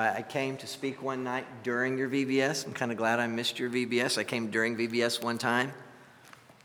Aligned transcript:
I, 0.00 0.22
came 0.22 0.56
to 0.58 0.66
speak 0.66 1.02
one 1.02 1.24
night 1.24 1.46
during 1.62 1.98
your 1.98 2.08
VBS. 2.08 2.66
I'm 2.66 2.72
kind 2.72 2.90
of 2.90 2.96
glad 2.96 3.20
I 3.20 3.26
missed 3.26 3.58
your 3.58 3.68
VBS. 3.68 4.18
I 4.18 4.24
came 4.24 4.50
during 4.50 4.76
VBS 4.76 5.22
one 5.22 5.36
time, 5.36 5.72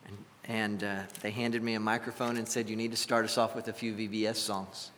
and, 0.07 0.17
and 0.45 0.83
uh, 0.83 1.03
they 1.21 1.31
handed 1.31 1.61
me 1.61 1.73
a 1.73 1.79
microphone 1.79 2.37
and 2.37 2.47
said, 2.47 2.69
You 2.69 2.75
need 2.75 2.91
to 2.91 2.97
start 2.97 3.25
us 3.25 3.37
off 3.37 3.55
with 3.55 3.67
a 3.67 3.73
few 3.73 3.93
VBS 3.93 4.35
songs. 4.35 4.91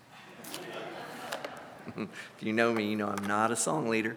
if 1.98 2.08
you 2.42 2.54
know 2.54 2.74
me, 2.74 2.90
you 2.90 2.96
know 2.96 3.08
I'm 3.08 3.26
not 3.28 3.52
a 3.52 3.56
song 3.56 3.90
leader. 3.90 4.16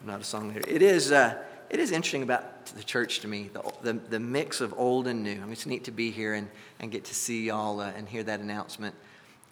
I'm 0.00 0.06
not 0.06 0.20
a 0.20 0.24
song 0.24 0.48
leader. 0.48 0.64
It 0.68 0.82
is, 0.82 1.12
uh, 1.12 1.42
it 1.68 1.80
is 1.80 1.90
interesting 1.90 2.22
about 2.22 2.66
the 2.66 2.82
church 2.82 3.20
to 3.20 3.28
me, 3.28 3.50
the, 3.52 3.62
the, 3.82 3.92
the, 3.94 4.20
mix 4.20 4.60
of 4.60 4.74
old 4.78 5.06
and 5.06 5.22
new. 5.22 5.32
I 5.32 5.40
mean, 5.40 5.52
it's 5.52 5.66
neat 5.66 5.84
to 5.84 5.90
be 5.90 6.10
here 6.10 6.34
and, 6.34 6.48
and 6.80 6.90
get 6.90 7.04
to 7.06 7.14
see 7.14 7.46
y'all 7.46 7.80
uh, 7.80 7.92
and 7.96 8.08
hear 8.08 8.22
that 8.22 8.40
announcement 8.40 8.94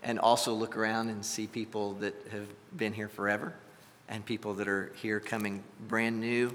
and 0.03 0.19
also 0.19 0.53
look 0.53 0.77
around 0.77 1.09
and 1.09 1.25
see 1.25 1.47
people 1.47 1.95
that 1.95 2.14
have 2.30 2.47
been 2.77 2.92
here 2.92 3.09
forever 3.09 3.55
and 4.08 4.24
people 4.24 4.54
that 4.54 4.68
are 4.68 4.92
here 4.96 5.20
coming 5.20 5.62
brand 5.88 6.20
new. 6.20 6.54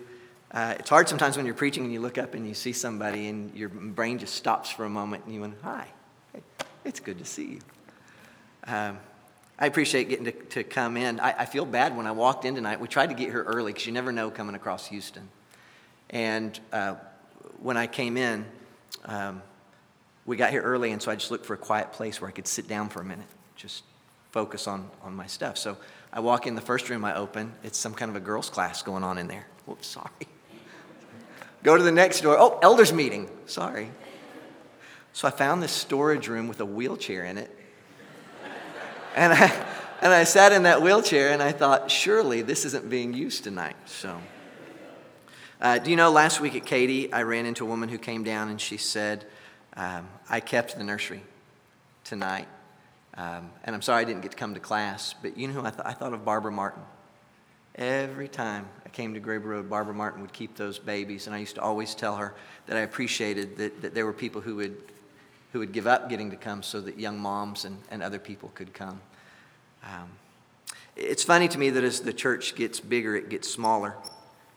Uh, 0.52 0.76
it's 0.80 0.90
hard 0.90 1.08
sometimes 1.08 1.38
when 1.38 1.46
you're 1.46 1.56
preaching 1.56 1.84
and 1.84 1.94
you 1.94 2.00
look 2.00 2.18
up 2.18 2.34
and 2.34 2.48
you 2.48 2.54
see 2.54 2.74
somebody 2.74 3.28
and 3.28 3.54
your 3.56 3.70
brain 3.70 4.18
just 4.18 4.34
stops 4.34 4.70
for 4.70 4.86
a 4.86 4.90
moment 4.90 5.26
and 5.26 5.34
you 5.34 5.42
went, 5.42 5.56
Hi, 5.64 5.88
hey, 6.34 6.42
it's 6.84 7.00
good 7.00 7.20
to 7.20 7.26
see 7.26 7.46
you. 7.46 7.60
Um, 8.66 9.00
I 9.58 9.66
appreciate 9.66 10.10
getting 10.10 10.26
to, 10.26 10.32
to 10.32 10.64
come 10.64 10.98
in. 10.98 11.20
I, 11.20 11.42
I, 11.42 11.46
feel 11.46 11.66
bad 11.66 11.96
when 11.96 12.08
I 12.08 12.12
walked 12.12 12.46
in 12.46 12.56
tonight. 12.56 12.80
We 12.80 12.88
tried 12.88 13.08
to 13.08 13.16
get 13.16 13.30
here 13.30 13.44
early 13.44 13.74
because 13.74 13.86
you 13.86 13.92
never 13.92 14.12
know 14.12 14.32
coming 14.32 14.56
across 14.56 14.88
Houston. 14.88 15.28
And 16.10 16.58
uh, 16.72 16.96
when 17.60 17.76
I 17.76 17.88
came 17.88 18.16
in, 18.16 18.46
um, 19.06 19.42
we 20.26 20.38
got 20.38 20.52
here 20.52 20.62
early, 20.62 20.92
and 20.92 21.02
so 21.02 21.12
I 21.12 21.16
just 21.16 21.32
looked 21.32 21.46
for 21.46 21.56
a 21.56 21.58
quiet 21.58 21.92
place 21.92 22.22
where 22.22 22.30
I 22.30 22.32
could 22.32 22.48
sit 22.48 22.68
down 22.68 22.90
for 22.90 23.02
a 23.02 23.06
minute 23.06 23.28
just 23.60 23.84
focus 24.32 24.68
on, 24.68 24.90
on 25.04 25.14
my 25.14 25.28
stuff. 25.28 25.58
So 25.58 25.78
I 26.12 26.22
walk 26.22 26.48
in 26.48 26.56
the 26.56 26.62
first 26.62 26.90
room 26.90 27.06
I 27.06 27.16
open, 27.16 27.54
it's 27.64 27.78
some 27.78 27.94
kind 27.94 28.10
of 28.10 28.16
a 28.16 28.20
girls' 28.20 28.50
class 28.50 28.82
going 28.82 29.04
on 29.04 29.18
in 29.18 29.28
there. 29.28 29.46
Whoops, 29.66 29.88
sorry. 29.88 30.10
Go 31.62 31.78
to 31.78 31.84
the 31.84 31.92
next 31.92 32.22
door. 32.22 32.38
Oh, 32.40 32.58
elders 32.62 32.92
meeting. 32.92 33.30
Sorry. 33.46 33.92
So 35.14 35.28
I 35.28 35.32
found 35.32 35.62
this 35.62 35.72
storage 35.72 36.28
room 36.28 36.48
with 36.48 36.62
a 36.62 36.66
wheelchair 36.66 37.26
in 37.26 37.38
it. 37.38 37.56
And 39.16 39.34
I, 39.34 39.66
and 40.02 40.14
I 40.14 40.24
sat 40.24 40.52
in 40.52 40.64
that 40.64 40.82
wheelchair 40.82 41.32
and 41.32 41.44
I 41.44 41.52
thought, 41.52 41.92
surely 41.92 42.42
this 42.42 42.66
isn't 42.66 42.90
being 42.90 43.14
used 43.14 43.44
tonight. 43.44 43.76
So, 43.86 44.20
uh, 45.62 45.80
do 45.80 45.90
you 45.90 45.98
know, 45.98 46.10
last 46.10 46.40
week 46.40 46.56
at 46.56 46.66
Katy, 46.66 47.12
I 47.12 47.24
ran 47.24 47.46
into 47.46 47.66
a 47.66 47.68
woman 47.68 47.90
who 47.90 47.98
came 47.98 48.24
down 48.24 48.50
and 48.50 48.62
she 48.62 48.78
said, 48.78 49.26
um, 49.76 50.08
I 50.30 50.40
kept 50.40 50.78
the 50.78 50.84
nursery 50.84 51.22
tonight 52.04 52.48
um, 53.20 53.52
and 53.66 53.76
I'm 53.76 53.82
sorry 53.82 54.02
I 54.02 54.06
didn't 54.06 54.22
get 54.22 54.32
to 54.32 54.38
come 54.38 54.54
to 54.54 54.62
class, 54.62 55.14
but 55.22 55.38
you 55.38 55.50
know 55.50 55.60
I, 55.60 55.72
th- 55.72 55.84
I 55.84 55.92
thought 55.92 56.14
of 56.14 56.24
Barbara 56.24 56.54
Martin. 56.54 56.82
Every 57.76 58.30
time 58.30 58.66
I 58.86 58.90
came 58.90 59.14
to 59.14 59.20
Graber 59.20 59.44
Road, 59.44 59.70
Barbara 59.70 59.94
Martin 59.94 60.22
would 60.22 60.32
keep 60.32 60.56
those 60.56 60.80
babies, 60.80 61.28
and 61.28 61.36
I 61.36 61.40
used 61.40 61.56
to 61.56 61.62
always 61.62 61.94
tell 61.96 62.16
her 62.16 62.34
that 62.68 62.78
I 62.78 62.80
appreciated 62.80 63.58
that, 63.58 63.82
that 63.82 63.94
there 63.94 64.06
were 64.06 64.14
people 64.14 64.40
who 64.40 64.56
would, 64.56 64.78
who 65.52 65.60
would 65.60 65.74
give 65.74 65.86
up 65.86 66.10
getting 66.10 66.32
to 66.32 66.38
come 66.38 66.64
so 66.64 66.80
that 66.80 66.98
young 66.98 67.20
moms 67.20 67.66
and, 67.66 67.78
and 67.92 68.02
other 68.02 68.20
people 68.20 68.52
could 68.56 68.74
come. 68.74 69.02
Um, 69.84 70.10
it's 70.96 71.24
funny 71.26 71.50
to 71.50 71.58
me 71.58 71.72
that 71.72 71.84
as 71.84 72.00
the 72.00 72.14
church 72.14 72.56
gets 72.56 72.80
bigger, 72.80 73.18
it 73.18 73.28
gets 73.28 73.50
smaller. 73.50 73.96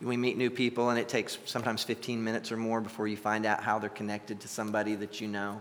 We 0.01 0.17
meet 0.17 0.37
new 0.37 0.51
people, 0.51 0.91
and 0.91 1.01
it 1.01 1.09
takes 1.09 1.37
sometimes 1.47 1.83
15 1.83 2.23
minutes 2.23 2.53
or 2.53 2.57
more 2.57 2.81
before 2.81 3.09
you 3.09 3.17
find 3.17 3.45
out 3.45 3.61
how 3.65 3.81
they're 3.81 3.91
connected 3.91 4.41
to 4.43 4.49
somebody 4.49 4.95
that 4.95 5.21
you 5.21 5.27
know. 5.27 5.61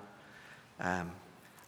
Um, 0.80 1.12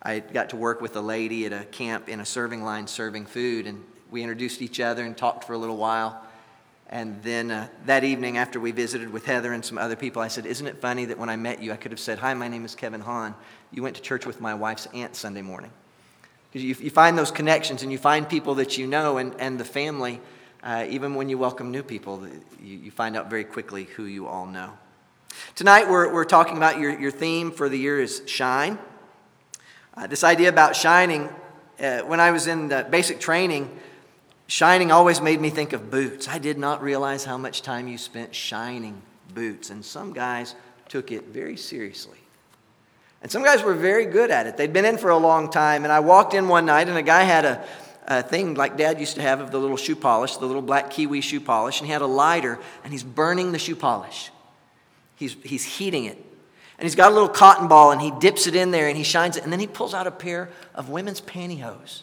I 0.05 0.19
got 0.19 0.49
to 0.49 0.57
work 0.57 0.81
with 0.81 0.97
a 0.97 1.01
lady 1.01 1.45
at 1.45 1.53
a 1.53 1.63
camp 1.63 2.09
in 2.09 2.19
a 2.19 2.25
serving 2.25 2.61
line 2.61 2.87
serving 2.87 3.25
food, 3.25 3.67
and 3.67 3.83
we 4.11 4.21
introduced 4.21 4.61
each 4.61 4.81
other 4.81 5.05
and 5.05 5.15
talked 5.15 5.45
for 5.45 5.53
a 5.53 5.57
little 5.57 5.77
while. 5.77 6.21
And 6.89 7.23
then 7.23 7.49
uh, 7.49 7.69
that 7.85 8.03
evening, 8.03 8.37
after 8.37 8.59
we 8.59 8.71
visited 8.71 9.09
with 9.09 9.25
Heather 9.25 9.53
and 9.53 9.63
some 9.63 9.77
other 9.77 9.95
people, 9.95 10.21
I 10.21 10.27
said, 10.27 10.45
Isn't 10.45 10.67
it 10.67 10.81
funny 10.81 11.05
that 11.05 11.17
when 11.17 11.29
I 11.29 11.37
met 11.37 11.63
you, 11.63 11.71
I 11.71 11.77
could 11.77 11.91
have 11.91 12.01
said, 12.01 12.19
Hi, 12.19 12.33
my 12.33 12.49
name 12.49 12.65
is 12.65 12.75
Kevin 12.75 12.99
Hahn. 12.99 13.33
You 13.71 13.81
went 13.81 13.95
to 13.95 14.01
church 14.01 14.25
with 14.25 14.41
my 14.41 14.53
wife's 14.53 14.87
aunt 14.93 15.15
Sunday 15.15 15.41
morning. 15.41 15.71
Because 16.51 16.65
you, 16.65 16.75
you, 16.85 16.91
find 16.91 17.17
those 17.17 17.31
connections 17.31 17.81
and 17.81 17.91
you 17.91 17.97
find 17.97 18.29
people 18.29 18.55
that 18.55 18.77
you 18.77 18.85
know 18.85 19.17
and, 19.17 19.33
and 19.39 19.59
the 19.59 19.65
family, 19.65 20.21
uh, 20.61 20.85
even 20.87 21.15
when 21.15 21.29
you 21.29 21.37
welcome 21.37 21.71
new 21.71 21.81
people, 21.81 22.27
you, 22.61 22.77
you 22.77 22.91
find 22.91 23.15
out 23.15 23.29
very 23.29 23.43
quickly 23.43 23.85
who 23.85 24.03
you 24.03 24.27
all 24.27 24.45
know. 24.45 24.73
Tonight, 25.55 25.89
we're, 25.89 26.13
we're 26.13 26.25
talking 26.25 26.57
about 26.57 26.77
your, 26.77 26.99
your 26.99 27.09
theme 27.09 27.49
for 27.49 27.69
the 27.69 27.77
year 27.77 27.99
is 27.99 28.21
shine. 28.27 28.77
Uh, 29.95 30.07
this 30.07 30.23
idea 30.23 30.49
about 30.49 30.75
shining, 30.75 31.29
uh, 31.79 31.99
when 32.01 32.19
I 32.19 32.31
was 32.31 32.47
in 32.47 32.69
basic 32.89 33.19
training, 33.19 33.69
shining 34.47 34.91
always 34.91 35.21
made 35.21 35.39
me 35.39 35.51
think 35.51 35.73
of 35.73 35.91
boots. 35.91 36.27
I 36.27 36.39
did 36.39 36.57
not 36.57 36.81
realize 36.81 37.25
how 37.25 37.37
much 37.37 37.61
time 37.61 37.87
you 37.87 37.97
spent 37.97 38.33
shining 38.33 39.01
boots, 39.35 39.69
and 39.69 39.85
some 39.85 40.11
guys 40.13 40.55
took 40.89 41.11
it 41.11 41.25
very 41.25 41.57
seriously. 41.57 42.17
And 43.21 43.31
some 43.31 43.43
guys 43.43 43.61
were 43.63 43.75
very 43.75 44.05
good 44.05 44.31
at 44.31 44.47
it. 44.47 44.57
They'd 44.57 44.73
been 44.73 44.85
in 44.85 44.97
for 44.97 45.11
a 45.11 45.17
long 45.17 45.51
time, 45.51 45.83
and 45.83 45.93
I 45.93 45.99
walked 45.99 46.33
in 46.33 46.47
one 46.47 46.65
night, 46.65 46.89
and 46.89 46.97
a 46.97 47.03
guy 47.03 47.21
had 47.21 47.45
a, 47.45 47.63
a 48.07 48.23
thing 48.23 48.55
like 48.55 48.77
dad 48.77 48.99
used 48.99 49.15
to 49.15 49.21
have 49.21 49.41
of 49.41 49.51
the 49.51 49.59
little 49.59 49.77
shoe 49.77 49.95
polish, 49.95 50.37
the 50.37 50.47
little 50.47 50.61
black 50.63 50.89
kiwi 50.89 51.21
shoe 51.21 51.39
polish, 51.39 51.79
and 51.79 51.87
he 51.87 51.93
had 51.93 52.01
a 52.01 52.07
lighter, 52.07 52.59
and 52.83 52.91
he's 52.91 53.03
burning 53.03 53.51
the 53.51 53.59
shoe 53.59 53.75
polish. 53.75 54.31
He's, 55.15 55.35
he's 55.43 55.63
heating 55.63 56.05
it 56.05 56.32
and 56.77 56.85
he's 56.85 56.95
got 56.95 57.11
a 57.11 57.13
little 57.13 57.29
cotton 57.29 57.67
ball 57.67 57.91
and 57.91 58.01
he 58.01 58.11
dips 58.19 58.47
it 58.47 58.55
in 58.55 58.71
there 58.71 58.87
and 58.87 58.97
he 58.97 59.03
shines 59.03 59.37
it. 59.37 59.43
And 59.43 59.51
then 59.51 59.59
he 59.59 59.67
pulls 59.67 59.93
out 59.93 60.07
a 60.07 60.11
pair 60.11 60.49
of 60.73 60.89
women's 60.89 61.21
pantyhose. 61.21 62.01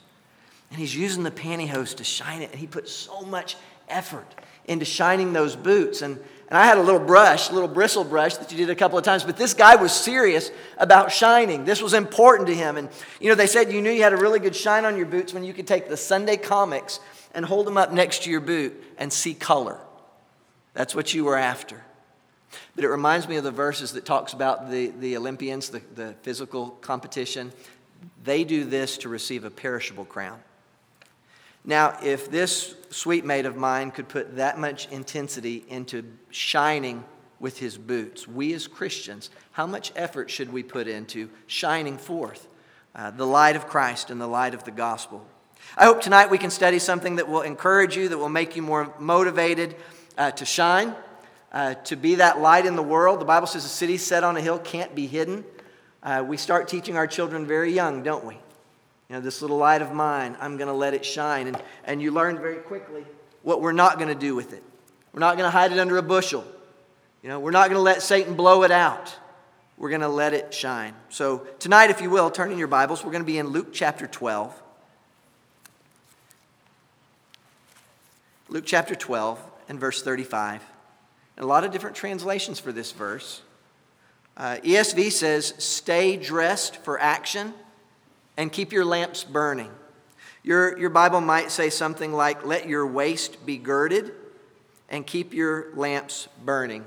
And 0.71 0.79
he's 0.79 0.95
using 0.95 1.25
the 1.25 1.31
pantyhose 1.31 1.97
to 1.97 2.05
shine 2.05 2.43
it. 2.43 2.51
And 2.51 2.61
he 2.61 2.67
put 2.67 2.89
so 2.89 3.23
much 3.23 3.57
effort 3.89 4.27
into 4.67 4.85
shining 4.85 5.33
those 5.33 5.57
boots. 5.57 6.03
And, 6.03 6.17
and 6.49 6.57
I 6.57 6.65
had 6.65 6.79
a 6.79 6.83
little 6.83 7.01
brush, 7.01 7.51
a 7.51 7.53
little 7.53 7.69
bristle 7.69 8.05
brush 8.05 8.37
that 8.37 8.53
you 8.53 8.59
did 8.59 8.71
a 8.71 8.77
couple 8.77 8.97
of 8.97 9.05
times. 9.05 9.25
But 9.25 9.37
this 9.37 9.53
guy 9.53 9.75
was 9.75 9.93
serious 9.93 10.53
about 10.79 11.11
shining. 11.11 11.65
This 11.65 11.83
was 11.83 11.93
important 11.93 12.47
to 12.49 12.55
him. 12.55 12.77
And, 12.77 12.89
you 13.21 13.29
know, 13.29 13.35
they 13.35 13.49
said 13.49 13.73
you 13.73 13.83
knew 13.83 13.91
you 13.91 14.05
had 14.05 14.13
a 14.13 14.17
really 14.17 14.39
good 14.39 14.55
shine 14.55 14.85
on 14.85 14.97
your 14.97 15.07
boots 15.07 15.35
when 15.35 15.43
you 15.43 15.53
could 15.53 15.67
take 15.67 15.89
the 15.89 15.97
Sunday 15.97 16.37
comics 16.37 17.01
and 17.35 17.45
hold 17.45 17.67
them 17.67 17.77
up 17.77 17.93
next 17.93 18.23
to 18.25 18.31
your 18.31 18.41
boot 18.41 18.81
and 18.99 19.13
see 19.13 19.35
color. 19.35 19.81
That's 20.75 20.95
what 20.95 21.13
you 21.13 21.25
were 21.25 21.37
after. 21.37 21.83
But 22.75 22.85
it 22.85 22.89
reminds 22.89 23.29
me 23.29 23.37
of 23.37 23.45
the 23.45 23.51
verses 23.51 23.93
that 23.93 24.05
talks 24.05 24.33
about 24.33 24.71
the, 24.71 24.89
the 24.89 25.17
Olympians, 25.17 25.69
the, 25.69 25.83
the 25.95 26.15
physical 26.23 26.71
competition. 26.81 27.53
They 28.25 28.45
do 28.45 28.65
this 28.65 28.99
to 28.99 29.09
receive 29.09 29.45
a 29.45 29.51
perishable 29.51 30.05
crown. 30.05 30.41
Now, 31.65 31.99
if 32.03 32.31
this 32.31 32.75
sweet 32.89 33.25
mate 33.25 33.45
of 33.45 33.57
mine 33.57 33.91
could 33.91 34.09
put 34.09 34.37
that 34.37 34.59
much 34.59 34.89
intensity 34.91 35.65
into 35.69 36.05
shining 36.31 37.05
with 37.39 37.59
his 37.59 37.77
boots, 37.77 38.27
we 38.27 38.55
as 38.55 38.67
Christians, 38.67 39.31
how 39.53 39.67
much 39.67 39.93
effort 39.95 40.31
should 40.31 40.53
we 40.53 40.63
put 40.63 40.89
into 40.89 41.29
shining 41.47 41.99
forth 41.99 42.49
uh, 42.95 43.11
the 43.11 43.27
light 43.27 43.57
of 43.57 43.67
Christ 43.67 44.11
and 44.11 44.21
the 44.21 44.27
light 44.27 44.55
of 44.55 44.65
the 44.65 44.71
gospel? 44.71 45.27
I 45.77 45.85
hope 45.85 46.01
tonight 46.01 46.31
we 46.31 46.39
can 46.39 46.51
study 46.51 46.79
something 46.79 47.17
that 47.17 47.29
will 47.29 47.43
encourage 47.43 47.97
you, 47.97 48.09
that 48.09 48.19
will 48.19 48.31
make 48.31 48.57
you 48.57 48.63
more 48.63 48.95
motivated 48.99 49.77
uh, 50.17 50.31
to 50.33 50.47
shine 50.47 50.95
uh, 51.53 51.75
to 51.75 51.97
be 51.97 52.17
that 52.17 52.41
light 52.41 52.67
in 52.67 52.77
the 52.77 52.83
world. 52.83 53.21
The 53.21 53.25
Bible 53.25 53.47
says 53.47 53.65
a 53.65 53.69
city 53.69 53.97
set 53.97 54.25
on 54.25 54.37
a 54.37 54.41
hill 54.41 54.59
can't 54.59 54.95
be 54.95 55.07
hidden. 55.07 55.45
Uh, 56.03 56.25
we 56.27 56.37
start 56.37 56.69
teaching 56.69 56.97
our 56.97 57.07
children 57.07 57.47
very 57.47 57.73
young, 57.73 58.03
don't 58.03 58.25
we? 58.25 58.35
You 58.35 59.17
know, 59.17 59.21
this 59.21 59.43
little 59.43 59.57
light 59.57 59.83
of 59.83 59.93
mine, 59.93 60.37
I'm 60.41 60.57
going 60.57 60.69
to 60.69 60.75
let 60.75 60.95
it 60.95 61.05
shine. 61.05 61.49
And, 61.49 61.61
and 61.85 62.01
you 62.01 62.13
learn 62.13 62.39
very 62.39 62.57
quickly 62.57 63.05
what 63.43 63.61
we're 63.61 63.73
not 63.73 63.99
going 63.99 64.09
to 64.09 64.15
do 64.15 64.35
with 64.35 64.53
it. 64.53 64.63
We're 65.13 65.21
not 65.21 65.37
going 65.37 65.47
to 65.47 65.51
hide 65.51 65.73
it 65.73 65.79
under 65.79 65.97
a 65.97 66.03
bushel. 66.03 66.45
You 67.23 67.29
know, 67.29 67.41
we're 67.41 67.51
not 67.51 67.69
going 67.69 67.79
to 67.79 67.83
let 67.83 68.03
Satan 68.03 68.35
blow 68.35 68.63
it 68.63 68.71
out. 68.71 69.17
We're 69.77 69.89
going 69.89 70.03
to 70.03 70.09
let 70.09 70.33
it 70.33 70.55
shine. 70.55 70.95
So, 71.09 71.47
tonight, 71.59 71.91
if 71.91 72.01
you 72.01 72.11
will, 72.11 72.31
turn 72.31 72.53
in 72.53 72.59
your 72.59 72.69
Bibles. 72.69 73.05
We're 73.05 73.13
going 73.13 73.25
to 73.25 73.27
be 73.27 73.39
in 73.39 73.49
Luke 73.49 73.73
chapter 73.73 74.07
12. 74.07 74.63
Luke 78.49 78.65
chapter 78.67 78.95
12 78.95 79.43
and 79.69 79.81
verse 79.81 80.03
35 80.03 80.63
a 81.41 81.47
lot 81.47 81.65
of 81.65 81.73
different 81.73 81.97
translations 81.97 82.61
for 82.61 82.71
this 82.71 82.93
verse. 82.93 83.41
Uh, 84.37 84.59
ESV 84.63 85.11
says, 85.11 85.55
Stay 85.59 86.17
dressed 86.17 86.77
for 86.77 87.01
action 87.01 87.55
and 88.37 88.53
keep 88.53 88.73
your 88.73 88.85
lamps 88.85 89.25
burning. 89.25 89.71
Your, 90.43 90.79
your 90.79 90.91
Bible 90.91 91.21
might 91.21 91.51
say 91.51 91.71
something 91.71 92.13
like, 92.13 92.45
Let 92.45 92.69
your 92.69 92.87
waist 92.87 93.45
be 93.45 93.57
girded 93.57 94.13
and 94.91 95.07
keep 95.07 95.33
your 95.33 95.75
lamps 95.75 96.29
burning. 96.45 96.85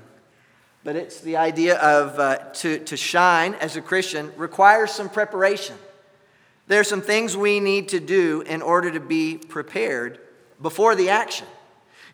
But 0.84 0.96
it's 0.96 1.20
the 1.20 1.36
idea 1.36 1.76
of 1.78 2.18
uh, 2.18 2.36
to, 2.54 2.78
to 2.78 2.96
shine 2.96 3.54
as 3.54 3.76
a 3.76 3.82
Christian 3.82 4.32
requires 4.36 4.92
some 4.92 5.08
preparation. 5.08 5.76
There 6.68 6.78
are 6.80 6.84
some 6.84 7.02
things 7.02 7.36
we 7.36 7.58
need 7.58 7.88
to 7.88 8.00
do 8.00 8.42
in 8.42 8.62
order 8.62 8.90
to 8.92 9.00
be 9.00 9.36
prepared 9.36 10.20
before 10.62 10.94
the 10.94 11.10
action. 11.10 11.46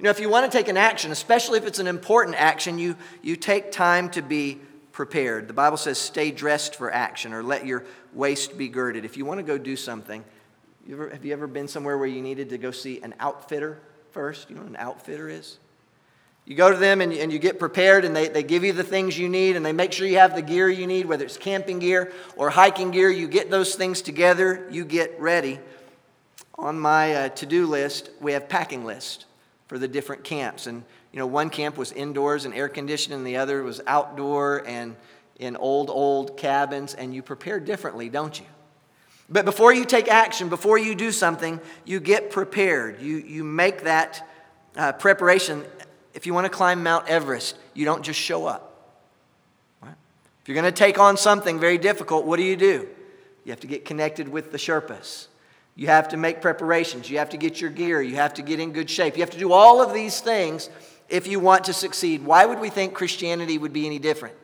You 0.01 0.05
know, 0.05 0.11
if 0.11 0.19
you 0.19 0.31
want 0.31 0.51
to 0.51 0.59
take 0.59 0.69
an 0.69 0.79
action, 0.79 1.13
especially 1.13 1.59
if 1.59 1.67
it's 1.67 1.79
an 1.79 1.87
important 1.87 2.41
action, 2.41 2.79
you, 2.79 2.97
you 3.21 3.37
take 3.37 3.71
time 3.71 4.09
to 4.13 4.23
be 4.23 4.59
prepared. 4.93 5.47
The 5.47 5.53
Bible 5.53 5.77
says, 5.77 5.99
stay 5.99 6.31
dressed 6.31 6.75
for 6.75 6.91
action 6.91 7.35
or 7.35 7.43
let 7.43 7.67
your 7.67 7.85
waist 8.15 8.57
be 8.57 8.69
girded. 8.69 9.05
If 9.05 9.19
you 9.19 9.27
want 9.27 9.41
to 9.41 9.45
go 9.45 9.59
do 9.59 9.77
something, 9.77 10.25
you 10.87 10.95
ever, 10.95 11.11
have 11.11 11.23
you 11.23 11.35
ever 11.35 11.47
been 11.47 11.69
somewhere 11.69 11.99
where 11.99 12.09
you 12.09 12.23
needed 12.23 12.49
to 12.49 12.57
go 12.57 12.71
see 12.71 13.03
an 13.03 13.15
outfitter? 13.21 13.79
first? 14.13 14.49
You 14.49 14.57
know 14.57 14.63
what 14.63 14.71
an 14.71 14.77
outfitter 14.77 15.29
is? 15.29 15.59
You 16.47 16.57
go 16.57 16.71
to 16.71 16.77
them 16.79 17.03
and, 17.03 17.13
and 17.13 17.31
you 17.31 17.39
get 17.39 17.59
prepared, 17.59 18.07
and 18.07 18.17
they, 18.17 18.29
they 18.29 18.43
give 18.43 18.65
you 18.65 18.73
the 18.73 18.83
things 18.83 19.19
you 19.19 19.29
need, 19.29 19.55
and 19.55 19.65
they 19.65 19.73
make 19.73 19.93
sure 19.93 20.07
you 20.07 20.17
have 20.17 20.35
the 20.35 20.43
gear 20.43 20.69
you 20.69 20.87
need, 20.87 21.05
whether 21.05 21.25
it's 21.25 21.37
camping 21.37 21.79
gear 21.79 22.11
or 22.37 22.49
hiking 22.51 22.91
gear. 22.91 23.11
You 23.11 23.29
get 23.29 23.51
those 23.51 23.75
things 23.75 24.03
together, 24.03 24.67
you 24.71 24.87
get 24.87 25.21
ready. 25.21 25.61
On 26.59 26.81
my 26.81 27.15
uh, 27.15 27.29
to 27.29 27.47
do 27.47 27.67
list, 27.67 28.11
we 28.21 28.33
have 28.33 28.49
packing 28.49 28.85
list 28.85 29.27
for 29.71 29.79
the 29.79 29.87
different 29.87 30.25
camps. 30.25 30.67
And, 30.67 30.83
you 31.13 31.21
know, 31.21 31.29
one 31.29 31.49
camp 31.49 31.77
was 31.77 31.93
indoors 31.93 32.45
and 32.45 32.53
air 32.53 32.69
conditioned, 32.69 33.15
and 33.15 33.25
the 33.25 33.37
other 33.37 33.63
was 33.63 33.81
outdoor 33.87 34.67
and 34.67 34.97
in 35.39 35.57
old, 35.57 35.91
old 35.91 36.37
cabins, 36.37 36.95
and 36.95 37.15
you 37.15 37.23
prepare 37.23 37.61
differently, 37.61 38.09
don't 38.09 38.41
you? 38.41 38.47
But 39.29 39.45
before 39.45 39.73
you 39.73 39.85
take 39.85 40.09
action, 40.09 40.49
before 40.49 40.77
you 40.77 40.97
do 40.97 41.13
something, 41.13 41.61
you 41.85 42.01
get 42.01 42.33
prepared. 42.33 43.01
You, 43.01 43.19
you 43.19 43.45
make 43.45 43.85
that 43.85 44.29
uh, 44.75 44.91
preparation 44.95 45.65
if 46.15 46.27
you 46.27 46.35
want 46.35 46.47
to 46.47 46.51
climb 46.51 46.83
Mount 46.83 47.07
Everest, 47.07 47.57
you 47.73 47.85
don't 47.85 48.03
just 48.03 48.19
show 48.19 48.47
up. 48.47 48.97
Right? 49.81 49.95
If 50.43 50.49
you're 50.49 50.61
going 50.61 50.65
to 50.65 50.73
take 50.73 50.99
on 50.99 51.17
something 51.17 51.61
very 51.61 51.79
difficult, 51.79 52.27
what 52.27 52.39
do 52.39 52.43
you 52.43 52.57
do? 52.57 52.89
You 53.45 53.53
have 53.53 53.61
to 53.61 53.69
get 53.69 53.85
connected 53.85 54.29
with 54.29 54.51
the 54.51 54.59
Sherpas. 54.59 55.29
You 55.81 55.87
have 55.87 56.09
to 56.09 56.19
make 56.19 56.43
preparations. 56.43 57.09
You 57.09 57.17
have 57.21 57.31
to 57.31 57.39
get 57.39 57.59
your 57.59 57.71
gear. 57.71 58.03
You 58.03 58.17
have 58.17 58.35
to 58.35 58.43
get 58.43 58.61
in 58.61 58.75
good 58.75 58.91
shape. 58.91 59.17
You 59.17 59.23
have 59.23 59.31
to 59.31 59.39
do 59.39 59.51
all 59.51 59.81
of 59.81 59.95
these 59.95 60.21
things 60.21 60.69
if 61.09 61.27
you 61.27 61.41
want 61.41 61.65
to 61.65 61.73
succeed. 61.73 62.23
Why 62.23 62.45
would 62.45 62.61
we 62.61 62.69
think 62.69 62.93
Christianity 62.93 63.57
would 63.57 63.73
be 63.73 63.87
any 63.87 63.99
different? 63.99 64.35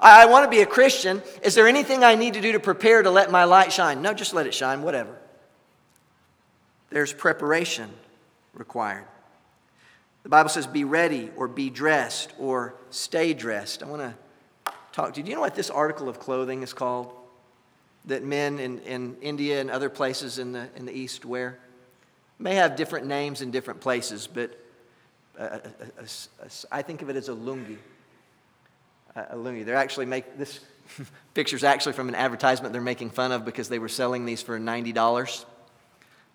I, 0.00 0.22
I 0.22 0.24
want 0.24 0.46
to 0.46 0.50
be 0.50 0.62
a 0.62 0.66
Christian. 0.66 1.22
Is 1.42 1.54
there 1.54 1.68
anything 1.68 2.02
I 2.02 2.14
need 2.14 2.32
to 2.32 2.40
do 2.40 2.52
to 2.52 2.60
prepare 2.60 3.02
to 3.02 3.10
let 3.10 3.30
my 3.30 3.44
light 3.44 3.74
shine? 3.74 4.00
No, 4.00 4.14
just 4.14 4.32
let 4.32 4.46
it 4.46 4.54
shine, 4.54 4.80
whatever. 4.80 5.14
There's 6.88 7.12
preparation 7.12 7.90
required. 8.54 9.04
The 10.22 10.30
Bible 10.30 10.48
says, 10.48 10.66
be 10.66 10.84
ready 10.84 11.30
or 11.36 11.46
be 11.46 11.68
dressed 11.68 12.32
or 12.38 12.74
stay 12.88 13.34
dressed. 13.34 13.82
I 13.82 13.86
want 13.86 14.00
to 14.00 14.72
talk 14.92 15.12
to 15.12 15.20
you. 15.20 15.24
Do 15.24 15.28
you 15.28 15.36
know 15.36 15.42
what 15.42 15.56
this 15.56 15.68
article 15.68 16.08
of 16.08 16.18
clothing 16.18 16.62
is 16.62 16.72
called? 16.72 17.14
That 18.06 18.22
men 18.22 18.58
in, 18.58 18.80
in 18.80 19.16
India 19.22 19.60
and 19.60 19.70
other 19.70 19.88
places 19.88 20.38
in 20.38 20.52
the, 20.52 20.68
in 20.76 20.84
the 20.86 20.92
East 20.92 21.24
wear? 21.24 21.58
May 22.38 22.56
have 22.56 22.76
different 22.76 23.06
names 23.06 23.40
in 23.40 23.50
different 23.50 23.80
places, 23.80 24.26
but 24.26 24.58
uh, 25.38 25.42
uh, 25.42 25.58
uh, 25.98 26.02
uh 26.42 26.48
I 26.70 26.82
think 26.82 27.02
of 27.02 27.08
it 27.08 27.16
as 27.16 27.28
a 27.28 27.32
lungi. 27.32 27.78
a 29.16 29.36
lungi. 29.36 29.64
They're 29.64 29.76
actually 29.76 30.06
make 30.06 30.36
this 30.36 30.60
picture's 31.34 31.64
actually 31.64 31.94
from 31.94 32.08
an 32.08 32.14
advertisement 32.14 32.72
they're 32.72 32.82
making 32.82 33.10
fun 33.10 33.32
of 33.32 33.44
because 33.44 33.68
they 33.68 33.78
were 33.78 33.88
selling 33.88 34.26
these 34.26 34.42
for 34.42 34.58
$90. 34.58 35.44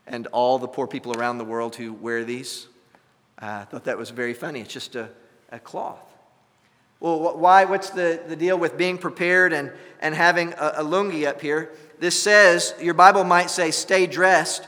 And 0.07 0.25
all 0.27 0.57
the 0.57 0.67
poor 0.67 0.87
people 0.87 1.15
around 1.15 1.37
the 1.37 1.45
world 1.45 1.75
who 1.75 1.93
wear 1.93 2.23
these 2.23 2.67
I 3.41 3.63
thought 3.65 3.85
that 3.85 3.97
was 3.97 4.09
very 4.09 4.33
funny. 4.33 4.61
It's 4.61 4.73
just 4.73 4.95
a, 4.95 5.09
a 5.51 5.59
cloth. 5.59 6.03
Well, 6.99 7.37
why? 7.37 7.65
What's 7.65 7.91
the, 7.91 8.21
the 8.27 8.35
deal 8.35 8.57
with 8.57 8.77
being 8.77 8.97
prepared 8.97 9.53
and, 9.53 9.71
and 10.01 10.13
having 10.13 10.53
a, 10.53 10.73
a 10.77 10.83
lungi 10.83 11.25
up 11.27 11.41
here? 11.41 11.71
This 11.99 12.21
says, 12.21 12.73
your 12.81 12.93
Bible 12.93 13.23
might 13.23 13.49
say, 13.49 13.71
stay 13.71 14.07
dressed, 14.07 14.67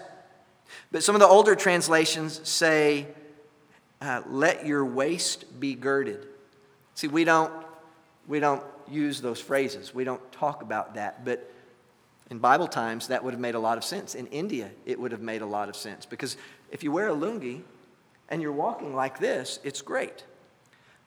but 0.92 1.04
some 1.04 1.16
of 1.16 1.22
the 1.22 1.28
older 1.28 1.56
translations 1.56 2.42
say, 2.48 3.08
uh, 4.02 4.22
let 4.28 4.66
your 4.66 4.84
waist 4.84 5.60
be 5.60 5.76
girded. 5.76 6.28
See, 6.96 7.08
we 7.08 7.24
don't, 7.24 7.54
we 8.28 8.40
don't 8.40 8.64
use 8.90 9.22
those 9.22 9.40
phrases, 9.40 9.94
we 9.94 10.04
don't 10.04 10.32
talk 10.32 10.62
about 10.62 10.96
that, 10.96 11.24
but 11.24 11.50
in 12.30 12.40
Bible 12.40 12.68
times, 12.68 13.08
that 13.08 13.24
would 13.26 13.34
have 13.34 13.42
made 13.42 13.56
a 13.56 13.60
lot 13.60 13.78
of 13.78 13.84
sense. 13.84 14.16
In 14.16 14.26
India, 14.28 14.72
it 14.86 14.98
would 14.98 15.12
have 15.12 15.22
made 15.22 15.42
a 15.42 15.46
lot 15.46 15.68
of 15.68 15.76
sense 15.76 16.06
because 16.06 16.38
if 16.72 16.82
you 16.82 16.90
wear 16.90 17.10
a 17.10 17.14
lungi, 17.14 17.62
and 18.32 18.42
you're 18.42 18.54
walking 18.54 18.96
like 18.96 19.20
this, 19.20 19.60
it's 19.64 19.82
great. 19.82 20.24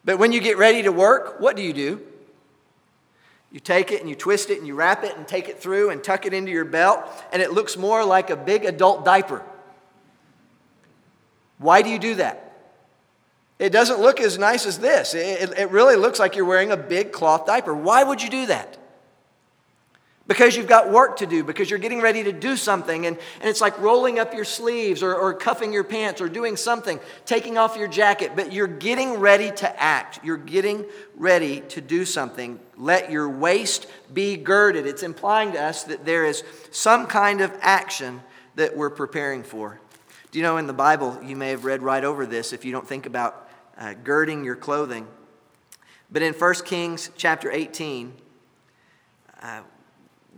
But 0.04 0.18
when 0.18 0.32
you 0.32 0.40
get 0.40 0.58
ready 0.58 0.82
to 0.82 0.92
work, 0.92 1.40
what 1.40 1.56
do 1.56 1.62
you 1.62 1.72
do? 1.72 2.00
You 3.50 3.60
take 3.60 3.92
it 3.92 4.00
and 4.00 4.08
you 4.08 4.16
twist 4.16 4.50
it 4.50 4.58
and 4.58 4.66
you 4.66 4.74
wrap 4.74 5.04
it 5.04 5.16
and 5.16 5.26
take 5.26 5.48
it 5.48 5.60
through 5.60 5.90
and 5.90 6.02
tuck 6.02 6.26
it 6.26 6.34
into 6.34 6.50
your 6.50 6.64
belt, 6.64 7.04
and 7.32 7.40
it 7.40 7.52
looks 7.52 7.76
more 7.76 8.04
like 8.04 8.30
a 8.30 8.36
big 8.36 8.64
adult 8.64 9.04
diaper. 9.04 9.42
Why 11.58 11.82
do 11.82 11.88
you 11.88 11.98
do 11.98 12.16
that? 12.16 12.44
It 13.58 13.70
doesn't 13.70 14.00
look 14.00 14.20
as 14.20 14.36
nice 14.36 14.66
as 14.66 14.80
this. 14.80 15.14
It, 15.14 15.56
it, 15.56 15.70
really 15.70 15.94
looks 15.94 16.18
like 16.18 16.34
you're 16.34 16.44
wearing 16.44 16.72
a 16.72 16.76
big 16.76 17.12
cloth 17.12 17.46
diaper. 17.46 17.72
Why 17.72 18.02
would 18.02 18.20
you 18.20 18.28
do 18.28 18.46
that? 18.46 18.76
Because 20.26 20.56
you've 20.56 20.68
got 20.68 20.90
work 20.90 21.18
to 21.18 21.26
do, 21.26 21.44
because 21.44 21.68
you're 21.68 21.78
getting 21.78 22.00
ready 22.00 22.24
to 22.24 22.32
do 22.32 22.56
something, 22.56 23.06
and, 23.06 23.18
and 23.40 23.48
it's 23.48 23.60
like 23.60 23.78
rolling 23.78 24.18
up 24.18 24.32
your 24.32 24.44
sleeves 24.44 25.02
or, 25.02 25.14
or 25.14 25.34
cuffing 25.34 25.72
your 25.72 25.84
pants 25.84 26.20
or 26.20 26.28
doing 26.28 26.56
something, 26.56 26.98
taking 27.26 27.58
off 27.58 27.76
your 27.76 27.88
jacket, 27.88 28.32
but 28.34 28.52
you're 28.52 28.66
getting 28.66 29.18
ready 29.18 29.50
to 29.50 29.82
act. 29.82 30.20
You're 30.24 30.38
getting 30.38 30.86
ready 31.16 31.60
to 31.60 31.80
do 31.80 32.06
something. 32.06 32.58
Let 32.78 33.10
your 33.10 33.28
waist 33.28 33.86
be 34.12 34.36
girded. 34.36 34.86
It's 34.86 35.02
implying 35.02 35.52
to 35.52 35.62
us 35.62 35.84
that 35.84 36.06
there 36.06 36.24
is 36.24 36.42
some 36.70 37.06
kind 37.06 37.42
of 37.42 37.52
action 37.60 38.22
that 38.54 38.76
we're 38.76 38.90
preparing 38.90 39.42
for. 39.42 39.78
Do 40.30 40.38
you 40.38 40.42
know 40.42 40.56
in 40.56 40.66
the 40.66 40.72
Bible, 40.72 41.20
you 41.22 41.36
may 41.36 41.50
have 41.50 41.64
read 41.64 41.82
right 41.82 42.02
over 42.02 42.24
this 42.24 42.52
if 42.52 42.64
you 42.64 42.72
don't 42.72 42.88
think 42.88 43.04
about 43.04 43.48
uh, 43.76 43.94
girding 44.02 44.42
your 44.42 44.56
clothing. 44.56 45.06
But 46.10 46.22
in 46.22 46.32
1 46.32 46.54
Kings 46.64 47.10
chapter 47.16 47.50
18, 47.50 48.12
uh, 49.42 49.60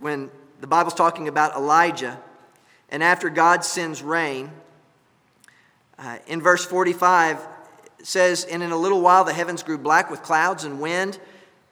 when 0.01 0.31
the 0.61 0.67
Bible's 0.67 0.95
talking 0.95 1.29
about 1.29 1.57
Elijah, 1.57 2.21
and 2.89 3.03
after 3.03 3.29
God 3.31 3.65
sends 3.65 4.03
rain, 4.03 4.51
uh, 5.99 6.19
in 6.27 6.43
verse 6.43 6.65
45, 6.65 7.47
it 7.99 8.07
says, 8.07 8.45
And 8.45 8.63
in 8.63 8.71
a 8.71 8.77
little 8.77 9.01
while 9.01 9.25
the 9.25 9.33
heavens 9.33 9.63
grew 9.63 9.79
black 9.79 10.11
with 10.11 10.23
clouds 10.23 10.65
and 10.65 10.81
wind, 10.81 11.19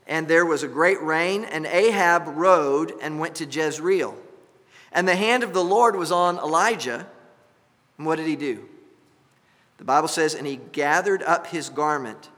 and 0.06 0.28
there 0.28 0.44
was 0.44 0.62
a 0.62 0.68
great 0.68 1.00
rain, 1.02 1.44
and 1.44 1.66
Ahab 1.66 2.28
rode 2.28 2.92
and 3.00 3.18
went 3.18 3.36
to 3.36 3.46
Jezreel. 3.46 4.16
And 4.92 5.08
the 5.08 5.16
hand 5.16 5.42
of 5.42 5.52
the 5.52 5.64
Lord 5.64 5.96
was 5.96 6.12
on 6.12 6.38
Elijah. 6.38 7.06
And 7.98 8.06
what 8.06 8.16
did 8.16 8.26
he 8.26 8.36
do? 8.36 8.68
The 9.78 9.84
Bible 9.84 10.08
says, 10.08 10.34
And 10.34 10.46
he 10.46 10.56
gathered 10.56 11.22
up 11.22 11.48
his 11.48 11.68
garment 11.68 12.30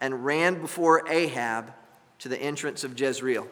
and 0.00 0.24
ran 0.24 0.60
before 0.60 1.08
Ahab 1.08 1.72
to 2.18 2.28
the 2.28 2.40
entrance 2.40 2.82
of 2.82 2.98
Jezreel. 2.98 3.46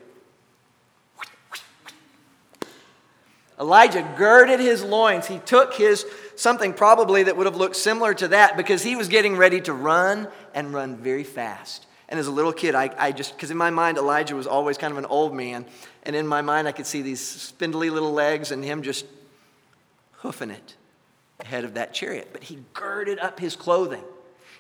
Elijah 3.61 4.09
girded 4.17 4.59
his 4.59 4.83
loins. 4.83 5.27
He 5.27 5.39
took 5.39 5.75
his 5.75 6.07
something 6.35 6.73
probably 6.73 7.25
that 7.25 7.37
would 7.37 7.47
have 7.47 7.57
looked 7.57 7.77
similar 7.77 8.15
to 8.15 8.29
that 8.29 8.57
because 8.57 8.83
he 8.83 8.97
was 8.97 9.09
getting 9.09 9.37
ready 9.37 9.61
to 9.61 9.75
run 9.75 10.29
and 10.55 10.73
run 10.73 10.97
very 10.97 11.25
fast. 11.25 11.87
And 12.09 12.19
as 12.19 12.27
a 12.27 12.31
little 12.31 12.53
kid, 12.53 12.75
I, 12.75 12.91
I 12.99 13.13
just, 13.13 13.37
because 13.37 13.51
in 13.51 13.57
my 13.57 13.71
mind, 13.71 13.99
Elijah 13.99 14.35
was 14.35 14.47
always 14.47 14.79
kind 14.79 14.91
of 14.91 14.99
an 14.99 15.05
old 15.05 15.35
man. 15.35 15.67
And 16.03 16.17
in 16.17 16.27
my 16.27 16.41
mind, 16.41 16.67
I 16.67 16.73
could 16.73 16.87
see 16.87 17.03
these 17.03 17.21
spindly 17.21 17.91
little 17.91 18.13
legs 18.13 18.51
and 18.51 18.65
him 18.65 18.83
just 18.83 19.05
hoofing 20.15 20.51
it 20.51 20.75
ahead 21.39 21.65
of 21.65 21.75
that 21.75 21.93
chariot. 21.93 22.31
But 22.33 22.45
he 22.45 22.59
girded 22.73 23.19
up 23.19 23.39
his 23.39 23.55
clothing. 23.55 24.03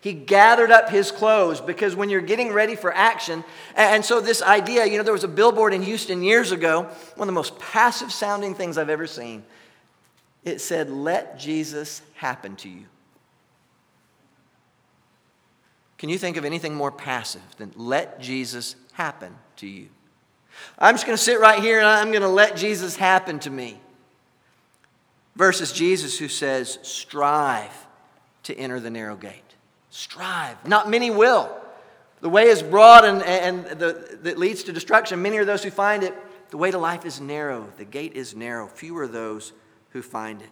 He 0.00 0.14
gathered 0.14 0.71
up 0.71 0.88
his 0.88 1.11
clothes 1.11 1.61
because 1.61 1.95
when 1.95 2.09
you're 2.09 2.23
getting 2.23 2.52
ready 2.52 2.75
for 2.75 2.92
action, 2.92 3.45
and 3.76 4.02
so 4.02 4.21
this 4.21 4.40
idea, 4.40 4.87
you 4.87 4.97
know, 4.97 5.02
there 5.02 5.12
was 5.12 5.25
a 5.25 5.28
billboard 5.28 5.75
in 5.75 5.83
Houston 5.83 6.23
years 6.23 6.52
ago, 6.52 6.85
one 7.16 7.28
of 7.28 7.33
the 7.33 7.33
most 7.33 7.59
passive 7.59 8.11
sounding 8.11 8.54
things 8.54 8.78
I've 8.78 8.88
ever 8.88 9.07
seen. 9.07 9.45
It 10.42 10.61
said, 10.62 10.88
Let 10.90 11.38
Jesus 11.38 12.00
happen 12.14 12.57
to 12.57 12.69
you. 12.69 12.87
Can 15.99 16.09
you 16.09 16.16
think 16.16 16.38
of 16.38 16.47
anything 16.47 16.75
more 16.75 16.90
passive 16.90 17.42
than 17.59 17.73
let 17.76 18.23
Jesus 18.23 18.76
happen 18.95 19.37
to 19.57 19.66
you? 19.66 19.90
I'm 20.78 20.95
just 20.95 21.04
going 21.04 21.16
to 21.16 21.23
sit 21.23 21.38
right 21.40 21.61
here 21.61 21.78
and 21.78 21.87
I'm 21.87 22.11
going 22.11 22.23
to 22.23 22.28
let 22.28 22.57
Jesus 22.57 22.97
happen 22.97 23.38
to 23.40 23.50
me. 23.50 23.78
Versus 25.37 25.73
Jesus 25.73 26.19
who 26.19 26.28
says, 26.28 26.78
strive 26.80 27.87
to 28.45 28.57
enter 28.57 28.80
the 28.80 28.90
narrow 28.90 29.14
gate. 29.14 29.50
Strive. 29.90 30.66
Not 30.66 30.88
many 30.88 31.11
will. 31.11 31.54
The 32.20 32.28
way 32.28 32.44
is 32.44 32.62
broad 32.62 33.04
and, 33.04 33.23
and 33.23 33.78
the, 33.78 34.18
that 34.23 34.38
leads 34.38 34.62
to 34.64 34.73
destruction. 34.73 35.20
Many 35.23 35.38
are 35.38 35.44
those 35.44 35.64
who 35.64 35.70
find 35.70 36.02
it. 36.02 36.14
The 36.50 36.56
way 36.56 36.70
to 36.70 36.78
life 36.78 37.04
is 37.04 37.20
narrow. 37.20 37.68
The 37.76 37.85
gate 37.85 38.14
is 38.14 38.35
narrow. 38.35 38.66
Few 38.66 38.97
are 38.99 39.09
those 39.09 39.52
who 39.90 40.02
find 40.02 40.42
it. 40.42 40.49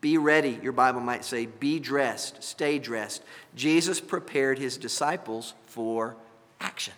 Be 0.00 0.16
ready, 0.16 0.58
your 0.62 0.72
Bible 0.72 1.00
might 1.00 1.24
say. 1.24 1.46
Be 1.46 1.80
dressed. 1.80 2.42
Stay 2.42 2.78
dressed. 2.78 3.22
Jesus 3.54 4.00
prepared 4.00 4.58
his 4.58 4.76
disciples 4.76 5.54
for 5.66 6.16
action. 6.60 6.94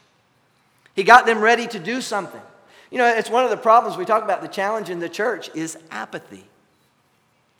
He 0.95 1.03
got 1.03 1.25
them 1.25 1.41
ready 1.41 1.67
to 1.69 1.79
do 1.79 2.01
something. 2.01 2.43
You 2.91 2.99
know, 2.99 3.07
it's 3.07 3.31
one 3.31 3.45
of 3.45 3.51
the 3.51 3.57
problems 3.57 3.97
we 3.97 4.05
talk 4.05 4.23
about 4.23 4.43
the 4.43 4.49
challenge 4.49 4.91
in 4.91 4.99
the 5.01 5.09
church 5.09 5.51
is 5.55 5.79
apathy 5.91 6.50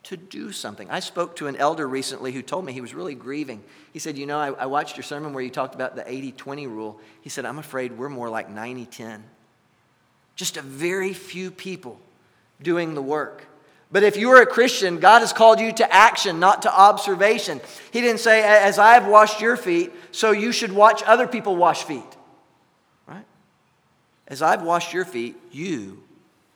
to 0.03 0.17
do 0.17 0.51
something. 0.51 0.89
I 0.89 0.99
spoke 0.99 1.35
to 1.37 1.47
an 1.47 1.55
elder 1.55 1.87
recently 1.87 2.31
who 2.31 2.41
told 2.41 2.65
me 2.65 2.73
he 2.73 2.81
was 2.81 2.93
really 2.93 3.13
grieving. 3.13 3.63
He 3.93 3.99
said, 3.99 4.17
You 4.17 4.25
know, 4.25 4.39
I, 4.39 4.49
I 4.51 4.65
watched 4.65 4.97
your 4.97 5.03
sermon 5.03 5.33
where 5.33 5.43
you 5.43 5.49
talked 5.49 5.75
about 5.75 5.95
the 5.95 6.09
80 6.11 6.31
20 6.33 6.67
rule. 6.67 6.99
He 7.21 7.29
said, 7.29 7.45
I'm 7.45 7.59
afraid 7.59 7.97
we're 7.97 8.09
more 8.09 8.29
like 8.29 8.49
90 8.49 8.85
10. 8.85 9.23
Just 10.35 10.57
a 10.57 10.61
very 10.61 11.13
few 11.13 11.51
people 11.51 11.99
doing 12.61 12.95
the 12.95 13.01
work. 13.01 13.45
But 13.91 14.03
if 14.03 14.15
you 14.15 14.31
are 14.31 14.41
a 14.41 14.45
Christian, 14.45 14.99
God 14.99 15.19
has 15.19 15.33
called 15.33 15.59
you 15.59 15.73
to 15.73 15.93
action, 15.93 16.39
not 16.39 16.61
to 16.61 16.73
observation. 16.73 17.59
He 17.91 18.01
didn't 18.01 18.21
say, 18.21 18.41
As 18.43 18.79
I 18.79 18.93
have 18.95 19.05
washed 19.05 19.39
your 19.39 19.55
feet, 19.55 19.91
so 20.11 20.31
you 20.31 20.51
should 20.51 20.71
watch 20.71 21.03
other 21.03 21.27
people 21.27 21.55
wash 21.55 21.83
feet. 21.83 22.03
Right? 23.05 23.25
As 24.27 24.41
I've 24.41 24.63
washed 24.63 24.93
your 24.93 25.05
feet, 25.05 25.35
you 25.51 26.01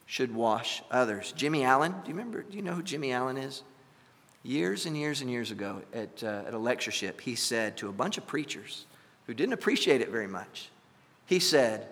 should 0.05 0.33
wash 0.33 0.83
others. 0.91 1.33
Jimmy 1.35 1.63
Allen, 1.63 1.91
do 1.91 2.09
you 2.09 2.15
remember? 2.15 2.43
Do 2.43 2.55
you 2.55 2.63
know 2.63 2.73
who 2.73 2.83
Jimmy 2.83 3.11
Allen 3.11 3.37
is? 3.37 3.63
Years 4.43 4.85
and 4.85 4.95
years 4.95 5.21
and 5.21 5.29
years 5.29 5.49
ago 5.49 5.81
at, 5.93 6.23
uh, 6.23 6.43
at 6.47 6.53
a 6.53 6.57
lectureship, 6.57 7.19
he 7.21 7.35
said 7.35 7.77
to 7.77 7.89
a 7.89 7.91
bunch 7.91 8.17
of 8.17 8.27
preachers 8.27 8.85
who 9.25 9.33
didn't 9.33 9.53
appreciate 9.53 10.01
it 10.01 10.09
very 10.09 10.27
much, 10.27 10.69
he 11.25 11.39
said, 11.39 11.87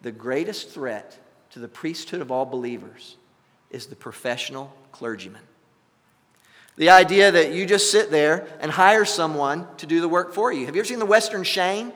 The 0.00 0.12
greatest 0.12 0.70
threat 0.70 1.18
to 1.50 1.58
the 1.58 1.68
priesthood 1.68 2.22
of 2.22 2.30
all 2.30 2.46
believers 2.46 3.16
is 3.70 3.86
the 3.86 3.96
professional 3.96 4.74
clergyman. 4.92 5.42
The 6.76 6.90
idea 6.90 7.30
that 7.30 7.52
you 7.52 7.66
just 7.66 7.90
sit 7.90 8.10
there 8.10 8.46
and 8.60 8.70
hire 8.70 9.04
someone 9.04 9.66
to 9.78 9.86
do 9.86 10.00
the 10.00 10.08
work 10.08 10.32
for 10.32 10.52
you. 10.52 10.64
Have 10.66 10.76
you 10.76 10.80
ever 10.80 10.88
seen 10.88 11.00
the 11.00 11.06
Western 11.06 11.42
Shane? 11.42 11.92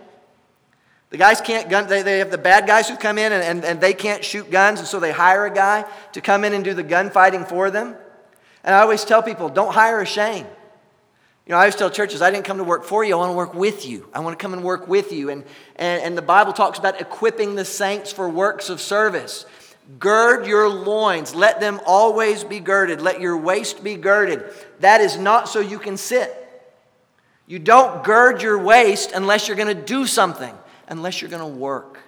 The 1.12 1.18
guys 1.18 1.40
can't 1.40 1.68
gun, 1.68 1.86
they, 1.88 2.02
they 2.02 2.18
have 2.18 2.30
the 2.30 2.38
bad 2.38 2.66
guys 2.66 2.88
who 2.88 2.96
come 2.96 3.18
in 3.18 3.32
and, 3.32 3.44
and, 3.44 3.64
and 3.64 3.80
they 3.80 3.92
can't 3.92 4.24
shoot 4.24 4.50
guns, 4.50 4.80
and 4.80 4.88
so 4.88 4.98
they 4.98 5.12
hire 5.12 5.44
a 5.44 5.52
guy 5.52 5.84
to 6.12 6.20
come 6.20 6.42
in 6.42 6.54
and 6.54 6.64
do 6.64 6.72
the 6.72 6.82
gunfighting 6.82 7.44
for 7.46 7.70
them. 7.70 7.94
And 8.64 8.74
I 8.74 8.80
always 8.80 9.04
tell 9.04 9.22
people, 9.22 9.50
don't 9.50 9.74
hire 9.74 10.00
a 10.00 10.06
Shane. 10.06 10.46
You 11.46 11.50
know, 11.50 11.56
I 11.56 11.60
always 11.60 11.76
tell 11.76 11.90
churches, 11.90 12.22
I 12.22 12.30
didn't 12.30 12.46
come 12.46 12.56
to 12.56 12.64
work 12.64 12.84
for 12.84 13.04
you, 13.04 13.14
I 13.14 13.18
want 13.18 13.30
to 13.30 13.36
work 13.36 13.52
with 13.52 13.84
you. 13.84 14.08
I 14.14 14.20
want 14.20 14.38
to 14.38 14.42
come 14.42 14.54
and 14.54 14.64
work 14.64 14.88
with 14.88 15.12
you. 15.12 15.28
And, 15.28 15.44
and, 15.76 16.02
and 16.02 16.16
the 16.16 16.22
Bible 16.22 16.54
talks 16.54 16.78
about 16.78 16.98
equipping 16.98 17.56
the 17.56 17.64
saints 17.64 18.10
for 18.10 18.26
works 18.28 18.70
of 18.70 18.80
service. 18.80 19.44
Gird 19.98 20.46
your 20.46 20.68
loins. 20.70 21.34
Let 21.34 21.60
them 21.60 21.80
always 21.84 22.42
be 22.42 22.58
girded. 22.58 23.02
Let 23.02 23.20
your 23.20 23.36
waist 23.36 23.84
be 23.84 23.96
girded. 23.96 24.44
That 24.80 25.02
is 25.02 25.18
not 25.18 25.48
so 25.48 25.60
you 25.60 25.78
can 25.78 25.98
sit. 25.98 26.38
You 27.46 27.58
don't 27.58 28.02
gird 28.02 28.40
your 28.40 28.58
waist 28.58 29.12
unless 29.12 29.46
you're 29.46 29.58
going 29.58 29.76
to 29.76 29.82
do 29.82 30.06
something, 30.06 30.56
unless 30.88 31.20
you're 31.20 31.30
going 31.30 31.42
to 31.42 31.58
work. 31.58 32.00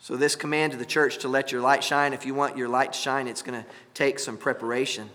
So, 0.00 0.16
this 0.16 0.36
command 0.36 0.72
to 0.72 0.78
the 0.78 0.84
church 0.84 1.18
to 1.18 1.28
let 1.28 1.50
your 1.50 1.62
light 1.62 1.82
shine, 1.82 2.12
if 2.12 2.26
you 2.26 2.34
want 2.34 2.58
your 2.58 2.68
light 2.68 2.92
to 2.92 2.98
shine, 2.98 3.26
it's 3.26 3.42
going 3.42 3.62
to 3.62 3.68
take 3.94 4.18
some 4.18 4.36
preparation. 4.36 5.08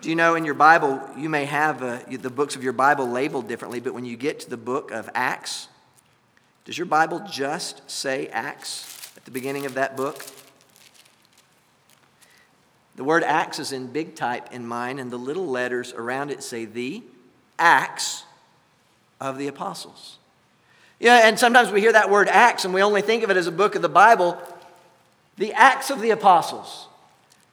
Do 0.00 0.08
you 0.08 0.16
know 0.16 0.34
in 0.34 0.44
your 0.44 0.54
Bible, 0.54 1.02
you 1.16 1.28
may 1.28 1.44
have 1.44 1.82
uh, 1.82 1.98
the 2.10 2.30
books 2.30 2.56
of 2.56 2.64
your 2.64 2.72
Bible 2.72 3.06
labeled 3.06 3.48
differently, 3.48 3.80
but 3.80 3.94
when 3.94 4.04
you 4.04 4.16
get 4.16 4.40
to 4.40 4.50
the 4.50 4.56
book 4.56 4.90
of 4.90 5.10
Acts, 5.14 5.68
does 6.64 6.78
your 6.78 6.86
Bible 6.86 7.22
just 7.30 7.88
say 7.90 8.28
Acts? 8.28 8.94
at 9.24 9.32
the 9.32 9.32
beginning 9.32 9.64
of 9.64 9.72
that 9.72 9.96
book. 9.96 10.22
The 12.96 13.04
word 13.04 13.24
Acts 13.24 13.58
is 13.58 13.72
in 13.72 13.86
big 13.86 14.14
type 14.14 14.52
in 14.52 14.66
mine, 14.66 14.98
and 14.98 15.10
the 15.10 15.16
little 15.16 15.46
letters 15.46 15.94
around 15.94 16.30
it 16.30 16.42
say 16.42 16.66
the 16.66 17.02
Acts 17.58 18.24
of 19.22 19.38
the 19.38 19.48
Apostles. 19.48 20.18
Yeah, 21.04 21.28
and 21.28 21.38
sometimes 21.38 21.70
we 21.70 21.82
hear 21.82 21.92
that 21.92 22.08
word 22.08 22.28
Acts 22.28 22.64
and 22.64 22.72
we 22.72 22.82
only 22.82 23.02
think 23.02 23.24
of 23.24 23.30
it 23.30 23.36
as 23.36 23.46
a 23.46 23.52
book 23.52 23.74
of 23.74 23.82
the 23.82 23.90
Bible. 23.90 24.38
The 25.36 25.52
Acts 25.52 25.90
of 25.90 26.00
the 26.00 26.08
Apostles, 26.08 26.88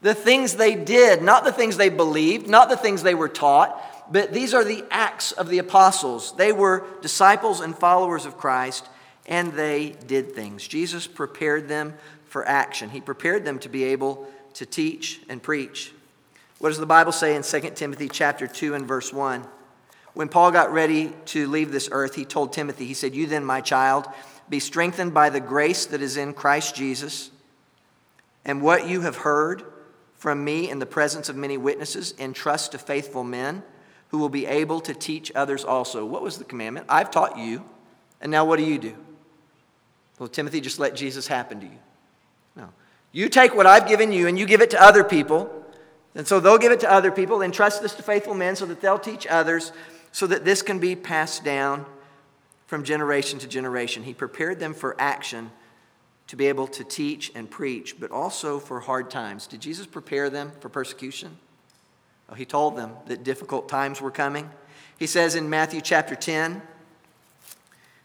the 0.01 0.15
things 0.15 0.55
they 0.55 0.73
did, 0.73 1.21
not 1.21 1.43
the 1.43 1.51
things 1.51 1.75
they 1.75 1.89
believed, 1.89 2.47
not 2.47 2.69
the 2.69 2.77
things 2.77 3.03
they 3.03 3.13
were 3.13 3.27
taught, 3.27 3.77
but 4.09 4.31
these 4.31 4.53
are 4.53 4.63
the 4.63 4.85
Acts 4.89 5.33
of 5.33 5.49
the 5.49 5.57
Apostles. 5.57 6.33
They 6.37 6.53
were 6.53 6.85
disciples 7.01 7.59
and 7.59 7.77
followers 7.77 8.25
of 8.25 8.37
Christ 8.37 8.87
and 9.25 9.51
they 9.51 9.97
did 10.07 10.33
things. 10.33 10.65
Jesus 10.65 11.05
prepared 11.05 11.67
them 11.67 11.95
for 12.27 12.47
action. 12.47 12.89
He 12.89 13.01
prepared 13.01 13.43
them 13.43 13.59
to 13.59 13.67
be 13.67 13.83
able 13.83 14.29
to 14.53 14.65
teach 14.65 15.19
and 15.27 15.43
preach. 15.43 15.91
What 16.59 16.69
does 16.69 16.77
the 16.77 16.85
Bible 16.85 17.11
say 17.11 17.35
in 17.35 17.43
2 17.43 17.71
Timothy 17.71 18.07
chapter 18.07 18.47
2 18.47 18.75
and 18.75 18.87
verse 18.87 19.11
1? 19.11 19.45
When 20.13 20.27
Paul 20.27 20.51
got 20.51 20.73
ready 20.73 21.13
to 21.27 21.47
leave 21.47 21.71
this 21.71 21.87
earth, 21.91 22.15
he 22.15 22.25
told 22.25 22.51
Timothy, 22.51 22.85
he 22.85 22.93
said, 22.93 23.15
"You 23.15 23.27
then, 23.27 23.45
my 23.45 23.61
child, 23.61 24.07
be 24.49 24.59
strengthened 24.59 25.13
by 25.13 25.29
the 25.29 25.39
grace 25.39 25.85
that 25.85 26.01
is 26.01 26.17
in 26.17 26.33
Christ 26.33 26.75
Jesus, 26.75 27.31
and 28.43 28.61
what 28.61 28.87
you 28.87 29.01
have 29.01 29.17
heard 29.17 29.63
from 30.15 30.43
me 30.43 30.69
in 30.69 30.79
the 30.79 30.85
presence 30.85 31.29
of 31.29 31.35
many 31.35 31.57
witnesses, 31.57 32.13
entrust 32.19 32.73
to 32.73 32.77
faithful 32.77 33.23
men 33.23 33.63
who 34.09 34.17
will 34.17 34.29
be 34.29 34.45
able 34.45 34.81
to 34.81 34.93
teach 34.93 35.31
others 35.33 35.63
also." 35.63 36.05
What 36.05 36.21
was 36.21 36.37
the 36.37 36.43
commandment? 36.43 36.87
I've 36.89 37.09
taught 37.09 37.37
you, 37.37 37.63
and 38.19 38.29
now 38.31 38.43
what 38.43 38.57
do 38.57 38.63
you 38.63 38.77
do? 38.77 38.95
Well, 40.19 40.27
Timothy, 40.27 40.61
just 40.61 40.77
let 40.77 40.93
Jesus 40.93 41.27
happen 41.27 41.59
to 41.61 41.65
you. 41.65 41.79
No. 42.55 42.69
You 43.11 43.29
take 43.29 43.55
what 43.55 43.65
I've 43.65 43.87
given 43.87 44.11
you 44.11 44.27
and 44.27 44.37
you 44.37 44.45
give 44.45 44.61
it 44.61 44.69
to 44.71 44.81
other 44.81 45.03
people. 45.03 45.49
And 46.13 46.27
so 46.27 46.39
they'll 46.39 46.57
give 46.57 46.71
it 46.71 46.81
to 46.81 46.91
other 46.91 47.09
people. 47.09 47.41
Entrust 47.41 47.81
this 47.81 47.95
to 47.95 48.03
faithful 48.03 48.35
men 48.35 48.55
so 48.55 48.65
that 48.67 48.81
they'll 48.81 48.99
teach 48.99 49.25
others, 49.25 49.71
so 50.11 50.27
that 50.27 50.45
this 50.45 50.61
can 50.61 50.79
be 50.79 50.95
passed 50.95 51.43
down 51.43 51.85
from 52.67 52.83
generation 52.83 53.39
to 53.39 53.47
generation. 53.47 54.03
He 54.03 54.13
prepared 54.13 54.59
them 54.59 54.73
for 54.73 54.95
action 54.99 55.51
to 56.27 56.35
be 56.35 56.47
able 56.47 56.67
to 56.67 56.83
teach 56.83 57.31
and 57.35 57.49
preach, 57.49 57.99
but 57.99 58.11
also 58.11 58.59
for 58.59 58.79
hard 58.79 59.09
times. 59.09 59.47
Did 59.47 59.61
Jesus 59.61 59.85
prepare 59.85 60.29
them 60.29 60.51
for 60.59 60.69
persecution? 60.69 61.37
He 62.37 62.45
told 62.45 62.77
them 62.77 62.93
that 63.07 63.25
difficult 63.25 63.67
times 63.67 63.99
were 63.99 64.11
coming. 64.11 64.49
He 64.97 65.05
says 65.05 65.35
in 65.35 65.49
Matthew 65.49 65.81
chapter 65.81 66.15
10, 66.15 66.61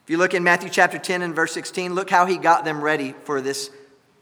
if 0.02 0.10
you 0.10 0.18
look 0.18 0.34
in 0.34 0.42
Matthew 0.42 0.68
chapter 0.68 0.98
10 0.98 1.22
and 1.22 1.34
verse 1.34 1.52
16, 1.52 1.94
look 1.94 2.10
how 2.10 2.26
he 2.26 2.36
got 2.36 2.64
them 2.64 2.80
ready 2.80 3.14
for 3.24 3.40
this 3.40 3.70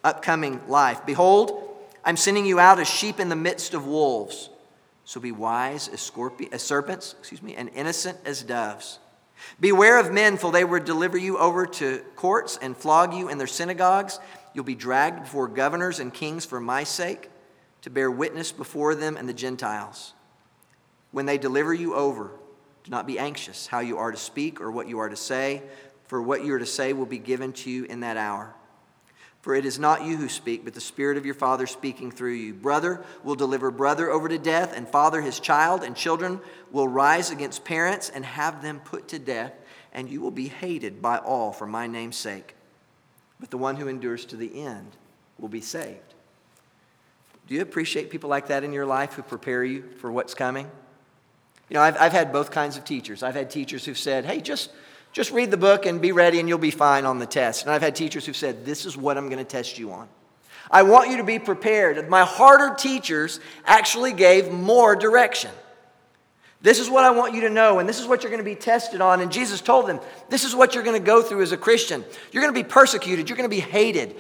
upcoming 0.03 0.61
life. 0.69 1.07
Behold, 1.07 1.79
I'm 2.05 2.19
sending 2.19 2.45
you 2.45 2.59
out 2.59 2.79
as 2.79 2.89
sheep 2.89 3.19
in 3.19 3.31
the 3.31 3.37
midst 3.37 3.73
of 3.73 3.87
wolves. 3.87 4.51
So 5.05 5.21
be 5.21 5.33
wise 5.33 5.89
as, 5.89 6.11
as 6.53 6.63
serpents, 6.63 7.15
excuse 7.19 7.43
me, 7.43 7.55
and 7.55 7.69
innocent 7.75 8.19
as 8.25 8.43
doves. 8.43 8.99
Beware 9.61 9.99
of 9.99 10.13
men, 10.13 10.37
for 10.37 10.51
they 10.51 10.65
will 10.65 10.83
deliver 10.83 11.19
you 11.19 11.37
over 11.39 11.67
to 11.67 11.99
courts 12.17 12.59
and 12.61 12.77
flog 12.77 13.13
you 13.13 13.29
in 13.29 13.39
their 13.39 13.47
synagogues. 13.47 14.19
You'll 14.55 14.65
be 14.65 14.75
dragged 14.75 15.23
before 15.23 15.49
governors 15.49 16.01
and 16.01 16.13
kings 16.13 16.45
for 16.45 16.61
my 16.61 16.85
sake, 16.85 17.29
to 17.83 17.91
bear 17.91 18.11
witness 18.11 18.51
before 18.51 18.95
them 18.95 19.17
and 19.17 19.29
the 19.29 19.35
Gentiles. 19.35 20.15
When 21.11 21.27
they 21.27 21.37
deliver 21.37 21.75
you 21.75 21.95
over, 21.95 22.31
do 22.83 22.91
not 22.91 23.07
be 23.07 23.19
anxious 23.19 23.67
how 23.67 23.81
you 23.81 23.99
are 23.99 24.11
to 24.11 24.17
speak 24.17 24.61
or 24.61 24.71
what 24.71 24.89
you 24.89 24.99
are 25.01 25.09
to 25.09 25.17
say, 25.17 25.63
for 26.07 26.23
what 26.23 26.45
you 26.45 26.55
are 26.55 26.59
to 26.59 26.67
say 26.67 26.93
will 26.93 27.07
be 27.07 27.19
given 27.19 27.53
to 27.53 27.71
you 27.71 27.85
in 27.85 28.01
that 28.01 28.17
hour. 28.17 28.55
For 29.45 29.55
it 29.55 29.67
is 29.67 29.79
not 29.79 30.07
you 30.07 30.17
who 30.17 30.31
speak, 30.31 30.65
but 30.65 30.73
the 30.73 30.81
Spirit 30.81 31.19
of 31.19 31.27
your 31.27 31.35
Father 31.35 31.67
speaking 31.67 32.11
through 32.11 32.33
you. 32.33 32.55
Brother 32.55 33.05
will 33.23 33.35
deliver 33.35 33.71
brother 33.71 34.11
over 34.11 34.27
to 34.27 34.39
death, 34.39 34.73
and 34.75 34.89
father 34.89 35.21
his 35.21 35.39
child, 35.39 35.85
and 35.85 35.95
children 35.95 36.41
will 36.73 36.89
rise 36.89 37.31
against 37.31 37.63
parents 37.63 38.09
and 38.09 38.25
have 38.25 38.63
them 38.63 38.81
put 38.81 39.09
to 39.09 39.19
death, 39.19 39.53
and 39.93 40.09
you 40.09 40.23
will 40.23 40.31
be 40.31 40.49
hated 40.49 41.03
by 41.03 41.19
all 41.19 41.53
for 41.53 41.67
my 41.67 41.87
name's 41.87 42.17
sake. 42.17 42.55
But 43.39 43.51
the 43.51 43.59
one 43.59 43.77
who 43.77 43.87
endures 43.87 44.25
to 44.25 44.37
the 44.37 44.65
end 44.65 44.97
will 45.39 45.51
be 45.51 45.61
saved. 45.61 46.15
Do 47.47 47.55
you 47.55 47.61
appreciate 47.61 48.09
people 48.09 48.31
like 48.31 48.47
that 48.47 48.65
in 48.65 48.73
your 48.73 48.87
life 48.87 49.13
who 49.13 49.21
prepare 49.21 49.63
you 49.63 49.85
for 49.99 50.11
what's 50.11 50.33
coming? 50.33 50.71
You 51.69 51.75
know, 51.75 51.83
I've, 51.83 51.99
I've 52.01 52.13
had 52.13 52.33
both 52.33 52.51
kinds 52.51 52.79
of 52.79 52.87
teachers. 52.87 53.23
I've 53.23 53.35
had 53.35 53.51
teachers 53.51 53.85
who've 53.85 53.99
said, 53.99 54.25
hey, 54.25 54.41
just, 54.41 54.71
just 55.15 55.31
read 55.31 55.53
the 55.53 55.57
book 55.57 55.87
and 55.87 56.03
be 56.03 56.11
ready 56.11 56.41
and 56.41 56.49
you'll 56.49 56.59
be 56.59 56.73
fine 56.73 57.07
on 57.07 57.21
the 57.21 57.27
test. 57.27 57.63
And 57.63 57.71
I've 57.71 57.81
had 57.81 57.95
teachers 57.95 58.27
who've 58.27 58.37
said, 58.37 58.67
this 58.67 58.85
is 58.85 58.97
what 58.97 59.17
I'm 59.17 59.29
going 59.29 59.39
to 59.39 59.45
test 59.45 59.79
you 59.79 59.93
on. 59.93 60.09
I 60.71 60.83
want 60.83 61.09
you 61.09 61.19
to 61.19 61.25
be 61.25 61.39
prepared. 61.39 62.09
My 62.11 62.25
harder 62.25 62.75
teachers 62.75 63.39
actually 63.65 64.13
gave 64.13 64.51
more 64.51 64.97
direction. 64.97 65.53
This 66.63 66.81
is 66.81 66.91
what 66.91 67.05
I 67.05 67.11
want 67.11 67.35
you 67.35 67.43
to 67.43 67.51
know, 67.51 67.79
and 67.79 67.89
this 67.89 68.01
is 68.01 68.07
what 68.07 68.23
you're 68.23 68.31
going 68.31 68.43
to 68.43 68.51
be 68.51 68.57
tested 68.57 69.01
on. 69.01 69.21
And 69.21 69.31
Jesus 69.31 69.61
told 69.61 69.87
them, 69.87 70.01
This 70.31 70.45
is 70.45 70.55
what 70.55 70.75
you're 70.75 70.83
going 70.83 70.99
to 70.99 71.07
go 71.07 71.23
through 71.23 71.43
as 71.43 71.53
a 71.53 71.59
Christian. 71.59 72.03
You're 72.33 72.43
going 72.43 72.55
to 72.55 72.59
be 72.59 72.67
persecuted, 72.67 73.29
you're 73.29 73.37
going 73.37 73.49
to 73.49 73.55
be 73.55 73.61
hated, 73.61 74.17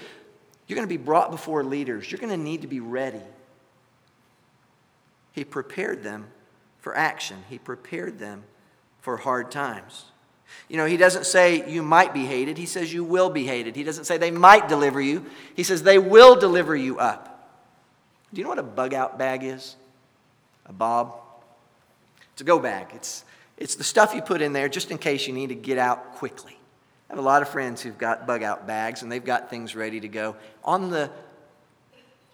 you're 0.66 0.76
going 0.76 0.86
to 0.86 0.98
be 0.98 1.02
brought 1.02 1.30
before 1.30 1.64
leaders, 1.64 2.12
you're 2.12 2.20
going 2.20 2.30
to 2.30 2.36
need 2.36 2.60
to 2.60 2.68
be 2.68 2.80
ready. 2.80 3.22
He 5.32 5.42
prepared 5.42 6.02
them 6.02 6.26
for 6.80 6.94
action. 6.94 7.38
He 7.48 7.58
prepared 7.58 8.18
them 8.18 8.44
for 9.00 9.16
hard 9.16 9.50
times. 9.50 10.04
You 10.68 10.76
know, 10.76 10.86
he 10.86 10.96
doesn't 10.96 11.26
say 11.26 11.68
you 11.70 11.82
might 11.82 12.14
be 12.14 12.24
hated, 12.24 12.58
he 12.58 12.66
says 12.66 12.92
you 12.92 13.04
will 13.04 13.30
be 13.30 13.44
hated. 13.44 13.76
He 13.76 13.84
doesn't 13.84 14.04
say 14.04 14.16
they 14.16 14.30
might 14.30 14.68
deliver 14.68 15.00
you, 15.00 15.26
he 15.54 15.62
says 15.62 15.82
they 15.82 15.98
will 15.98 16.36
deliver 16.36 16.74
you 16.74 16.98
up. 16.98 17.30
Do 18.32 18.40
you 18.40 18.44
know 18.44 18.50
what 18.50 18.58
a 18.58 18.64
bug 18.64 18.94
out 18.94 19.18
bag 19.18 19.44
is? 19.44 19.76
A 20.66 20.72
bob? 20.72 21.14
It's 22.32 22.40
a 22.40 22.44
go 22.44 22.58
bag. 22.58 22.88
It's, 22.94 23.24
it's 23.56 23.76
the 23.76 23.84
stuff 23.84 24.14
you 24.14 24.22
put 24.22 24.42
in 24.42 24.52
there 24.52 24.68
just 24.68 24.90
in 24.90 24.98
case 24.98 25.26
you 25.26 25.32
need 25.32 25.50
to 25.50 25.54
get 25.54 25.78
out 25.78 26.16
quickly. 26.16 26.58
I 27.08 27.12
have 27.12 27.18
a 27.18 27.22
lot 27.22 27.42
of 27.42 27.48
friends 27.48 27.80
who've 27.80 27.96
got 27.96 28.26
bug 28.26 28.42
out 28.42 28.66
bags 28.66 29.02
and 29.02 29.12
they've 29.12 29.24
got 29.24 29.50
things 29.50 29.76
ready 29.76 30.00
to 30.00 30.08
go 30.08 30.34
on 30.64 30.90
the 30.90 31.10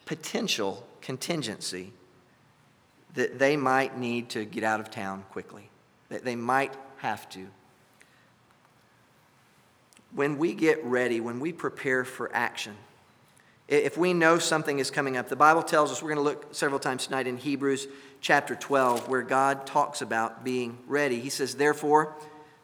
potential 0.07 0.87
contingency 1.03 1.93
that 3.15 3.39
they 3.39 3.57
might 3.57 3.99
need 3.99 4.31
to 4.31 4.45
get 4.45 4.65
out 4.65 4.81
of 4.81 4.91
town 4.91 5.25
quickly, 5.31 5.69
that 6.09 6.25
they 6.25 6.37
might 6.37 6.73
have 6.99 7.29
to. 7.31 7.47
When 10.15 10.39
we 10.39 10.55
get 10.55 10.85
ready, 10.85 11.21
when 11.21 11.41
we 11.41 11.53
prepare 11.53 12.05
for 12.05 12.35
action, 12.35 12.77
If 13.71 13.97
we 13.97 14.15
know 14.15 14.41
something 14.41 14.81
is 14.81 14.91
coming 14.91 15.17
up, 15.17 15.29
the 15.29 15.37
Bible 15.37 15.63
tells 15.63 15.93
us, 15.93 16.03
we're 16.03 16.13
going 16.13 16.25
to 16.25 16.29
look 16.29 16.53
several 16.53 16.81
times 16.81 17.07
tonight 17.07 17.29
in 17.29 17.37
Hebrews 17.37 17.87
chapter 18.21 18.57
12, 18.57 19.09
where 19.09 19.23
God 19.23 19.65
talks 19.65 20.03
about 20.03 20.43
being 20.43 20.77
ready. 20.89 21.21
He 21.21 21.31
says, 21.31 21.55
Therefore, 21.55 22.13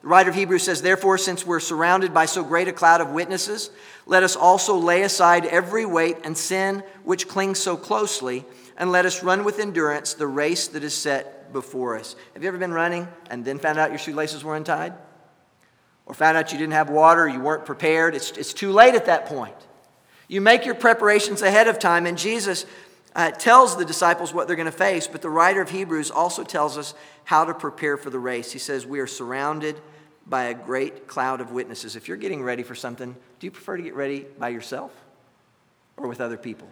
the 0.03 0.09
writer 0.09 0.31
of 0.31 0.35
Hebrews 0.35 0.65
says, 0.65 0.83
Therefore, 0.83 1.17
since 1.17 1.47
we're 1.47 1.61
surrounded 1.61 2.12
by 2.12 2.26
so 2.26 2.43
great 2.43 2.67
a 2.67 2.73
cloud 2.73 3.00
of 3.00 3.11
witnesses, 3.11 3.71
let 4.05 4.25
us 4.25 4.35
also 4.35 4.76
lay 4.76 5.03
aside 5.03 5.47
every 5.47 5.87
weight 5.87 6.17
and 6.25 6.37
sin 6.37 6.83
which 7.05 7.29
clings 7.29 7.61
so 7.61 7.76
closely, 7.76 8.45
and 8.76 8.91
let 8.91 9.07
us 9.07 9.23
run 9.23 9.45
with 9.45 9.61
endurance 9.61 10.15
the 10.15 10.26
race 10.26 10.67
that 10.67 10.83
is 10.83 10.93
set 10.93 11.53
before 11.53 11.97
us. 11.97 12.17
Have 12.35 12.43
you 12.43 12.49
ever 12.49 12.59
been 12.59 12.75
running 12.75 13.07
and 13.31 13.45
then 13.45 13.61
found 13.61 13.79
out 13.79 13.91
your 13.91 14.00
shoelaces 14.00 14.43
were 14.43 14.57
untied? 14.57 14.93
Or 16.07 16.15
found 16.15 16.37
out 16.37 16.53
you 16.53 16.59
didn't 16.59 16.75
have 16.75 16.89
water, 16.89 17.29
you 17.29 17.41
weren't 17.41 17.67
prepared? 17.67 18.15
It's, 18.15 18.31
it's 18.33 18.53
too 18.53 18.71
late 18.71 18.95
at 18.95 19.07
that 19.07 19.27
point. 19.27 19.57
You 20.29 20.41
make 20.41 20.65
your 20.65 20.75
preparations 20.75 21.43
ahead 21.43 21.69
of 21.69 21.79
time, 21.79 22.07
and 22.07 22.17
Jesus 22.17 22.65
uh, 23.15 23.31
tells 23.31 23.77
the 23.77 23.85
disciples 23.85 24.33
what 24.33 24.47
they're 24.47 24.57
going 24.57 24.67
to 24.67 24.73
face, 24.73 25.07
but 25.07 25.23
the 25.23 25.31
writer 25.31 25.61
of 25.61 25.71
Hebrews 25.71 26.11
also 26.11 26.45
tells 26.45 26.77
us 26.77 26.95
how 27.25 27.45
to 27.45 27.55
prepare 27.55 27.97
for 27.97 28.11
the 28.11 28.19
race. 28.19 28.53
He 28.53 28.59
says, 28.59 28.87
We 28.87 29.01
are 29.01 29.07
surrounded 29.07 29.81
by 30.27 30.45
a 30.45 30.55
great 30.55 31.07
cloud 31.07 31.41
of 31.41 31.53
witnesses. 31.53 31.97
If 31.97 32.09
you're 32.09 32.17
getting 32.17 32.43
ready 32.43 32.63
for 32.63 32.75
something, 32.75 33.17
do 33.41 33.47
you 33.47 33.51
prefer 33.51 33.77
to 33.77 33.83
get 33.83 33.95
ready 33.95 34.27
by 34.39 34.51
yourself 34.51 34.93
or 35.97 36.09
with 36.09 36.21
other 36.21 36.37
people? 36.37 36.69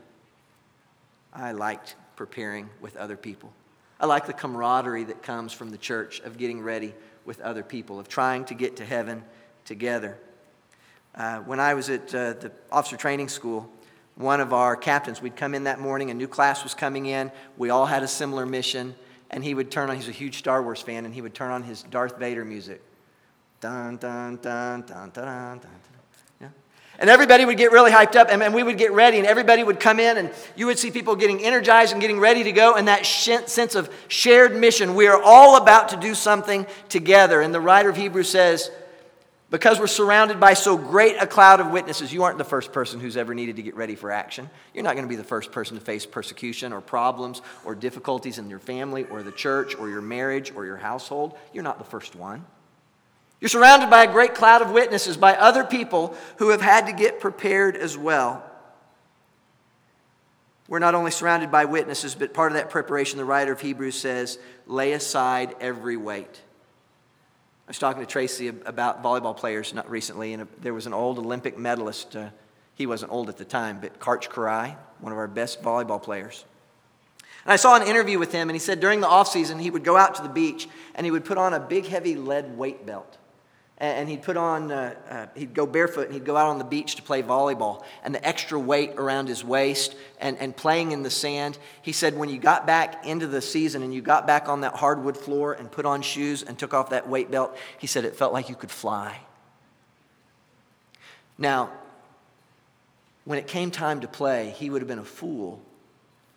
I 1.33 1.53
liked 1.53 1.97
preparing 2.17 2.69
with 2.81 2.97
other 2.97 3.17
people. 3.17 3.53
I 3.99 4.07
like 4.07 4.27
the 4.27 4.33
camaraderie 4.33 5.05
that 5.05 5.23
comes 5.23 5.53
from 5.53 5.71
the 5.71 5.79
church 5.79 6.21
of 6.21 6.37
getting 6.37 6.61
ready 6.61 6.95
with 7.25 7.41
other 7.41 7.63
people, 7.63 7.99
of 7.99 8.09
trying 8.09 8.45
to 8.47 8.55
get 8.55 8.77
to 8.77 8.85
heaven 8.85 9.25
together. 9.65 10.19
Uh, 11.15 11.39
when 11.41 11.61
I 11.61 11.75
was 11.75 11.91
at 11.91 12.15
uh, 12.15 12.35
the 12.35 12.53
officer 12.73 12.97
training 12.97 13.29
school, 13.29 13.71
one 14.17 14.41
of 14.41 14.53
our 14.53 14.77
captains, 14.77 15.23
we'd 15.23 15.37
come 15.37 15.55
in 15.55 15.65
that 15.65 15.81
morning, 15.81 16.11
a 16.11 16.15
new 16.15 16.29
class 16.29 16.63
was 16.63 16.75
coming 16.75 17.07
in. 17.07 17.33
We 17.57 17.71
all 17.71 17.87
had 17.87 18.03
a 18.03 18.09
similar 18.09 18.47
mission, 18.47 18.95
and 19.31 19.43
he 19.43 19.55
would 19.55 19.71
turn 19.71 19.91
on, 19.91 19.97
he's 19.97 20.09
a 20.09 20.13
huge 20.13 20.39
Star 20.39 20.63
Wars 20.63 20.81
fan, 20.81 21.05
and 21.05 21.15
he 21.15 21.21
would 21.21 21.35
turn 21.35 21.51
on 21.51 21.63
his 21.63 21.83
Darth 21.85 22.19
Vader 22.19 22.45
music. 22.45 22.83
Dun, 23.61 23.97
dun, 23.97 24.37
dun, 24.37 24.83
dun, 24.83 25.11
dun, 25.11 25.11
dun, 25.11 25.59
dun. 25.61 25.94
And 26.99 27.11
everybody 27.11 27.45
would 27.45 27.57
get 27.57 27.73
really 27.73 27.91
hyped 27.91 28.15
up, 28.15 28.29
and, 28.31 28.43
and 28.43 28.55
we 28.55 28.63
would 28.63 28.79
get 28.79 28.93
ready, 28.93 29.19
and 29.19 29.27
everybody 29.27 29.65
would 29.65 29.81
come 29.81 29.99
in, 29.99 30.17
and 30.17 30.31
you 30.55 30.67
would 30.67 30.79
see 30.79 30.91
people 30.91 31.17
getting 31.17 31.45
energized 31.45 31.93
and 31.93 32.01
getting 32.01 32.21
ready 32.21 32.45
to 32.45 32.53
go, 32.53 32.75
and 32.75 32.87
that 32.89 33.05
sh- 33.05 33.47
sense 33.47 33.75
of 33.75 33.93
shared 34.09 34.55
mission. 34.55 34.95
We 34.95 35.09
are 35.09 35.21
all 35.21 35.57
about 35.57 35.89
to 35.89 35.97
do 35.97 36.15
something 36.15 36.67
together. 36.89 37.41
And 37.41 37.53
the 37.53 37.61
writer 37.61 37.91
of 37.91 37.97
Hebrews 37.97 38.29
says, 38.29 38.71
because 39.51 39.79
we're 39.79 39.87
surrounded 39.87 40.41
by 40.41 40.55
so 40.55 40.77
great 40.77 41.17
a 41.21 41.29
cloud 41.29 41.61
of 41.61 41.71
witnesses, 41.71 42.13
you 42.13 42.25
aren't 42.25 42.39
the 42.39 42.45
first 42.45 42.73
person 42.73 42.99
who's 42.99 43.17
ever 43.17 43.35
needed 43.35 43.57
to 43.57 43.63
get 43.63 43.77
ready 43.77 43.95
for 43.95 44.11
action. 44.11 44.51
You're 44.73 44.83
not 44.83 44.95
going 44.95 45.05
to 45.05 45.09
be 45.09 45.15
the 45.15 45.23
first 45.23 45.53
person 45.53 45.79
to 45.79 45.85
face 45.85 46.07
persecution 46.07 46.73
or 46.73 46.81
problems 46.81 47.41
or 47.65 47.77
difficulties 47.77 48.39
in 48.39 48.51
your 48.51 48.59
family 48.59 49.05
or 49.05 49.23
the 49.23 49.31
church 49.31 49.77
or 49.77 49.89
your 49.89 50.03
marriage 50.03 50.53
or 50.57 50.65
your 50.65 50.77
household. 50.77 51.37
You're 51.53 51.63
not 51.63 51.79
the 51.79 51.85
first 51.85 52.17
one. 52.17 52.45
You're 53.45 53.51
surrounded 53.51 53.91
by 53.91 54.05
a 54.05 54.11
great 54.11 54.35
cloud 54.35 54.63
of 54.63 54.71
witnesses, 54.71 55.19
by 55.19 55.37
other 55.37 55.65
people 55.65 56.17
who 56.39 56.49
have 56.49 56.63
had 56.63 56.87
to 56.87 56.95
get 56.95 57.21
prepared 57.21 57.77
as 57.77 57.95
well. 57.95 58.43
We're 60.67 60.79
not 60.79 60.95
only 60.95 61.11
surrounded 61.11 61.51
by 61.51 61.67
witnesses, 61.67 62.15
but 62.15 62.33
part 62.33 62.53
of 62.53 62.57
that 62.57 62.71
preparation, 62.71 63.19
the 63.19 63.27
writer 63.27 63.53
of 63.53 63.61
Hebrews 63.61 63.97
says, 63.97 64.39
lay 64.67 64.95
aside 64.95 65.57
every 65.61 65.99
weight. 65.99 66.41
I 67.67 67.69
was 67.69 67.79
talking 67.79 68.01
to 68.01 68.07
Tracy 68.07 68.49
about 68.49 69.03
volleyball 69.03 69.37
players 69.37 69.75
not 69.75 69.91
recently, 69.91 70.33
and 70.33 70.49
there 70.63 70.73
was 70.73 70.87
an 70.87 70.95
old 70.95 71.19
Olympic 71.19 71.59
medalist. 71.59 72.17
Uh, 72.17 72.31
he 72.77 72.87
wasn't 72.87 73.13
old 73.13 73.29
at 73.29 73.37
the 73.37 73.45
time, 73.45 73.79
but 73.79 74.01
Karch 74.01 74.31
Kiraly, 74.31 74.75
one 75.01 75.13
of 75.13 75.19
our 75.19 75.29
best 75.29 75.63
volleyball 75.63 76.03
players. 76.03 76.47
And 77.45 77.53
I 77.53 77.57
saw 77.57 77.77
an 77.77 77.87
interview 77.87 78.19
with 78.19 78.33
him, 78.33 78.49
and 78.49 78.57
he 78.57 78.59
said 78.59 78.81
during 78.81 79.03
the 79.03 79.07
off 79.07 79.29
season 79.29 79.59
he 79.59 79.71
would 79.71 79.85
go 79.85 79.99
out 79.99 80.15
to 80.15 80.23
the 80.23 80.31
beach 80.31 80.67
and 80.95 81.05
he 81.05 81.11
would 81.11 81.27
put 81.27 81.37
on 81.37 81.53
a 81.53 81.61
big, 81.61 81.85
heavy 81.85 82.17
lead 82.17 82.57
weight 82.57 82.87
belt 82.87 83.19
and 83.79 84.09
he'd 84.09 84.23
put 84.23 84.37
on 84.37 84.71
uh, 84.71 84.95
uh, 85.11 85.27
he'd 85.35 85.53
go 85.53 85.67
barefoot 85.67 86.07
and 86.07 86.15
he'd 86.15 86.25
go 86.25 86.37
out 86.37 86.49
on 86.49 86.59
the 86.59 86.65
beach 86.65 86.95
to 86.97 87.03
play 87.03 87.23
volleyball 87.23 87.83
and 88.05 88.15
the 88.15 88.25
extra 88.27 88.59
weight 88.59 88.93
around 88.97 89.29
his 89.29 89.45
waist 89.45 89.97
and, 90.21 90.39
and 90.39 90.57
playing 90.57 90.93
in 90.93 91.03
the 91.03 91.11
sand. 91.11 91.59
He 91.83 91.93
said 91.93 92.17
when 92.17 92.29
you 92.29 92.39
got 92.39 92.67
back 92.67 93.05
into 93.05 93.27
the 93.27 93.43
season 93.43 93.83
and 93.83 93.93
you 93.93 94.01
got 94.01 94.27
back 94.27 94.49
on 94.49 94.61
that 94.61 94.77
hardwood 94.77 95.17
floor 95.17 95.53
and 95.53 95.71
put 95.71 95.87
on 95.87 96.03
shoes 96.03 96.43
and 96.43 96.59
took 96.59 96.73
off 96.73 96.91
that 96.91 97.09
weight 97.09 97.31
belt 97.31 97.57
he 97.79 97.87
said 97.87 98.05
it 98.05 98.15
felt 98.15 98.33
like 98.33 98.49
you 98.49 98.55
could 98.55 98.71
fly. 98.71 99.19
Now 101.37 101.71
when 103.25 103.39
it 103.39 103.49
came 103.49 103.73
time 103.73 104.01
to 104.03 104.09
play 104.09 104.51
he 104.57 104.71
would 104.71 104.83
have 104.83 104.89
been 104.89 104.99
a 105.01 105.05
fool 105.05 105.61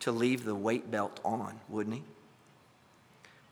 to 0.00 0.10
leave 0.10 0.44
the 0.44 0.54
weight 0.54 0.90
belt 0.90 1.20
on 1.24 1.60
wouldn't 1.68 1.96
he 1.96 2.02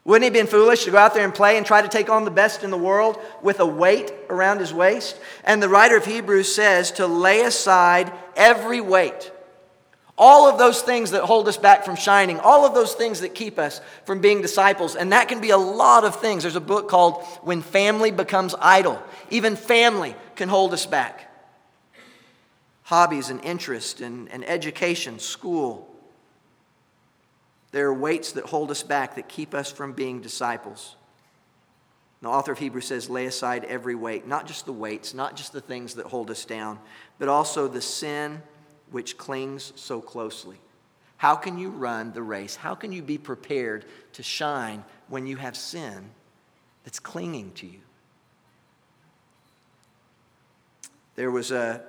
wouldn't 0.07 0.23
he 0.23 0.27
have 0.38 0.47
been 0.47 0.51
foolish 0.51 0.85
to 0.85 0.92
go 0.92 0.99
out 0.99 1.14
there 1.14 1.25
and 1.25 1.35
play 1.35 1.57
and 1.57 1.66
try 1.66 1.83
to 1.83 1.88
take 1.88 2.09
on 2.09 2.25
the 2.25 2.31
best 2.31 2.62
in 2.62 2.71
the 2.71 2.79
world 2.79 3.19
with 3.42 3.59
a 3.59 3.66
weight 3.66 4.12
around 4.31 4.61
his 4.61 4.73
waist? 4.73 5.19
And 5.42 5.61
the 5.61 5.69
writer 5.69 5.97
of 5.97 6.05
Hebrews 6.05 6.55
says 6.55 6.92
to 6.92 7.09
lay 7.09 7.40
aside 7.40 8.12
every 8.37 8.81
weight. 8.81 9.33
All 10.16 10.49
of 10.49 10.59
those 10.59 10.81
things 10.81 11.11
that 11.11 11.25
hold 11.25 11.49
us 11.49 11.57
back 11.57 11.85
from 11.85 11.97
shining, 11.97 12.38
all 12.38 12.64
of 12.64 12.73
those 12.73 12.95
things 12.95 13.21
that 13.21 13.35
keep 13.35 13.59
us 13.59 13.81
from 14.05 14.21
being 14.21 14.42
disciples. 14.42 14.95
And 14.95 15.11
that 15.11 15.27
can 15.27 15.40
be 15.40 15.51
a 15.51 15.59
lot 15.59 16.05
of 16.05 16.21
things. 16.21 16.45
There's 16.45 16.55
a 16.55 16.61
book 16.61 16.88
called 16.88 17.25
When 17.42 17.61
Family 17.61 18.12
Becomes 18.12 18.55
Idol. 18.61 19.03
Even 19.31 19.57
family 19.57 20.14
can 20.37 20.49
hold 20.49 20.73
us 20.73 20.87
back. 20.87 21.29
Hobbies 22.85 23.29
and 23.29 23.45
interest 23.45 24.01
and, 24.01 24.31
and 24.31 24.49
education, 24.49 25.19
school, 25.19 25.96
there 27.77 27.89
are 27.89 27.95
weights 27.95 28.33
that 28.33 28.47
hold 28.47 28.71
us 28.71 28.83
back, 28.83 29.17
that 29.17 29.29
keep 29.29 29.53
us 29.53 29.71
from 29.71 29.93
being 29.93 30.23
disciples. 30.23 30.97
The 32.23 32.29
author 32.29 32.53
of 32.53 32.59
Hebrews 32.59 32.87
says, 32.87 33.11
lay 33.11 33.27
aside 33.27 33.67
every 33.67 33.95
weight, 33.95 34.27
not 34.27 34.47
just 34.47 34.65
the 34.65 34.73
weights, 34.73 35.12
not 35.12 35.37
just 35.37 35.53
the 35.53 35.61
things 35.61 35.97
that 35.97 36.07
hold 36.07 36.31
us 36.31 36.47
down, 36.47 36.79
but 37.19 37.29
also 37.29 37.69
the 37.69 37.83
sin 37.83 38.41
which 38.93 39.19
clings 39.19 39.75
so 39.77 40.01
closely. 40.01 40.57
How 41.19 41.35
can 41.35 41.59
you 41.59 41.69
run 41.69 42.15
the 42.15 42.23
race? 42.23 42.57
How 42.57 42.75
can 42.75 42.93
you 42.93 43.03
be 43.03 43.19
prepared 43.19 43.85
to 44.15 44.23
shine 44.23 44.83
when 45.09 45.27
you 45.27 45.37
have 45.37 45.55
sin 45.55 46.09
that's 46.85 46.99
clinging 46.99 47.53
to 47.57 47.67
you? 47.67 47.81
There 51.15 51.31
was 51.31 51.51
a 51.51 51.83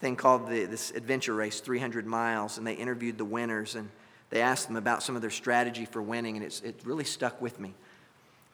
thing 0.00 0.16
called 0.16 0.48
the, 0.48 0.64
this 0.64 0.92
adventure 0.92 1.34
race, 1.34 1.60
300 1.60 2.06
miles, 2.06 2.56
and 2.56 2.66
they 2.66 2.72
interviewed 2.72 3.18
the 3.18 3.26
winners. 3.26 3.74
And 3.74 3.90
they 4.30 4.40
asked 4.40 4.66
them 4.66 4.76
about 4.76 5.02
some 5.02 5.16
of 5.16 5.22
their 5.22 5.30
strategy 5.30 5.84
for 5.84 6.02
winning, 6.02 6.36
and 6.36 6.44
it's, 6.44 6.60
it 6.60 6.80
really 6.84 7.04
stuck 7.04 7.40
with 7.40 7.60
me. 7.60 7.74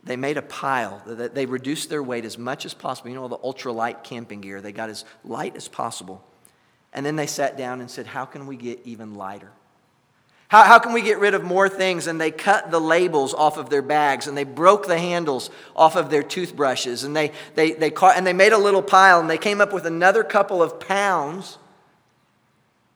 They 0.02 0.16
made 0.16 0.37
a 0.37 0.42
pile. 0.42 1.02
They 1.06 1.46
reduced 1.46 1.90
their 1.90 2.02
weight 2.02 2.24
as 2.24 2.38
much 2.38 2.64
as 2.64 2.72
possible. 2.72 3.11
You 3.11 3.16
know, 3.16 3.22
all 3.22 3.28
the 3.28 3.38
ultralight 3.38 4.02
camping 4.02 4.40
gear, 4.40 4.61
they 4.61 4.72
got 4.72 4.88
as 4.88 5.04
light 5.24 5.56
as 5.56 5.68
possible. 5.68 6.24
And 6.92 7.04
then 7.04 7.16
they 7.16 7.26
sat 7.26 7.56
down 7.56 7.80
and 7.80 7.90
said, 7.90 8.06
How 8.06 8.24
can 8.24 8.46
we 8.46 8.56
get 8.56 8.80
even 8.85 9.14
lighter? 9.14 9.52
How, 10.48 10.64
how 10.64 10.78
can 10.80 10.92
we 10.92 11.02
get 11.02 11.20
rid 11.20 11.35
of 11.35 11.44
more 11.44 11.68
things? 11.68 12.09
And 12.09 12.20
they 12.20 12.33
cut 12.33 12.72
the 12.72 12.80
labels 12.80 13.35
off 13.35 13.56
of 13.56 13.70
their 13.70 13.83
bags 13.83 14.26
and 14.26 14.37
they 14.37 14.42
broke 14.42 14.88
the 14.88 14.98
handles 14.98 15.48
off 15.76 15.94
of 15.94 16.11
their 16.11 16.24
toothbrushes 16.24 17.04
and 17.04 17.14
they, 17.14 17.30
they, 17.54 17.72
they, 17.72 17.90
caught, 17.90 18.16
and 18.16 18.26
they 18.26 18.33
made 18.33 18.52
a 18.52 18.59
little 18.59 18.83
pile 18.83 19.20
and 19.20 19.30
they 19.30 19.38
came 19.38 19.61
up 19.61 19.72
with 19.72 19.87
another 19.87 20.24
couple 20.24 20.61
of 20.61 20.80
pounds 20.80 21.59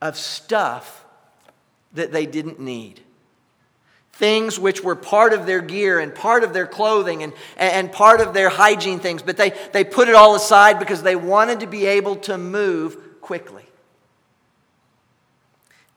of 0.02 0.16
stuff 0.16 1.03
that 1.94 2.12
they 2.12 2.26
didn't 2.26 2.60
need. 2.60 3.00
Things 4.12 4.60
which 4.60 4.84
were 4.84 4.94
part 4.94 5.32
of 5.32 5.44
their 5.44 5.60
gear 5.60 5.98
and 5.98 6.14
part 6.14 6.44
of 6.44 6.52
their 6.52 6.66
clothing 6.66 7.24
and, 7.24 7.32
and 7.56 7.90
part 7.90 8.20
of 8.20 8.32
their 8.32 8.48
hygiene 8.48 9.00
things, 9.00 9.22
but 9.22 9.36
they, 9.36 9.50
they 9.72 9.82
put 9.82 10.08
it 10.08 10.14
all 10.14 10.36
aside 10.36 10.78
because 10.78 11.02
they 11.02 11.16
wanted 11.16 11.60
to 11.60 11.66
be 11.66 11.86
able 11.86 12.16
to 12.16 12.38
move 12.38 13.20
quickly. 13.20 13.64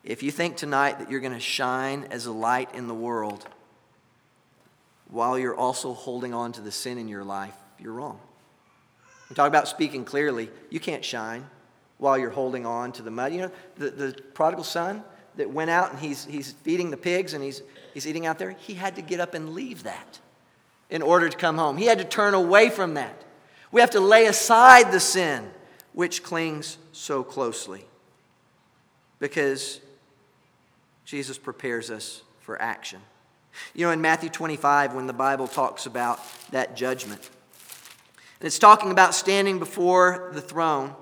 If 0.04 0.24
you 0.24 0.32
think 0.32 0.56
tonight 0.56 1.00
that 1.00 1.12
you're 1.12 1.20
going 1.20 1.34
to 1.34 1.40
shine 1.40 2.08
as 2.10 2.26
a 2.26 2.32
light 2.32 2.74
in 2.74 2.88
the 2.88 2.94
world 2.94 3.46
while 5.10 5.38
you're 5.38 5.56
also 5.56 5.94
holding 5.94 6.34
on 6.34 6.54
to 6.54 6.62
the 6.62 6.72
sin 6.72 6.98
in 6.98 7.08
your 7.08 7.24
life, 7.24 7.56
you're 7.78 7.94
wrong. 7.94 8.20
We 9.30 9.36
talk 9.36 9.48
about 9.48 9.68
speaking 9.68 10.06
clearly. 10.06 10.50
You 10.70 10.80
can't 10.80 11.04
shine 11.04 11.46
while 11.98 12.18
you're 12.18 12.30
holding 12.30 12.66
on 12.66 12.94
to 12.94 13.04
the 13.04 13.12
mud. 13.12 13.34
You 13.34 13.42
know, 13.42 13.52
the, 13.76 13.90
the 13.90 14.22
prodigal 14.34 14.64
son, 14.64 15.04
that 15.38 15.50
went 15.50 15.69
out 15.69 15.91
and 15.91 16.00
he's, 16.00 16.26
he's 16.26 16.52
feeding 16.52 16.91
the 16.91 16.97
pigs 16.97 17.34
and 17.34 17.43
he's, 17.43 17.62
he's 17.93 18.08
eating 18.08 18.26
out 18.26 18.39
there, 18.39 18.52
he 18.52 18.73
had 18.73 18.95
to 18.95 19.02
get 19.02 19.19
up 19.19 19.34
and 19.34 19.54
leave 19.54 19.84
that 19.84 20.19
in 20.89 21.02
order 21.02 21.30
to 21.30 21.38
come 21.38 21.58
home. 21.58 21.78
He 21.78 21.86
had 21.86 22.00
to 22.00 22.06
turn 22.06 22.34
away 22.34 22.69
from 22.69 22.95
that. 22.95 23.23
We 23.71 23.82
have 23.82 23.91
to 23.91 24.00
lay 24.00 24.26
aside 24.26 24.91
the 24.91 25.00
sin 25.00 25.50
which 25.93 26.23
clings 26.23 26.78
so 26.91 27.23
closely 27.23 27.86
because 29.19 29.82
Jesus 31.06 31.38
prepares 31.38 31.89
us 31.89 32.21
for 32.41 32.62
action. 32.62 33.02
You 33.73 33.88
know, 33.88 33.91
in 33.91 34.02
Matthew 34.02 34.30
25, 34.30 34.93
when 34.93 35.08
the 35.08 35.13
Bible 35.13 35.47
talks 35.47 35.86
about 35.86 36.19
that 36.52 36.76
judgment, 36.76 37.30
and 38.39 38.45
it's 38.45 38.60
talking 38.60 38.91
about 38.91 39.15
standing 39.15 39.58
before 39.58 40.30
the 40.34 40.41
throne. 40.41 40.93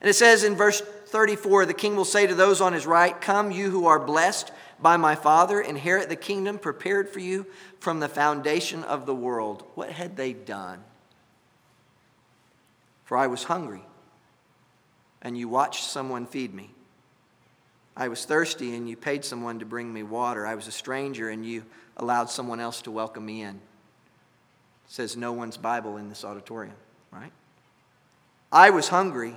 And 0.00 0.10
it 0.10 0.14
says 0.14 0.44
in 0.44 0.54
verse 0.54 0.82
34 1.06 1.66
the 1.66 1.74
king 1.74 1.96
will 1.96 2.04
say 2.04 2.26
to 2.26 2.34
those 2.34 2.60
on 2.60 2.72
his 2.72 2.86
right, 2.86 3.18
Come, 3.20 3.50
you 3.50 3.70
who 3.70 3.86
are 3.86 3.98
blessed 3.98 4.50
by 4.80 4.96
my 4.96 5.14
Father, 5.14 5.60
inherit 5.60 6.08
the 6.08 6.16
kingdom 6.16 6.58
prepared 6.58 7.08
for 7.08 7.20
you 7.20 7.46
from 7.80 8.00
the 8.00 8.08
foundation 8.08 8.84
of 8.84 9.06
the 9.06 9.14
world. 9.14 9.64
What 9.74 9.90
had 9.90 10.16
they 10.16 10.32
done? 10.32 10.82
For 13.04 13.16
I 13.16 13.28
was 13.28 13.44
hungry, 13.44 13.82
and 15.22 15.38
you 15.38 15.48
watched 15.48 15.84
someone 15.84 16.26
feed 16.26 16.52
me. 16.52 16.70
I 17.96 18.08
was 18.08 18.24
thirsty, 18.24 18.74
and 18.74 18.88
you 18.88 18.96
paid 18.96 19.24
someone 19.24 19.60
to 19.60 19.64
bring 19.64 19.90
me 19.90 20.02
water. 20.02 20.46
I 20.46 20.54
was 20.54 20.66
a 20.66 20.72
stranger, 20.72 21.30
and 21.30 21.46
you 21.46 21.64
allowed 21.96 22.28
someone 22.28 22.60
else 22.60 22.82
to 22.82 22.90
welcome 22.90 23.24
me 23.24 23.42
in. 23.42 23.54
It 23.54 23.60
says 24.88 25.16
no 25.16 25.32
one's 25.32 25.56
Bible 25.56 25.96
in 25.96 26.08
this 26.08 26.24
auditorium, 26.24 26.76
right? 27.10 27.32
I 28.52 28.70
was 28.70 28.88
hungry, 28.88 29.36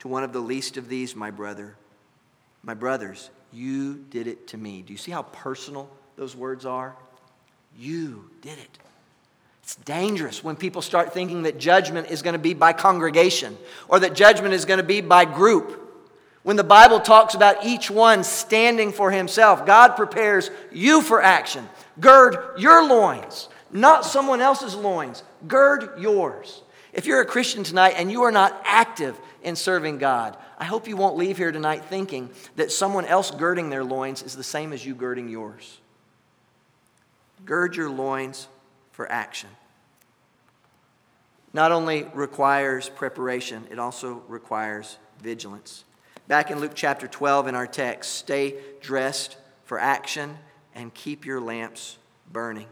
to 0.00 0.08
one 0.08 0.24
of 0.24 0.32
the 0.32 0.40
least 0.40 0.76
of 0.76 0.88
these, 0.88 1.16
my 1.16 1.30
brother, 1.30 1.74
my 2.62 2.74
brothers, 2.74 3.30
you 3.52 3.94
did 4.10 4.26
it 4.26 4.48
to 4.48 4.56
me. 4.56 4.82
Do 4.82 4.92
you 4.92 4.98
see 4.98 5.12
how 5.12 5.22
personal 5.22 5.88
those 6.16 6.36
words 6.36 6.66
are? 6.66 6.94
You 7.78 8.30
did 8.42 8.58
it. 8.58 8.78
It's 9.62 9.76
dangerous 9.76 10.44
when 10.44 10.54
people 10.54 10.80
start 10.80 11.12
thinking 11.12 11.42
that 11.42 11.58
judgment 11.58 12.10
is 12.10 12.22
going 12.22 12.34
to 12.34 12.38
be 12.38 12.54
by 12.54 12.72
congregation 12.72 13.56
or 13.88 13.98
that 13.98 14.14
judgment 14.14 14.54
is 14.54 14.64
going 14.64 14.78
to 14.78 14.84
be 14.84 15.00
by 15.00 15.24
group. 15.24 15.82
When 16.44 16.54
the 16.54 16.62
Bible 16.62 17.00
talks 17.00 17.34
about 17.34 17.66
each 17.66 17.90
one 17.90 18.22
standing 18.22 18.92
for 18.92 19.10
himself, 19.10 19.66
God 19.66 19.96
prepares 19.96 20.52
you 20.70 21.02
for 21.02 21.20
action. 21.20 21.68
Gird 21.98 22.38
your 22.56 22.88
loins, 22.88 23.48
not 23.72 24.04
someone 24.04 24.40
else's 24.40 24.76
loins. 24.76 25.24
Gird 25.48 25.98
yours. 25.98 26.62
If 26.92 27.06
you're 27.06 27.20
a 27.20 27.26
Christian 27.26 27.64
tonight 27.64 27.94
and 27.96 28.12
you 28.12 28.22
are 28.22 28.30
not 28.30 28.62
active 28.64 29.18
in 29.46 29.54
serving 29.54 29.98
God, 29.98 30.36
I 30.58 30.64
hope 30.64 30.88
you 30.88 30.96
won't 30.96 31.16
leave 31.16 31.36
here 31.36 31.52
tonight 31.52 31.84
thinking 31.84 32.30
that 32.56 32.72
someone 32.72 33.04
else 33.04 33.30
girding 33.30 33.70
their 33.70 33.84
loins 33.84 34.24
is 34.24 34.34
the 34.34 34.42
same 34.42 34.72
as 34.72 34.84
you 34.84 34.92
girding 34.92 35.28
yours. 35.28 35.78
Gird 37.44 37.76
your 37.76 37.88
loins 37.88 38.48
for 38.90 39.10
action. 39.10 39.48
Not 41.52 41.70
only 41.70 42.08
requires 42.12 42.88
preparation, 42.88 43.68
it 43.70 43.78
also 43.78 44.24
requires 44.26 44.98
vigilance. 45.22 45.84
Back 46.26 46.50
in 46.50 46.58
Luke 46.58 46.72
chapter 46.74 47.06
12 47.06 47.46
in 47.46 47.54
our 47.54 47.68
text, 47.68 48.14
stay 48.16 48.56
dressed 48.80 49.36
for 49.62 49.78
action 49.78 50.38
and 50.74 50.92
keep 50.92 51.24
your 51.24 51.40
lamps 51.40 51.98
burning. 52.32 52.66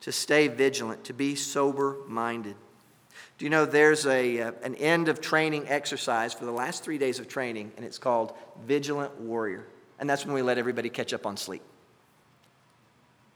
To 0.00 0.10
stay 0.10 0.48
vigilant, 0.48 1.04
to 1.04 1.12
be 1.12 1.36
sober 1.36 1.98
minded. 2.08 2.56
Do 3.38 3.44
you 3.44 3.50
know 3.50 3.64
there's 3.64 4.06
a, 4.06 4.40
uh, 4.40 4.52
an 4.62 4.74
end 4.76 5.08
of 5.08 5.20
training 5.20 5.68
exercise 5.68 6.32
for 6.32 6.44
the 6.44 6.52
last 6.52 6.84
three 6.84 6.98
days 6.98 7.18
of 7.18 7.28
training, 7.28 7.72
and 7.76 7.84
it's 7.84 7.98
called 7.98 8.34
Vigilant 8.66 9.18
Warrior. 9.20 9.66
And 9.98 10.08
that's 10.08 10.24
when 10.24 10.34
we 10.34 10.42
let 10.42 10.58
everybody 10.58 10.88
catch 10.88 11.12
up 11.12 11.26
on 11.26 11.36
sleep. 11.36 11.62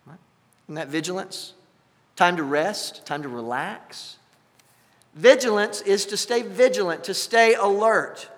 Right? 0.07 0.19
Isn't 0.67 0.75
that 0.77 0.89
vigilance? 0.89 1.55
Time 2.15 2.37
to 2.37 2.43
rest, 2.43 3.05
time 3.05 3.23
to 3.23 3.29
relax. 3.29 4.17
Vigilance 5.15 5.81
is 5.81 6.07
to 6.07 6.17
stay 6.17 6.43
vigilant, 6.43 7.05
to 7.05 7.15
stay 7.15 7.55
alert. 7.55 8.29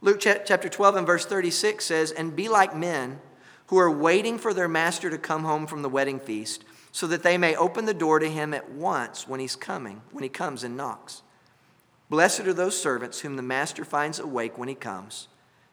Luke 0.00 0.20
chapter 0.20 0.68
12 0.68 0.96
and 0.96 1.06
verse 1.06 1.24
36 1.24 1.84
says, 1.84 2.12
And 2.12 2.36
be 2.36 2.48
like 2.48 2.76
men 2.76 3.20
who 3.68 3.78
are 3.78 3.90
waiting 3.90 4.38
for 4.38 4.54
their 4.54 4.68
master 4.68 5.10
to 5.10 5.18
come 5.18 5.44
home 5.44 5.66
from 5.66 5.82
the 5.82 5.88
wedding 5.88 6.20
feast 6.20 6.64
so 6.96 7.06
that 7.06 7.22
they 7.22 7.36
may 7.36 7.54
open 7.54 7.84
the 7.84 7.92
door 7.92 8.18
to 8.18 8.26
him 8.26 8.54
at 8.54 8.70
once 8.70 9.28
when 9.28 9.38
he's 9.38 9.54
coming, 9.54 10.00
when 10.12 10.22
he 10.22 10.30
comes 10.30 10.64
and 10.64 10.78
knocks. 10.78 11.20
Blessed 12.08 12.46
are 12.46 12.54
those 12.54 12.80
servants 12.80 13.20
whom 13.20 13.36
the 13.36 13.42
master 13.42 13.84
finds 13.84 14.18
awake 14.18 14.56
when 14.56 14.70
he 14.70 14.74
comes. 14.74 15.28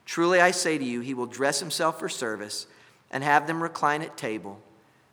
Truly 0.05 0.41
I 0.41 0.51
say 0.51 0.77
to 0.77 0.83
you, 0.83 0.99
he 0.99 1.13
will 1.13 1.25
dress 1.25 1.61
himself 1.61 1.97
for 1.97 2.09
service 2.09 2.67
and 3.09 3.23
have 3.23 3.47
them 3.47 3.63
recline 3.63 4.01
at 4.01 4.17
table, 4.17 4.59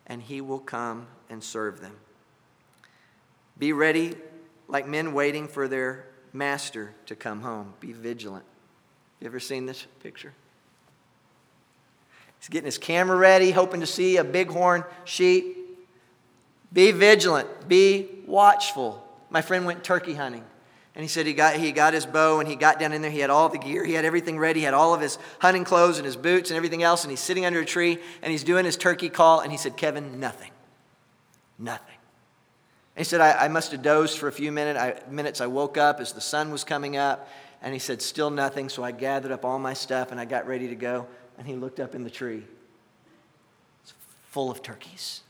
and 0.05 0.21
he 0.21 0.41
will 0.41 0.59
come 0.59 1.07
and 1.29 1.41
serve 1.41 1.79
them. 1.79 1.95
Be 3.57 3.71
ready 3.71 4.15
like 4.67 4.85
men 4.85 5.13
waiting 5.13 5.47
for 5.47 5.69
their 5.69 6.07
master 6.33 6.93
to 7.05 7.15
come 7.15 7.39
home. 7.39 7.73
Be 7.79 7.93
vigilant. 7.93 8.43
You 9.21 9.27
ever 9.27 9.39
seen 9.39 9.65
this 9.65 9.87
picture? 10.03 10.33
He's 12.37 12.49
getting 12.49 12.65
his 12.65 12.77
camera 12.77 13.15
ready, 13.15 13.51
hoping 13.51 13.79
to 13.79 13.87
see 13.87 14.17
a 14.17 14.25
bighorn 14.25 14.83
sheep. 15.05 15.59
Be 16.73 16.91
vigilant, 16.91 17.67
be 17.67 18.07
watchful. 18.25 19.05
My 19.29 19.41
friend 19.41 19.65
went 19.65 19.83
turkey 19.83 20.13
hunting. 20.13 20.45
And 20.93 21.03
he 21.03 21.07
said 21.07 21.25
he 21.25 21.33
got, 21.33 21.55
he 21.55 21.71
got 21.71 21.93
his 21.93 22.05
bow 22.05 22.39
and 22.39 22.49
he 22.49 22.55
got 22.55 22.79
down 22.79 22.91
in 22.91 23.01
there. 23.01 23.11
He 23.11 23.19
had 23.19 23.29
all 23.29 23.47
the 23.47 23.57
gear. 23.57 23.85
He 23.85 23.93
had 23.93 24.03
everything 24.03 24.37
ready. 24.37 24.59
He 24.59 24.65
had 24.65 24.73
all 24.73 24.93
of 24.93 24.99
his 24.99 25.17
hunting 25.39 25.63
clothes 25.63 25.97
and 25.97 26.05
his 26.05 26.17
boots 26.17 26.49
and 26.49 26.57
everything 26.57 26.83
else. 26.83 27.03
And 27.03 27.11
he's 27.11 27.21
sitting 27.21 27.45
under 27.45 27.61
a 27.61 27.65
tree 27.65 27.97
and 28.21 28.31
he's 28.31 28.43
doing 28.43 28.65
his 28.65 28.75
turkey 28.75 29.07
call. 29.09 29.39
And 29.39 29.51
he 29.51 29.57
said, 29.57 29.77
Kevin, 29.77 30.19
nothing. 30.19 30.51
Nothing. 31.57 31.95
And 32.95 33.05
he 33.05 33.09
said, 33.09 33.21
I, 33.21 33.45
I 33.45 33.47
must 33.47 33.71
have 33.71 33.81
dozed 33.81 34.17
for 34.17 34.27
a 34.27 34.33
few 34.33 34.51
minute, 34.51 34.75
I, 34.75 35.01
minutes. 35.09 35.39
I 35.39 35.47
woke 35.47 35.77
up 35.77 36.01
as 36.01 36.11
the 36.11 36.19
sun 36.19 36.51
was 36.51 36.65
coming 36.65 36.97
up. 36.97 37.29
And 37.61 37.71
he 37.71 37.79
said, 37.79 38.01
Still 38.01 38.29
nothing. 38.29 38.67
So 38.67 38.83
I 38.83 38.91
gathered 38.91 39.31
up 39.31 39.45
all 39.45 39.59
my 39.59 39.73
stuff 39.73 40.11
and 40.11 40.19
I 40.19 40.25
got 40.25 40.45
ready 40.45 40.67
to 40.67 40.75
go. 40.75 41.07
And 41.37 41.47
he 41.47 41.55
looked 41.55 41.79
up 41.79 41.95
in 41.95 42.03
the 42.03 42.09
tree. 42.09 42.43
It's 43.83 43.93
full 44.29 44.51
of 44.51 44.61
turkeys 44.61 45.21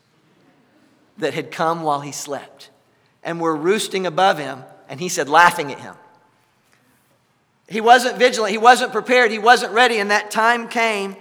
that 1.18 1.34
had 1.34 1.52
come 1.52 1.84
while 1.84 2.02
he 2.02 2.12
slept 2.12 2.70
and 3.24 3.40
were 3.40 3.56
roosting 3.56 4.06
above 4.06 4.38
him, 4.38 4.64
and 4.90 5.00
he 5.00 5.10
said, 5.10 5.30
laughing 5.30 5.72
at 5.72 5.80
him. 5.80 5.96
He 7.68 7.82
wasn't 7.82 8.18
vigilant, 8.18 8.52
he 8.52 8.58
wasn't 8.58 8.92
prepared, 8.92 9.32
he 9.32 9.40
wasn't 9.40 9.74
ready, 9.74 9.98
and 9.98 10.12
that 10.12 10.32
time 10.32 10.68
came 10.68 11.16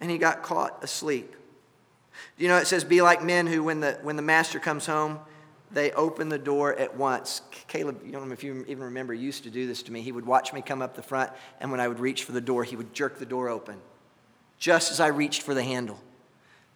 and 0.00 0.10
he 0.10 0.18
got 0.18 0.42
caught 0.42 0.82
asleep. 0.82 1.34
You 2.36 2.48
know, 2.48 2.56
it 2.56 2.66
says, 2.66 2.84
Be 2.84 3.02
like 3.02 3.22
men 3.22 3.46
who, 3.46 3.62
when 3.62 3.80
the, 3.80 3.98
when 4.02 4.16
the 4.16 4.22
master 4.22 4.58
comes 4.58 4.86
home, 4.86 5.18
they 5.70 5.92
open 5.92 6.28
the 6.28 6.38
door 6.38 6.74
at 6.74 6.96
once. 6.96 7.42
Caleb, 7.68 8.02
you 8.04 8.12
don't 8.12 8.28
know 8.28 8.32
if 8.32 8.44
you 8.44 8.64
even 8.68 8.84
remember, 8.84 9.12
used 9.12 9.44
to 9.44 9.50
do 9.50 9.66
this 9.66 9.82
to 9.84 9.92
me. 9.92 10.02
He 10.02 10.12
would 10.12 10.26
watch 10.26 10.52
me 10.52 10.62
come 10.62 10.82
up 10.82 10.94
the 10.94 11.02
front, 11.02 11.30
and 11.60 11.70
when 11.70 11.80
I 11.80 11.88
would 11.88 12.00
reach 12.00 12.24
for 12.24 12.32
the 12.32 12.40
door, 12.40 12.64
he 12.64 12.76
would 12.76 12.94
jerk 12.94 13.18
the 13.18 13.26
door 13.26 13.48
open 13.48 13.80
just 14.58 14.90
as 14.90 15.00
I 15.00 15.08
reached 15.08 15.42
for 15.42 15.54
the 15.54 15.62
handle. 15.62 16.00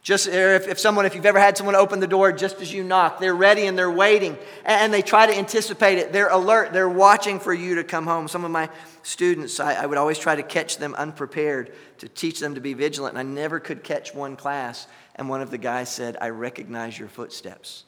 Just 0.09 0.27
uh, 0.27 0.31
if, 0.31 0.69
if 0.69 0.79
someone, 0.79 1.05
if 1.05 1.15
you've 1.15 1.27
ever 1.27 1.39
had 1.39 1.59
someone 1.59 1.77
open 1.77 2.01
the 2.01 2.07
door 2.07 2.33
just 2.33 2.63
as 2.63 2.73
you 2.73 2.83
knock, 2.83 3.21
they're 3.21 3.35
ready 3.35 3.67
and 3.67 3.77
they're 3.77 3.91
waiting 3.91 4.39
and 4.65 4.91
they 4.91 5.03
try 5.03 5.27
to 5.27 5.37
anticipate 5.37 5.99
it. 5.99 6.15
They're 6.15 6.31
alert. 6.31 6.73
They're 6.73 6.89
watching 6.89 7.39
for 7.39 7.53
you 7.53 7.75
to 7.75 7.85
come 7.85 8.07
home. 8.07 8.27
Some 8.27 8.43
of 8.43 8.51
my 8.51 8.71
students, 9.03 9.61
I, 9.61 9.75
I 9.75 9.85
would 9.85 9.99
always 9.99 10.19
try 10.19 10.35
to 10.35 10.43
catch 10.43 10.79
them 10.79 10.95
unprepared 10.95 11.75
to 11.99 12.09
teach 12.09 12.41
them 12.41 12.55
to 12.55 12.61
be 12.63 12.73
vigilant. 12.73 13.19
And 13.19 13.29
I 13.29 13.31
never 13.31 13.61
could 13.61 13.85
catch 13.85 14.15
one 14.15 14.35
class. 14.35 14.89
And 15.15 15.29
one 15.29 15.43
of 15.43 15.51
the 15.51 15.59
guys 15.59 15.91
said, 15.91 16.17
I 16.23 16.31
recognize 16.31 16.99
your 16.99 17.09
footsteps. 17.09 17.85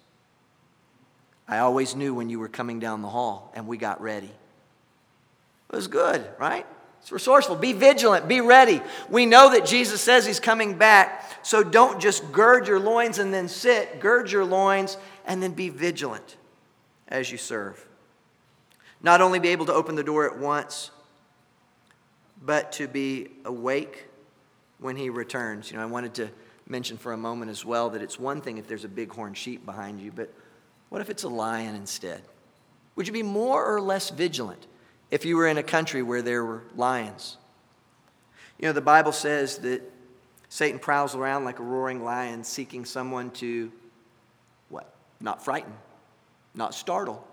I 1.49 1.61
always 1.61 1.97
knew 1.97 2.13
when 2.13 2.29
you 2.29 2.39
were 2.39 2.49
coming 2.49 2.81
down 2.81 3.01
the 3.01 3.09
hall 3.09 3.51
and 3.55 3.67
we 3.67 3.79
got 3.79 4.03
ready. 4.03 4.31
It 5.71 5.75
was 5.75 5.89
good, 5.89 6.29
right? 6.39 6.67
It's 7.01 7.13
resourceful. 7.13 7.57
Be 7.57 7.73
vigilant. 7.73 8.29
Be 8.29 8.41
ready. 8.41 8.83
We 9.09 9.27
know 9.27 9.53
that 9.53 9.67
Jesus 9.67 10.01
says 10.01 10.27
he's 10.27 10.41
coming 10.41 10.77
back, 10.77 11.25
so 11.43 11.63
don't 11.63 12.01
just 12.01 12.31
gird 12.33 12.69
your 12.69 12.79
loins 12.79 13.19
and 13.19 13.33
then 13.33 13.49
sit. 13.49 14.01
Gird 14.01 14.31
your 14.31 14.45
loins 14.45 14.97
and 15.25 15.43
then 15.43 15.53
be 15.53 15.69
vigilant 15.69 16.37
as 17.09 17.33
you 17.33 17.39
serve. 17.39 17.87
Not 19.03 19.21
only 19.21 19.39
be 19.39 19.49
able 19.49 19.67
to 19.67 19.73
open 19.73 19.95
the 19.95 20.05
door 20.05 20.31
at 20.31 20.39
once, 20.39 20.91
but 22.43 22.73
to 22.73 22.87
be 22.87 23.29
awake 23.45 24.07
when 24.79 24.97
he 24.97 25.11
returns. 25.11 25.71
You 25.71 25.77
know, 25.77 25.83
I 25.83 25.87
wanted 25.87 26.15
to 26.15 26.31
mention 26.67 26.97
for 26.97 27.13
a 27.13 27.17
moment 27.17 27.51
as 27.51 27.65
well 27.65 27.91
that 27.91 28.03
it's 28.03 28.19
one 28.19 28.41
thing 28.41 28.59
if 28.59 28.69
there's 28.69 28.85
a 28.85 28.89
bighorn 28.89 29.35
sheep 29.35 29.65
behind 29.65 30.01
you, 30.01 30.13
but 30.13 30.33
what 30.89 31.01
if 31.01 31.11
it's 31.11 31.23
a 31.23 31.29
lion 31.29 31.75
instead? 31.75 32.23
Would 32.97 33.07
you 33.07 33.13
be 33.13 33.23
more 33.23 33.65
or 33.65 33.81
less 33.81 34.11
vigilant? 34.11 34.67
If 35.11 35.25
you 35.25 35.37
were 35.37 35.46
in 35.46 35.59
a 35.59 35.62
country 35.62 36.03
where 36.03 36.23
there 36.23 36.44
were 36.44 36.62
lions. 36.77 37.37
You 38.59 38.66
know, 38.66 38.73
the 38.73 38.81
Bible 38.81 39.12
says 39.12 39.59
that 39.59 39.83
Satan 40.49 40.79
prowls 40.79 41.14
around 41.14 41.44
like 41.44 41.59
a 41.59 41.62
roaring 41.62 42.05
lion 42.05 42.44
seeking 42.44 42.85
someone 42.85 43.31
to 43.33 43.73
what? 44.68 44.94
Not 45.20 45.44
frighten, 45.44 45.73
not 46.55 46.75
startle, 46.75 47.27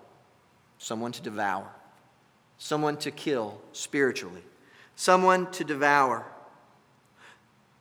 someone 0.77 1.11
to 1.11 1.21
devour. 1.21 1.67
someone 2.57 2.97
to 2.97 3.11
kill 3.11 3.59
spiritually, 3.71 4.41
someone 4.95 5.49
to 5.51 5.63
devour. 5.63 6.25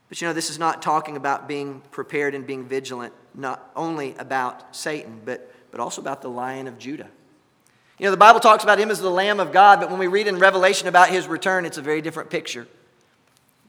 But 0.09 0.20
you 0.20 0.28
know, 0.28 0.35
this 0.35 0.50
is 0.50 0.59
not 0.59 0.82
talking 0.82 1.16
about 1.16 1.48
being 1.48 1.82
prepared 1.90 2.35
and 2.35 2.46
being 2.46 2.64
vigilant, 2.64 3.12
not 3.35 3.70
only 3.74 4.14
about 4.18 4.76
Satan, 4.76 5.20
but, 5.24 5.52
but 5.70 5.80
also 5.80 6.00
about 6.00 6.22
the 6.22 6.28
lion 6.28 6.68
of 6.68 6.78
Judah. 6.78 7.09
You 7.98 8.04
know, 8.04 8.11
the 8.11 8.18
Bible 8.18 8.40
talks 8.40 8.62
about 8.62 8.78
him 8.78 8.90
as 8.90 9.00
the 9.00 9.11
Lamb 9.11 9.40
of 9.40 9.52
God, 9.52 9.80
but 9.80 9.88
when 9.88 9.98
we 9.98 10.06
read 10.06 10.26
in 10.26 10.38
Revelation 10.38 10.87
about 10.87 11.09
his 11.09 11.26
return, 11.26 11.64
it's 11.64 11.78
a 11.78 11.82
very 11.82 12.02
different 12.02 12.28
picture. 12.28 12.68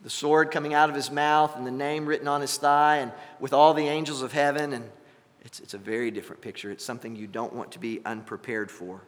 The 0.02 0.10
sword 0.10 0.50
coming 0.50 0.74
out 0.74 0.90
of 0.90 0.94
his 0.94 1.10
mouth 1.10 1.56
and 1.56 1.66
the 1.66 1.70
name 1.70 2.04
written 2.04 2.28
on 2.28 2.42
his 2.42 2.54
thigh, 2.58 2.98
and 2.98 3.10
with 3.40 3.54
all 3.54 3.72
the 3.72 3.88
angels 3.88 4.20
of 4.20 4.32
heaven. 4.32 4.74
And 4.74 4.90
it's, 5.40 5.60
it's 5.60 5.72
a 5.72 5.78
very 5.78 6.10
different 6.10 6.42
picture. 6.42 6.70
It's 6.70 6.84
something 6.84 7.16
you 7.16 7.26
don't 7.26 7.54
want 7.54 7.72
to 7.72 7.78
be 7.78 8.02
unprepared 8.04 8.70
for. 8.70 9.00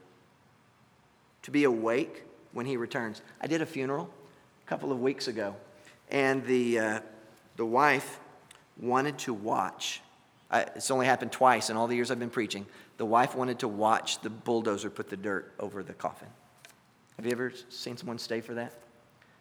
To 1.43 1.51
be 1.51 1.65
awake 1.65 2.25
when 2.53 2.65
he 2.65 2.79
returns. 2.79 3.21
I 3.43 3.47
did 3.47 3.61
a 3.61 3.67
funeral 3.67 4.09
a 4.65 4.69
couple 4.69 4.91
of 4.91 5.01
weeks 5.01 5.29
ago, 5.29 5.55
and 6.11 6.45
the, 6.47 6.79
uh, 6.79 7.01
the 7.57 7.67
wife 7.67 8.21
wanted 8.81 9.19
to 9.19 9.35
watch. 9.35 10.01
I, 10.51 10.63
it's 10.63 10.91
only 10.91 11.07
happened 11.07 11.33
twice 11.33 11.71
in 11.71 11.77
all 11.77 11.87
the 11.87 11.95
years 11.95 12.11
I've 12.11 12.19
been 12.19 12.31
preaching. 12.31 12.67
The 12.97 13.07
wife 13.07 13.35
wanted 13.35 13.61
to 13.61 13.69
watch 13.69 14.21
the 14.21 14.31
bulldozer 14.31 14.91
put 14.91 15.09
the 15.09 15.17
dirt 15.17 15.53
over 15.61 15.83
the 15.83 15.95
coffin. 15.95 16.29
Have 17.17 17.27
you 17.27 17.33
ever 17.33 17.53
seen 17.69 17.97
someone 17.97 18.19
stay 18.19 18.41
for 18.41 18.55
that? 18.55 18.75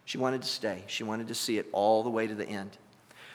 She 0.06 0.18
wanted 0.18 0.42
to 0.42 0.48
stay. 0.48 0.84
She 0.88 1.04
wanted 1.04 1.28
to 1.30 1.36
see 1.36 1.58
it 1.58 1.68
all 1.72 2.04
the 2.04 2.10
way 2.10 2.28
to 2.28 2.36
the 2.36 2.48
end. 2.48 2.78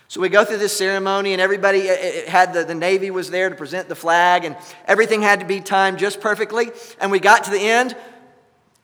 So 0.06 0.20
we 0.20 0.28
go 0.28 0.44
through 0.44 0.58
this 0.58 0.76
ceremony, 0.76 1.32
and 1.32 1.40
everybody 1.40 1.86
had 2.26 2.52
the, 2.52 2.64
the 2.64 2.74
Navy 2.74 3.10
was 3.10 3.30
there 3.30 3.48
to 3.48 3.54
present 3.56 3.88
the 3.88 3.94
flag, 3.94 4.44
and 4.44 4.56
everything 4.86 5.22
had 5.22 5.40
to 5.40 5.46
be 5.46 5.60
timed 5.60 5.98
just 5.98 6.20
perfectly. 6.20 6.70
And 7.00 7.10
we 7.10 7.20
got 7.20 7.44
to 7.44 7.50
the 7.50 7.60
end, 7.60 7.96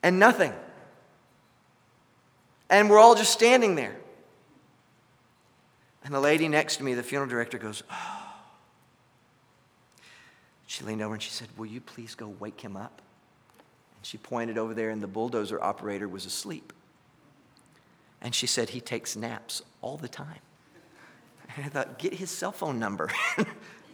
and 0.03 0.19
nothing. 0.19 0.53
And 2.71 2.89
we're 2.89 2.99
all 2.99 3.15
just 3.15 3.33
standing 3.33 3.75
there. 3.75 3.97
And 6.05 6.15
the 6.15 6.21
lady 6.21 6.49
next 6.49 6.79
to 6.79 6.85
me, 6.85 6.95
the 6.95 7.03
funeral 7.03 7.29
director, 7.29 7.59
goes, 7.59 7.83
Oh. 7.91 8.30
She 10.71 10.85
leaned 10.85 11.03
over 11.03 11.15
and 11.15 11.23
she 11.23 11.31
said, 11.31 11.49
Will 11.57 11.67
you 11.67 11.81
please 11.81 12.15
go 12.15 12.29
wake 12.39 12.61
him 12.61 12.77
up? 12.77 13.03
And 13.97 14.07
she 14.07 14.19
pointed 14.19 14.57
over 14.57 14.73
there, 14.73 14.91
and 14.91 15.03
the 15.03 15.09
bulldozer 15.09 15.61
operator 15.61 16.07
was 16.07 16.27
asleep. 16.27 16.73
And 18.21 18.33
she 18.33 18.47
said, 18.47 18.71
He 18.71 18.81
takes 18.81 19.17
naps 19.17 19.63
all 19.83 19.97
the 19.97 20.07
time. 20.07 20.39
And 21.57 21.67
I 21.67 21.69
thought, 21.71 21.99
Get 21.99 22.15
his 22.15 22.31
cell 22.31 22.53
phone 22.53 22.79
number. 22.79 23.11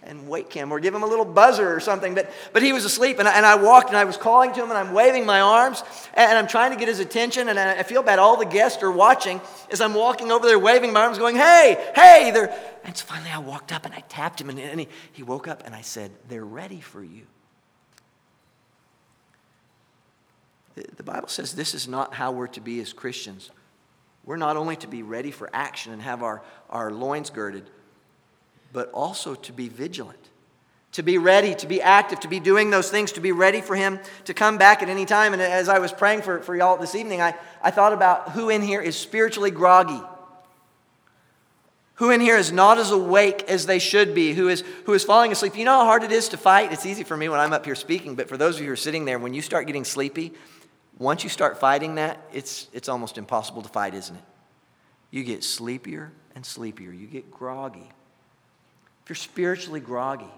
and 0.06 0.28
wake 0.28 0.52
him 0.52 0.72
or 0.72 0.80
give 0.80 0.94
him 0.94 1.02
a 1.02 1.06
little 1.06 1.24
buzzer 1.24 1.74
or 1.74 1.80
something. 1.80 2.14
But, 2.14 2.30
but 2.52 2.62
he 2.62 2.72
was 2.72 2.84
asleep, 2.84 3.18
and 3.18 3.28
I, 3.28 3.36
and 3.36 3.44
I 3.44 3.56
walked 3.56 3.88
and 3.88 3.96
I 3.96 4.04
was 4.04 4.16
calling 4.16 4.52
to 4.52 4.62
him 4.62 4.70
and 4.70 4.78
I'm 4.78 4.92
waving 4.92 5.26
my 5.26 5.40
arms 5.40 5.82
and 6.14 6.38
I'm 6.38 6.46
trying 6.46 6.72
to 6.72 6.76
get 6.76 6.88
his 6.88 7.00
attention. 7.00 7.48
And 7.48 7.58
I 7.58 7.82
feel 7.82 8.02
bad. 8.02 8.18
All 8.18 8.36
the 8.36 8.46
guests 8.46 8.82
are 8.82 8.90
watching 8.90 9.40
as 9.70 9.80
I'm 9.80 9.94
walking 9.94 10.30
over 10.30 10.46
there, 10.46 10.58
waving 10.58 10.92
my 10.92 11.02
arms, 11.02 11.18
going, 11.18 11.36
Hey, 11.36 11.76
hey, 11.94 12.30
they're. 12.32 12.54
And 12.84 12.96
so 12.96 13.04
finally 13.06 13.30
I 13.30 13.38
walked 13.38 13.72
up 13.72 13.84
and 13.84 13.94
I 13.94 14.00
tapped 14.08 14.40
him, 14.40 14.48
and, 14.50 14.58
and 14.58 14.80
he, 14.80 14.88
he 15.12 15.22
woke 15.22 15.48
up 15.48 15.62
and 15.66 15.74
I 15.74 15.82
said, 15.82 16.10
They're 16.28 16.44
ready 16.44 16.80
for 16.80 17.02
you. 17.02 17.22
The 20.74 21.02
Bible 21.02 21.28
says 21.28 21.54
this 21.54 21.74
is 21.74 21.88
not 21.88 22.12
how 22.12 22.32
we're 22.32 22.48
to 22.48 22.60
be 22.60 22.80
as 22.80 22.92
Christians. 22.92 23.50
We're 24.26 24.36
not 24.36 24.56
only 24.56 24.76
to 24.76 24.86
be 24.86 25.02
ready 25.02 25.30
for 25.30 25.48
action 25.52 25.92
and 25.92 26.02
have 26.02 26.22
our, 26.22 26.42
our 26.68 26.90
loins 26.90 27.30
girded, 27.30 27.70
but 28.76 28.90
also 28.92 29.34
to 29.34 29.54
be 29.54 29.70
vigilant, 29.70 30.28
to 30.92 31.02
be 31.02 31.16
ready, 31.16 31.54
to 31.54 31.66
be 31.66 31.80
active, 31.80 32.20
to 32.20 32.28
be 32.28 32.38
doing 32.38 32.68
those 32.68 32.90
things, 32.90 33.10
to 33.12 33.22
be 33.22 33.32
ready 33.32 33.62
for 33.62 33.74
Him 33.74 33.98
to 34.26 34.34
come 34.34 34.58
back 34.58 34.82
at 34.82 34.90
any 34.90 35.06
time. 35.06 35.32
And 35.32 35.40
as 35.40 35.70
I 35.70 35.78
was 35.78 35.94
praying 35.94 36.20
for, 36.20 36.40
for 36.40 36.54
y'all 36.54 36.76
this 36.76 36.94
evening, 36.94 37.22
I, 37.22 37.34
I 37.62 37.70
thought 37.70 37.94
about 37.94 38.32
who 38.32 38.50
in 38.50 38.60
here 38.60 38.82
is 38.82 38.94
spiritually 38.94 39.50
groggy. 39.50 40.02
Who 41.94 42.10
in 42.10 42.20
here 42.20 42.36
is 42.36 42.52
not 42.52 42.76
as 42.76 42.90
awake 42.90 43.44
as 43.48 43.64
they 43.64 43.78
should 43.78 44.14
be? 44.14 44.34
Who 44.34 44.50
is, 44.50 44.62
who 44.84 44.92
is 44.92 45.04
falling 45.04 45.32
asleep? 45.32 45.56
You 45.56 45.64
know 45.64 45.78
how 45.78 45.86
hard 45.86 46.02
it 46.02 46.12
is 46.12 46.28
to 46.28 46.36
fight? 46.36 46.70
It's 46.70 46.84
easy 46.84 47.02
for 47.02 47.16
me 47.16 47.30
when 47.30 47.40
I'm 47.40 47.54
up 47.54 47.64
here 47.64 47.76
speaking, 47.76 48.14
but 48.14 48.28
for 48.28 48.36
those 48.36 48.56
of 48.56 48.60
you 48.60 48.66
who 48.66 48.74
are 48.74 48.76
sitting 48.76 49.06
there, 49.06 49.18
when 49.18 49.32
you 49.32 49.40
start 49.40 49.66
getting 49.66 49.84
sleepy, 49.84 50.34
once 50.98 51.24
you 51.24 51.30
start 51.30 51.58
fighting 51.58 51.94
that, 51.94 52.20
it's, 52.30 52.68
it's 52.74 52.90
almost 52.90 53.16
impossible 53.16 53.62
to 53.62 53.70
fight, 53.70 53.94
isn't 53.94 54.16
it? 54.16 54.24
You 55.10 55.24
get 55.24 55.44
sleepier 55.44 56.12
and 56.34 56.44
sleepier. 56.44 56.92
You 56.92 57.06
get 57.06 57.30
groggy 57.30 57.88
if 59.06 59.10
you're 59.10 59.14
spiritually 59.14 59.78
groggy. 59.78 60.28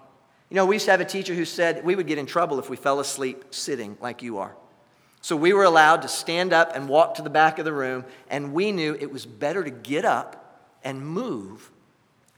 You 0.51 0.55
know, 0.55 0.67
we 0.67 0.75
used 0.75 0.85
to 0.85 0.91
have 0.91 1.01
a 1.01 1.07
teacher 1.07 1.35
who 1.35 1.47
said 1.47 1.87
we 1.87 1.97
would 1.97 2.07
get 2.07 2.19
in 2.19 2.27
trouble 2.27 2.59
if 2.59 2.69
we 2.69 2.77
fell 2.77 3.01
asleep 3.01 3.47
sitting 3.51 3.97
like 3.99 4.23
you 4.23 4.37
are. 4.37 4.55
So 5.23 5.37
we 5.37 5.55
were 5.55 5.65
allowed 5.65 6.03
to 6.03 6.09
stand 6.09 6.53
up 6.53 6.77
and 6.77 6.87
walk 6.87 7.15
to 7.15 7.23
the 7.23 7.31
back 7.31 7.59
of 7.59 7.65
the 7.65 7.73
room, 7.73 8.05
and 8.29 8.53
we 8.53 8.71
knew 8.71 8.95
it 9.01 9.11
was 9.11 9.25
better 9.25 9.65
to 9.65 9.71
get 9.71 10.05
up 10.05 10.69
and 10.85 11.01
move 11.01 11.71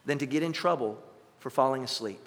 than 0.07 0.19
to 0.19 0.27
get 0.27 0.45
in 0.45 0.53
trouble 0.53 1.03
for 1.40 1.51
falling 1.51 1.83
asleep. 1.83 2.21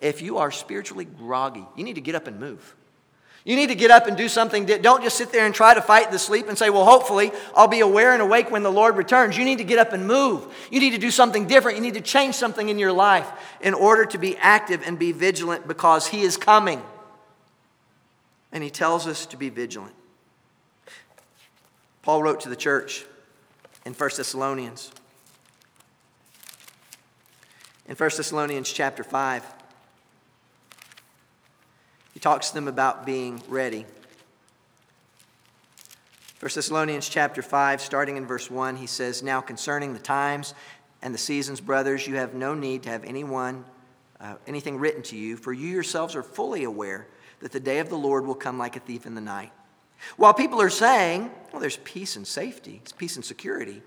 If 0.00 0.22
you 0.22 0.38
are 0.38 0.52
spiritually 0.52 1.06
groggy, 1.06 1.66
you 1.74 1.82
need 1.82 1.96
to 1.96 2.00
get 2.00 2.14
up 2.14 2.28
and 2.28 2.38
move. 2.38 2.76
You 3.46 3.54
need 3.54 3.68
to 3.68 3.76
get 3.76 3.92
up 3.92 4.08
and 4.08 4.16
do 4.16 4.28
something. 4.28 4.66
Don't 4.66 5.04
just 5.04 5.16
sit 5.16 5.30
there 5.30 5.46
and 5.46 5.54
try 5.54 5.72
to 5.72 5.80
fight 5.80 6.10
the 6.10 6.18
sleep 6.18 6.48
and 6.48 6.58
say, 6.58 6.68
well, 6.68 6.84
hopefully 6.84 7.30
I'll 7.54 7.68
be 7.68 7.78
aware 7.78 8.12
and 8.12 8.20
awake 8.20 8.50
when 8.50 8.64
the 8.64 8.72
Lord 8.72 8.96
returns. 8.96 9.38
You 9.38 9.44
need 9.44 9.58
to 9.58 9.64
get 9.64 9.78
up 9.78 9.92
and 9.92 10.04
move. 10.04 10.52
You 10.68 10.80
need 10.80 10.90
to 10.90 10.98
do 10.98 11.12
something 11.12 11.46
different. 11.46 11.76
You 11.76 11.82
need 11.82 11.94
to 11.94 12.00
change 12.00 12.34
something 12.34 12.68
in 12.68 12.76
your 12.76 12.90
life 12.90 13.30
in 13.60 13.72
order 13.72 14.04
to 14.06 14.18
be 14.18 14.36
active 14.38 14.82
and 14.84 14.98
be 14.98 15.12
vigilant 15.12 15.68
because 15.68 16.08
He 16.08 16.22
is 16.22 16.36
coming. 16.36 16.82
And 18.50 18.64
He 18.64 18.70
tells 18.70 19.06
us 19.06 19.26
to 19.26 19.36
be 19.36 19.48
vigilant. 19.48 19.94
Paul 22.02 22.24
wrote 22.24 22.40
to 22.40 22.48
the 22.48 22.56
church 22.56 23.04
in 23.84 23.94
1 23.94 24.10
Thessalonians. 24.16 24.90
In 27.88 27.94
1 27.94 28.10
Thessalonians 28.16 28.72
chapter 28.72 29.04
5, 29.04 29.55
he 32.16 32.20
talks 32.20 32.48
to 32.48 32.54
them 32.54 32.66
about 32.66 33.04
being 33.04 33.42
ready. 33.46 33.84
1 36.40 36.50
Thessalonians 36.54 37.10
chapter 37.10 37.42
5, 37.42 37.82
starting 37.82 38.16
in 38.16 38.24
verse 38.24 38.50
1, 38.50 38.76
he 38.76 38.86
says, 38.86 39.22
Now 39.22 39.42
concerning 39.42 39.92
the 39.92 39.98
times 39.98 40.54
and 41.02 41.12
the 41.12 41.18
seasons, 41.18 41.60
brothers, 41.60 42.06
you 42.06 42.16
have 42.16 42.32
no 42.32 42.54
need 42.54 42.84
to 42.84 42.88
have 42.88 43.04
anyone, 43.04 43.66
uh, 44.18 44.36
anything 44.46 44.78
written 44.78 45.02
to 45.02 45.14
you, 45.14 45.36
for 45.36 45.52
you 45.52 45.68
yourselves 45.68 46.16
are 46.16 46.22
fully 46.22 46.64
aware 46.64 47.06
that 47.40 47.52
the 47.52 47.60
day 47.60 47.80
of 47.80 47.90
the 47.90 47.98
Lord 47.98 48.24
will 48.24 48.34
come 48.34 48.56
like 48.56 48.76
a 48.76 48.80
thief 48.80 49.04
in 49.04 49.14
the 49.14 49.20
night. 49.20 49.52
While 50.16 50.32
people 50.32 50.62
are 50.62 50.70
saying, 50.70 51.30
well, 51.52 51.60
there's 51.60 51.76
peace 51.76 52.16
and 52.16 52.26
safety, 52.26 52.80
it's 52.82 52.92
peace 52.92 53.16
and 53.16 53.24
security, 53.26 53.82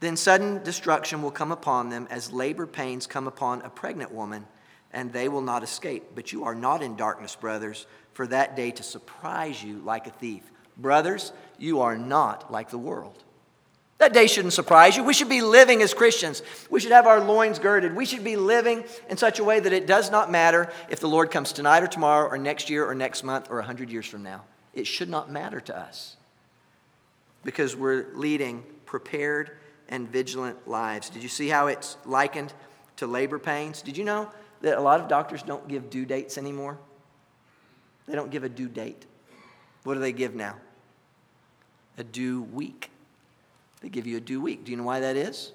then 0.00 0.16
sudden 0.16 0.62
destruction 0.62 1.20
will 1.20 1.30
come 1.30 1.52
upon 1.52 1.90
them 1.90 2.08
as 2.10 2.32
labor 2.32 2.66
pains 2.66 3.06
come 3.06 3.26
upon 3.26 3.60
a 3.60 3.68
pregnant 3.68 4.10
woman 4.10 4.46
and 4.92 5.12
they 5.12 5.28
will 5.28 5.40
not 5.40 5.62
escape. 5.62 6.04
But 6.14 6.32
you 6.32 6.44
are 6.44 6.54
not 6.54 6.82
in 6.82 6.96
darkness, 6.96 7.36
brothers, 7.36 7.86
for 8.12 8.26
that 8.28 8.56
day 8.56 8.70
to 8.72 8.82
surprise 8.82 9.62
you 9.62 9.78
like 9.78 10.06
a 10.06 10.10
thief. 10.10 10.42
Brothers, 10.76 11.32
you 11.58 11.80
are 11.80 11.96
not 11.96 12.50
like 12.50 12.70
the 12.70 12.78
world. 12.78 13.22
That 13.98 14.12
day 14.12 14.26
shouldn't 14.26 14.52
surprise 14.52 14.96
you. 14.96 15.04
We 15.04 15.14
should 15.14 15.28
be 15.28 15.42
living 15.42 15.80
as 15.80 15.94
Christians. 15.94 16.42
We 16.68 16.80
should 16.80 16.90
have 16.90 17.06
our 17.06 17.20
loins 17.20 17.60
girded. 17.60 17.94
We 17.94 18.04
should 18.04 18.24
be 18.24 18.34
living 18.34 18.84
in 19.08 19.16
such 19.16 19.38
a 19.38 19.44
way 19.44 19.60
that 19.60 19.72
it 19.72 19.86
does 19.86 20.10
not 20.10 20.28
matter 20.28 20.72
if 20.88 20.98
the 20.98 21.08
Lord 21.08 21.30
comes 21.30 21.52
tonight 21.52 21.84
or 21.84 21.86
tomorrow 21.86 22.28
or 22.28 22.36
next 22.36 22.68
year 22.68 22.84
or 22.84 22.96
next 22.96 23.22
month 23.22 23.48
or 23.48 23.58
100 23.58 23.90
years 23.90 24.06
from 24.06 24.24
now. 24.24 24.42
It 24.74 24.88
should 24.88 25.08
not 25.08 25.30
matter 25.30 25.60
to 25.60 25.78
us 25.78 26.16
because 27.44 27.76
we're 27.76 28.06
leading 28.14 28.64
prepared 28.86 29.52
and 29.88 30.08
vigilant 30.08 30.66
lives. 30.66 31.08
Did 31.08 31.22
you 31.22 31.28
see 31.28 31.48
how 31.48 31.68
it's 31.68 31.96
likened 32.04 32.52
to 32.96 33.06
labor 33.06 33.38
pains? 33.38 33.82
Did 33.82 33.96
you 33.96 34.04
know 34.04 34.28
that 34.62 34.78
a 34.78 34.80
lot 34.80 35.00
of 35.00 35.08
doctors 35.08 35.42
don't 35.42 35.68
give 35.68 35.90
due 35.90 36.04
dates 36.04 36.38
anymore? 36.38 36.78
They 38.06 38.14
don't 38.14 38.30
give 38.30 38.44
a 38.44 38.48
due 38.48 38.68
date. 38.68 39.06
What 39.84 39.94
do 39.94 40.00
they 40.00 40.12
give 40.12 40.34
now? 40.34 40.56
A 41.98 42.04
due 42.04 42.42
week. 42.42 42.90
They 43.80 43.88
give 43.88 44.06
you 44.06 44.16
a 44.16 44.20
due 44.20 44.40
week. 44.40 44.64
Do 44.64 44.70
you 44.70 44.76
know 44.76 44.84
why 44.84 45.00
that 45.00 45.16
is? 45.16 45.52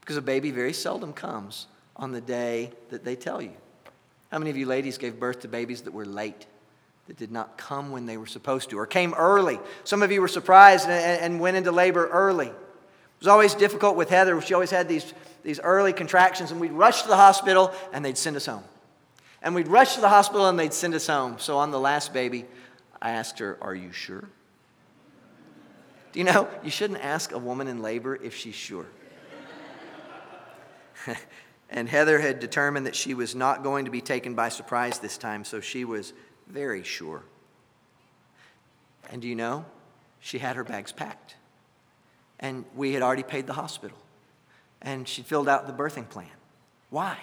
Because 0.00 0.16
a 0.16 0.22
baby 0.22 0.50
very 0.50 0.72
seldom 0.72 1.12
comes 1.12 1.66
on 1.96 2.12
the 2.12 2.20
day 2.20 2.70
that 2.90 3.04
they 3.04 3.16
tell 3.16 3.40
you. 3.40 3.52
How 4.30 4.38
many 4.38 4.50
of 4.50 4.56
you 4.56 4.66
ladies 4.66 4.98
gave 4.98 5.18
birth 5.18 5.40
to 5.40 5.48
babies 5.48 5.82
that 5.82 5.92
were 5.92 6.04
late, 6.04 6.46
that 7.06 7.16
did 7.16 7.30
not 7.30 7.56
come 7.56 7.90
when 7.90 8.04
they 8.04 8.16
were 8.16 8.26
supposed 8.26 8.68
to, 8.70 8.78
or 8.78 8.86
came 8.86 9.14
early? 9.14 9.58
Some 9.84 10.02
of 10.02 10.12
you 10.12 10.20
were 10.20 10.28
surprised 10.28 10.88
and, 10.88 11.40
went 11.40 11.56
into 11.56 11.72
labor 11.72 12.08
early. 12.08 12.50
It 13.24 13.28
was 13.28 13.32
always 13.32 13.54
difficult 13.54 13.96
with 13.96 14.10
Heather. 14.10 14.38
She 14.42 14.52
always 14.52 14.70
had 14.70 14.86
these 14.86 15.14
these 15.44 15.60
early 15.60 15.92
contractions, 15.92 16.50
and 16.50 16.60
we'd 16.60 16.72
rush 16.72 17.02
to 17.02 17.08
the 17.08 17.16
hospital 17.16 17.72
and 17.92 18.04
they'd 18.04 18.18
send 18.18 18.34
us 18.34 18.46
home. 18.46 18.64
And 19.42 19.54
we'd 19.54 19.68
rush 19.68 19.94
to 19.94 20.00
the 20.00 20.08
hospital 20.08 20.48
and 20.48 20.58
they'd 20.58 20.72
send 20.72 20.94
us 20.94 21.06
home. 21.06 21.38
So 21.38 21.58
on 21.58 21.70
the 21.70 21.78
last 21.78 22.12
baby, 22.12 22.46
I 23.00 23.10
asked 23.12 23.38
her, 23.38 23.58
Are 23.60 23.74
you 23.74 23.92
sure? 23.92 24.24
Do 26.12 26.18
you 26.18 26.24
know, 26.24 26.48
you 26.62 26.70
shouldn't 26.70 27.00
ask 27.00 27.32
a 27.32 27.38
woman 27.38 27.68
in 27.68 27.82
labor 27.82 28.16
if 28.16 28.34
she's 28.34 28.54
sure. 28.54 28.86
and 31.70 31.88
Heather 31.88 32.18
had 32.20 32.40
determined 32.40 32.86
that 32.86 32.94
she 32.94 33.14
was 33.14 33.34
not 33.34 33.62
going 33.62 33.84
to 33.84 33.90
be 33.90 34.00
taken 34.00 34.34
by 34.34 34.48
surprise 34.48 34.98
this 35.00 35.18
time, 35.18 35.44
so 35.44 35.60
she 35.60 35.84
was 35.84 36.12
very 36.46 36.82
sure. 36.82 37.22
And 39.10 39.20
do 39.20 39.28
you 39.28 39.34
know? 39.34 39.66
She 40.20 40.38
had 40.38 40.56
her 40.56 40.64
bags 40.64 40.92
packed. 40.92 41.34
And 42.40 42.64
we 42.74 42.92
had 42.92 43.02
already 43.02 43.22
paid 43.22 43.46
the 43.46 43.52
hospital. 43.52 43.96
And 44.82 45.08
she 45.08 45.22
filled 45.22 45.48
out 45.48 45.66
the 45.66 45.72
birthing 45.72 46.08
plan. 46.08 46.26
Why? 46.90 47.18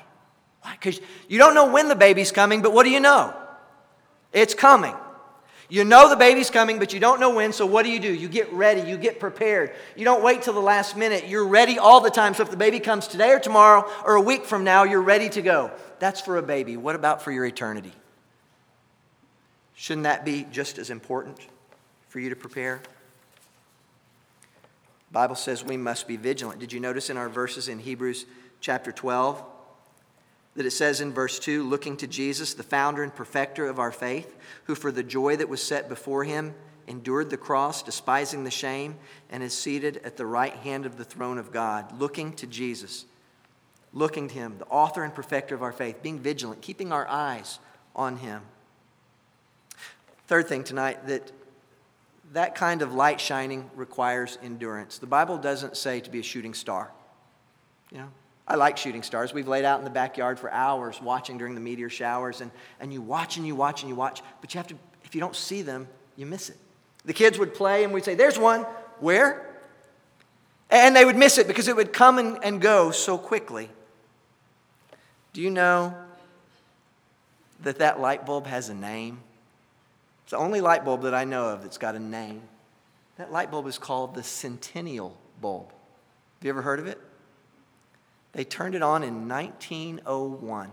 Why? 0.61 0.71
Because 0.73 0.99
you 1.27 1.37
don't 1.37 1.53
know 1.53 1.71
when 1.71 1.87
the 1.87 1.95
baby's 1.95 2.31
coming, 2.31 2.61
but 2.61 2.73
what 2.73 2.83
do 2.83 2.89
you 2.89 2.99
know? 2.99 3.35
It's 4.33 4.53
coming. 4.53 4.95
You 5.69 5.85
know 5.85 6.09
the 6.09 6.17
baby's 6.17 6.49
coming, 6.49 6.79
but 6.79 6.91
you 6.91 6.99
don't 6.99 7.21
know 7.21 7.33
when, 7.33 7.53
so 7.53 7.65
what 7.65 7.83
do 7.83 7.89
you 7.91 7.99
do? 7.99 8.13
You 8.13 8.27
get 8.27 8.51
ready, 8.51 8.81
you 8.81 8.97
get 8.97 9.21
prepared. 9.21 9.71
You 9.95 10.03
don't 10.03 10.21
wait 10.21 10.41
till 10.41 10.53
the 10.53 10.59
last 10.59 10.97
minute. 10.97 11.29
You're 11.29 11.47
ready 11.47 11.79
all 11.79 12.01
the 12.01 12.09
time. 12.09 12.33
So 12.33 12.43
if 12.43 12.51
the 12.51 12.57
baby 12.57 12.81
comes 12.81 13.07
today 13.07 13.31
or 13.31 13.39
tomorrow 13.39 13.89
or 14.03 14.15
a 14.15 14.21
week 14.21 14.43
from 14.43 14.65
now, 14.65 14.83
you're 14.83 15.01
ready 15.01 15.29
to 15.29 15.41
go. 15.41 15.71
That's 15.99 16.19
for 16.19 16.35
a 16.37 16.41
baby. 16.41 16.75
What 16.75 16.95
about 16.95 17.21
for 17.21 17.31
your 17.31 17.45
eternity? 17.45 17.93
Shouldn't 19.75 20.03
that 20.03 20.25
be 20.25 20.45
just 20.51 20.77
as 20.77 20.89
important 20.89 21.39
for 22.09 22.19
you 22.19 22.29
to 22.31 22.35
prepare? 22.35 22.81
Bible 25.11 25.35
says 25.35 25.63
we 25.63 25.77
must 25.77 26.07
be 26.07 26.15
vigilant. 26.15 26.59
Did 26.59 26.71
you 26.71 26.79
notice 26.79 27.09
in 27.09 27.17
our 27.17 27.29
verses 27.29 27.67
in 27.67 27.79
Hebrews 27.79 28.25
chapter 28.61 28.91
12 28.91 29.43
that 30.55 30.65
it 30.65 30.71
says 30.71 31.01
in 31.01 31.13
verse 31.13 31.39
2 31.39 31.67
looking 31.67 31.97
to 31.97 32.07
Jesus, 32.07 32.53
the 32.53 32.63
founder 32.63 33.03
and 33.03 33.13
perfecter 33.13 33.67
of 33.67 33.79
our 33.79 33.91
faith, 33.91 34.37
who 34.65 34.75
for 34.75 34.91
the 34.91 35.03
joy 35.03 35.35
that 35.35 35.49
was 35.49 35.61
set 35.61 35.89
before 35.89 36.23
him 36.23 36.53
endured 36.87 37.29
the 37.29 37.37
cross, 37.37 37.83
despising 37.83 38.43
the 38.43 38.51
shame, 38.51 38.95
and 39.29 39.43
is 39.43 39.57
seated 39.57 40.01
at 40.03 40.17
the 40.17 40.25
right 40.25 40.55
hand 40.55 40.85
of 40.85 40.97
the 40.97 41.05
throne 41.05 41.37
of 41.37 41.51
God, 41.51 41.99
looking 41.99 42.33
to 42.33 42.47
Jesus, 42.47 43.05
looking 43.93 44.27
to 44.27 44.33
him, 44.33 44.57
the 44.57 44.65
author 44.65 45.03
and 45.03 45.13
perfecter 45.13 45.55
of 45.55 45.63
our 45.63 45.71
faith, 45.71 46.01
being 46.01 46.19
vigilant, 46.19 46.61
keeping 46.61 46.91
our 46.91 47.07
eyes 47.07 47.59
on 47.95 48.17
him. 48.17 48.41
Third 50.27 50.47
thing 50.47 50.63
tonight 50.63 51.07
that 51.07 51.31
that 52.31 52.55
kind 52.55 52.81
of 52.81 52.93
light 52.93 53.19
shining 53.19 53.69
requires 53.75 54.37
endurance. 54.41 54.97
The 54.97 55.07
Bible 55.07 55.37
doesn't 55.37 55.75
say 55.75 55.99
to 55.99 56.09
be 56.09 56.19
a 56.19 56.23
shooting 56.23 56.53
star. 56.53 56.91
You 57.91 57.99
know, 57.99 58.07
I 58.47 58.55
like 58.55 58.77
shooting 58.77 59.03
stars. 59.03 59.33
We've 59.33 59.47
laid 59.47 59.65
out 59.65 59.79
in 59.79 59.83
the 59.83 59.91
backyard 59.91 60.39
for 60.39 60.51
hours 60.51 61.01
watching 61.01 61.37
during 61.37 61.55
the 61.55 61.61
meteor 61.61 61.89
showers, 61.89 62.41
and, 62.41 62.51
and 62.79 62.93
you 62.93 63.01
watch 63.01 63.37
and 63.37 63.45
you 63.45 63.55
watch 63.55 63.81
and 63.81 63.89
you 63.89 63.95
watch, 63.95 64.21
but 64.39 64.53
you 64.53 64.59
have 64.59 64.67
to, 64.67 64.75
if 65.03 65.13
you 65.13 65.21
don't 65.21 65.35
see 65.35 65.61
them, 65.61 65.87
you 66.15 66.25
miss 66.25 66.49
it. 66.49 66.57
The 67.03 67.13
kids 67.13 67.37
would 67.37 67.53
play, 67.53 67.83
and 67.83 67.93
we'd 67.93 68.05
say, 68.05 68.15
There's 68.15 68.39
one. 68.39 68.61
Where? 68.99 69.47
And 70.69 70.95
they 70.95 71.03
would 71.03 71.17
miss 71.17 71.37
it 71.37 71.47
because 71.47 71.67
it 71.67 71.75
would 71.75 71.91
come 71.91 72.17
and, 72.17 72.37
and 72.43 72.61
go 72.61 72.91
so 72.91 73.17
quickly. 73.17 73.69
Do 75.33 75.41
you 75.41 75.49
know 75.49 75.95
that 77.63 77.79
that 77.79 77.99
light 77.99 78.25
bulb 78.25 78.47
has 78.47 78.69
a 78.69 78.73
name? 78.73 79.19
It's 80.31 80.37
the 80.37 80.45
only 80.45 80.61
light 80.61 80.85
bulb 80.85 81.01
that 81.01 81.13
I 81.13 81.25
know 81.25 81.49
of 81.49 81.61
that's 81.61 81.77
got 81.77 81.93
a 81.93 81.99
name. 81.99 82.41
That 83.17 83.33
light 83.33 83.51
bulb 83.51 83.67
is 83.67 83.77
called 83.77 84.15
the 84.15 84.23
Centennial 84.23 85.17
bulb. 85.41 85.65
Have 85.65 86.45
you 86.45 86.49
ever 86.51 86.61
heard 86.61 86.79
of 86.79 86.87
it? 86.87 86.97
They 88.31 88.45
turned 88.45 88.73
it 88.73 88.81
on 88.81 89.03
in 89.03 89.27
1901 89.27 90.71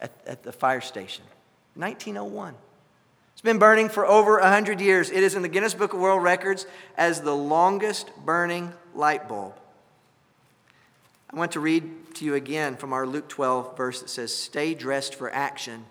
at, 0.00 0.12
at 0.24 0.44
the 0.44 0.52
fire 0.52 0.80
station. 0.80 1.24
1901. 1.74 2.54
It's 3.32 3.40
been 3.40 3.58
burning 3.58 3.88
for 3.88 4.06
over 4.06 4.38
100 4.38 4.80
years. 4.80 5.10
It 5.10 5.24
is 5.24 5.34
in 5.34 5.42
the 5.42 5.48
Guinness 5.48 5.74
Book 5.74 5.92
of 5.92 5.98
World 5.98 6.22
Records 6.22 6.64
as 6.96 7.22
the 7.22 7.34
longest 7.34 8.12
burning 8.24 8.72
light 8.94 9.28
bulb. 9.28 9.54
I 11.28 11.34
want 11.36 11.50
to 11.50 11.60
read 11.60 12.14
to 12.14 12.24
you 12.24 12.36
again 12.36 12.76
from 12.76 12.92
our 12.92 13.04
Luke 13.04 13.26
12 13.26 13.76
verse 13.76 14.00
that 14.00 14.10
says, 14.10 14.32
Stay 14.32 14.74
dressed 14.74 15.16
for 15.16 15.28
action 15.32 15.86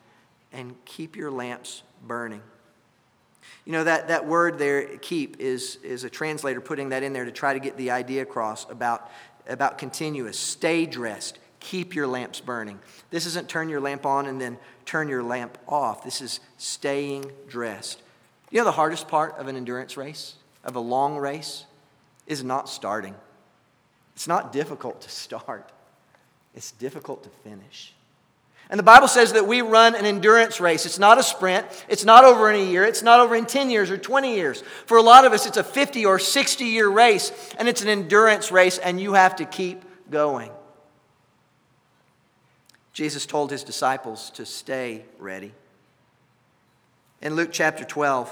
and 0.53 0.75
keep 0.85 1.17
your 1.17 1.29
lamps 1.29 1.83
burning. 2.01 2.41
You 3.65 3.71
know, 3.71 3.83
that, 3.83 4.09
that 4.09 4.27
word 4.27 4.59
there, 4.59 4.97
keep, 4.97 5.39
is, 5.39 5.77
is 5.83 6.03
a 6.03 6.09
translator 6.09 6.61
putting 6.61 6.89
that 6.89 7.03
in 7.03 7.13
there 7.13 7.25
to 7.25 7.31
try 7.31 7.53
to 7.53 7.59
get 7.59 7.77
the 7.77 7.91
idea 7.91 8.21
across 8.21 8.69
about 8.69 9.09
about 9.47 9.77
continuous. 9.77 10.37
Stay 10.37 10.85
dressed. 10.85 11.39
Keep 11.59 11.95
your 11.95 12.07
lamps 12.07 12.39
burning. 12.39 12.79
This 13.09 13.25
isn't 13.25 13.49
turn 13.49 13.69
your 13.69 13.81
lamp 13.81 14.05
on 14.05 14.27
and 14.27 14.39
then 14.39 14.57
turn 14.85 15.07
your 15.07 15.23
lamp 15.23 15.57
off. 15.67 16.03
This 16.03 16.21
is 16.21 16.39
staying 16.57 17.31
dressed. 17.47 18.01
You 18.51 18.59
know, 18.59 18.65
the 18.65 18.71
hardest 18.71 19.07
part 19.07 19.37
of 19.37 19.47
an 19.47 19.55
endurance 19.55 19.97
race, 19.97 20.35
of 20.63 20.75
a 20.75 20.79
long 20.79 21.17
race, 21.17 21.65
is 22.27 22.43
not 22.43 22.69
starting. 22.69 23.15
It's 24.15 24.27
not 24.27 24.51
difficult 24.53 25.01
to 25.01 25.09
start, 25.09 25.71
it's 26.53 26.71
difficult 26.71 27.23
to 27.23 27.29
finish. 27.43 27.94
And 28.69 28.79
the 28.79 28.83
Bible 28.83 29.07
says 29.07 29.33
that 29.33 29.45
we 29.45 29.61
run 29.61 29.95
an 29.95 30.05
endurance 30.05 30.59
race. 30.59 30.85
It's 30.85 30.97
not 30.97 31.19
a 31.19 31.23
sprint. 31.23 31.67
It's 31.87 32.03
not 32.03 32.23
over 32.23 32.49
in 32.49 32.59
a 32.59 32.63
year. 32.63 32.83
It's 32.83 33.03
not 33.03 33.19
over 33.19 33.35
in 33.35 33.45
10 33.45 33.69
years 33.69 33.91
or 33.91 33.97
20 33.97 34.33
years. 34.35 34.63
For 34.87 34.97
a 34.97 35.03
lot 35.03 35.25
of 35.25 35.33
us, 35.33 35.45
it's 35.45 35.57
a 35.57 35.63
50 35.63 36.05
or 36.05 36.17
60 36.17 36.65
year 36.65 36.89
race, 36.89 37.31
and 37.59 37.67
it's 37.67 37.83
an 37.83 37.89
endurance 37.89 38.51
race, 38.51 38.79
and 38.79 38.99
you 38.99 39.13
have 39.13 39.35
to 39.35 39.45
keep 39.45 39.83
going. 40.09 40.51
Jesus 42.91 43.25
told 43.25 43.51
his 43.51 43.63
disciples 43.63 44.31
to 44.31 44.45
stay 44.45 45.05
ready. 45.19 45.53
In 47.21 47.35
Luke 47.35 47.49
chapter 47.51 47.83
12, 47.83 48.31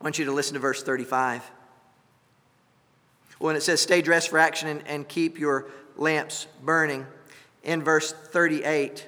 I 0.00 0.04
want 0.04 0.18
you 0.18 0.24
to 0.24 0.32
listen 0.32 0.54
to 0.54 0.60
verse 0.60 0.82
35. 0.82 1.48
When 3.38 3.54
it 3.54 3.62
says, 3.62 3.80
Stay 3.80 4.02
dressed 4.02 4.30
for 4.30 4.38
action 4.38 4.68
and, 4.68 4.86
and 4.88 5.06
keep 5.06 5.38
your 5.38 5.66
lamps 5.96 6.48
burning 6.64 7.06
in 7.62 7.82
verse 7.82 8.12
38, 8.12 9.06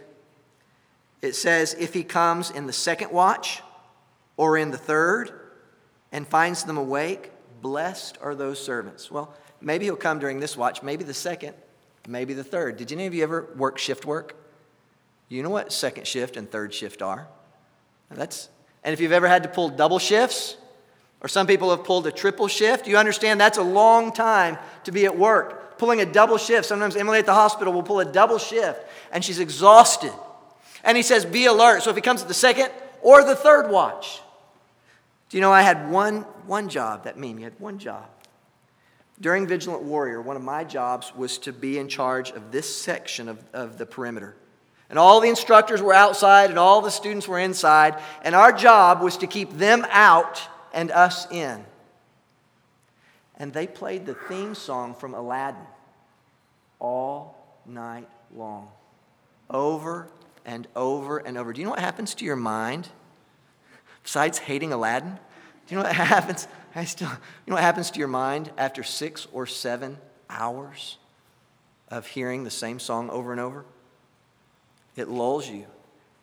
it 1.22 1.34
says, 1.34 1.74
If 1.74 1.94
he 1.94 2.04
comes 2.04 2.50
in 2.50 2.66
the 2.66 2.72
second 2.72 3.12
watch 3.12 3.62
or 4.36 4.56
in 4.56 4.70
the 4.70 4.78
third 4.78 5.32
and 6.12 6.26
finds 6.26 6.64
them 6.64 6.76
awake, 6.76 7.30
blessed 7.60 8.18
are 8.20 8.34
those 8.34 8.62
servants. 8.62 9.10
Well, 9.10 9.34
maybe 9.60 9.84
he'll 9.84 9.96
come 9.96 10.18
during 10.18 10.40
this 10.40 10.56
watch, 10.56 10.82
maybe 10.82 11.04
the 11.04 11.14
second, 11.14 11.54
maybe 12.08 12.34
the 12.34 12.44
third. 12.44 12.76
Did 12.76 12.92
any 12.92 13.06
of 13.06 13.14
you 13.14 13.22
ever 13.22 13.48
work 13.56 13.78
shift 13.78 14.04
work? 14.04 14.36
You 15.28 15.42
know 15.42 15.50
what 15.50 15.72
second 15.72 16.06
shift 16.06 16.36
and 16.36 16.50
third 16.50 16.74
shift 16.74 17.02
are. 17.02 17.28
That's, 18.10 18.48
and 18.82 18.92
if 18.92 19.00
you've 19.00 19.12
ever 19.12 19.28
had 19.28 19.44
to 19.44 19.48
pull 19.48 19.68
double 19.68 20.00
shifts, 20.00 20.56
or 21.20 21.28
some 21.28 21.46
people 21.46 21.70
have 21.70 21.84
pulled 21.84 22.06
a 22.06 22.12
triple 22.12 22.48
shift, 22.48 22.86
you 22.86 22.96
understand 22.96 23.40
that's 23.40 23.58
a 23.58 23.62
long 23.62 24.12
time 24.12 24.58
to 24.84 24.92
be 24.92 25.04
at 25.04 25.16
work 25.16 25.60
pulling 25.80 26.00
a 26.00 26.06
double 26.06 26.36
shift. 26.36 26.68
Sometimes 26.68 26.94
Emily 26.94 27.18
at 27.18 27.26
the 27.26 27.34
hospital 27.34 27.72
will 27.72 27.82
pull 27.82 27.98
a 28.00 28.04
double 28.04 28.38
shift 28.38 28.84
and 29.10 29.24
she's 29.24 29.40
exhausted. 29.40 30.12
And 30.84 30.96
he 30.96 31.02
says, 31.02 31.24
Be 31.24 31.46
alert. 31.46 31.82
So 31.82 31.90
if 31.90 31.96
he 31.96 32.02
comes 32.02 32.22
at 32.22 32.28
the 32.28 32.34
second 32.34 32.70
or 33.02 33.24
the 33.24 33.34
third 33.34 33.70
watch, 33.70 34.20
do 35.30 35.36
you 35.36 35.40
know 35.40 35.50
I 35.50 35.62
had 35.62 35.90
one, 35.90 36.20
one 36.46 36.68
job, 36.68 37.04
that 37.04 37.18
meme, 37.18 37.38
you 37.38 37.44
had 37.44 37.58
one 37.58 37.78
job. 37.78 38.06
During 39.20 39.46
Vigilant 39.46 39.82
Warrior, 39.82 40.20
one 40.20 40.36
of 40.36 40.42
my 40.42 40.64
jobs 40.64 41.14
was 41.14 41.38
to 41.38 41.52
be 41.52 41.78
in 41.78 41.88
charge 41.88 42.30
of 42.30 42.52
this 42.52 42.74
section 42.74 43.28
of, 43.28 43.42
of 43.52 43.78
the 43.78 43.86
perimeter. 43.86 44.36
And 44.88 44.98
all 44.98 45.20
the 45.20 45.28
instructors 45.28 45.80
were 45.80 45.94
outside 45.94 46.50
and 46.50 46.58
all 46.58 46.80
the 46.80 46.90
students 46.90 47.28
were 47.28 47.38
inside. 47.38 48.00
And 48.22 48.34
our 48.34 48.52
job 48.52 49.02
was 49.02 49.18
to 49.18 49.26
keep 49.26 49.52
them 49.52 49.86
out 49.90 50.42
and 50.72 50.90
us 50.90 51.30
in 51.30 51.64
and 53.40 53.54
they 53.54 53.66
played 53.66 54.04
the 54.04 54.14
theme 54.14 54.54
song 54.54 54.94
from 54.94 55.14
Aladdin 55.14 55.66
all 56.78 57.58
night 57.64 58.06
long, 58.36 58.68
over 59.48 60.08
and 60.44 60.68
over 60.76 61.18
and 61.18 61.38
over. 61.38 61.54
Do 61.54 61.60
you 61.60 61.64
know 61.64 61.70
what 61.70 61.80
happens 61.80 62.14
to 62.16 62.24
your 62.26 62.36
mind 62.36 62.90
besides 64.02 64.36
hating 64.36 64.74
Aladdin? 64.74 65.18
Do 65.66 65.74
you 65.74 65.76
know 65.78 65.84
what 65.84 65.96
happens? 65.96 66.46
I 66.74 66.84
still, 66.84 67.08
you 67.08 67.50
know 67.50 67.54
what 67.54 67.62
happens 67.62 67.90
to 67.92 67.98
your 67.98 68.08
mind 68.08 68.52
after 68.58 68.82
six 68.82 69.26
or 69.32 69.46
seven 69.46 69.96
hours 70.28 70.98
of 71.88 72.06
hearing 72.06 72.44
the 72.44 72.50
same 72.50 72.78
song 72.78 73.08
over 73.08 73.32
and 73.32 73.40
over? 73.40 73.64
It 74.96 75.08
lulls 75.08 75.48
you 75.48 75.64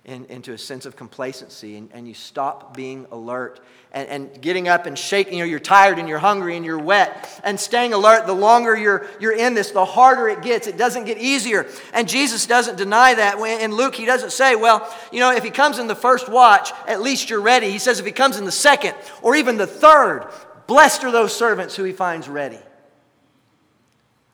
in, 0.07 0.23
into 0.25 0.53
a 0.53 0.57
sense 0.57 0.85
of 0.85 0.95
complacency 0.95 1.75
and, 1.75 1.89
and 1.93 2.07
you 2.07 2.13
stop 2.13 2.75
being 2.75 3.05
alert 3.11 3.59
and, 3.91 4.07
and 4.07 4.41
getting 4.41 4.69
up 4.69 4.85
and 4.85 4.97
shaking. 4.97 5.33
You 5.33 5.39
know, 5.39 5.49
you're 5.49 5.59
tired 5.59 5.99
and 5.99 6.07
you're 6.07 6.17
hungry 6.17 6.55
and 6.55 6.65
you're 6.65 6.79
wet. 6.79 7.41
And 7.43 7.59
staying 7.59 7.93
alert, 7.93 8.25
the 8.25 8.33
longer 8.33 8.75
you're, 8.75 9.05
you're 9.19 9.35
in 9.35 9.53
this, 9.53 9.71
the 9.71 9.83
harder 9.83 10.29
it 10.29 10.41
gets. 10.41 10.65
It 10.65 10.77
doesn't 10.77 11.03
get 11.03 11.17
easier. 11.17 11.67
And 11.93 12.07
Jesus 12.07 12.47
doesn't 12.47 12.77
deny 12.77 13.15
that. 13.15 13.37
In 13.37 13.75
Luke, 13.75 13.95
he 13.95 14.05
doesn't 14.05 14.31
say, 14.31 14.55
well, 14.55 14.89
you 15.11 15.19
know, 15.19 15.33
if 15.33 15.43
he 15.43 15.49
comes 15.49 15.77
in 15.77 15.87
the 15.87 15.95
first 15.95 16.29
watch, 16.29 16.71
at 16.87 17.01
least 17.01 17.29
you're 17.29 17.41
ready. 17.41 17.69
He 17.69 17.79
says 17.79 17.99
if 17.99 18.05
he 18.05 18.13
comes 18.13 18.37
in 18.37 18.45
the 18.45 18.51
second 18.51 18.95
or 19.21 19.35
even 19.35 19.57
the 19.57 19.67
third, 19.67 20.31
blessed 20.67 21.03
are 21.03 21.11
those 21.11 21.35
servants 21.35 21.75
who 21.75 21.83
he 21.83 21.91
finds 21.91 22.29
ready. 22.29 22.59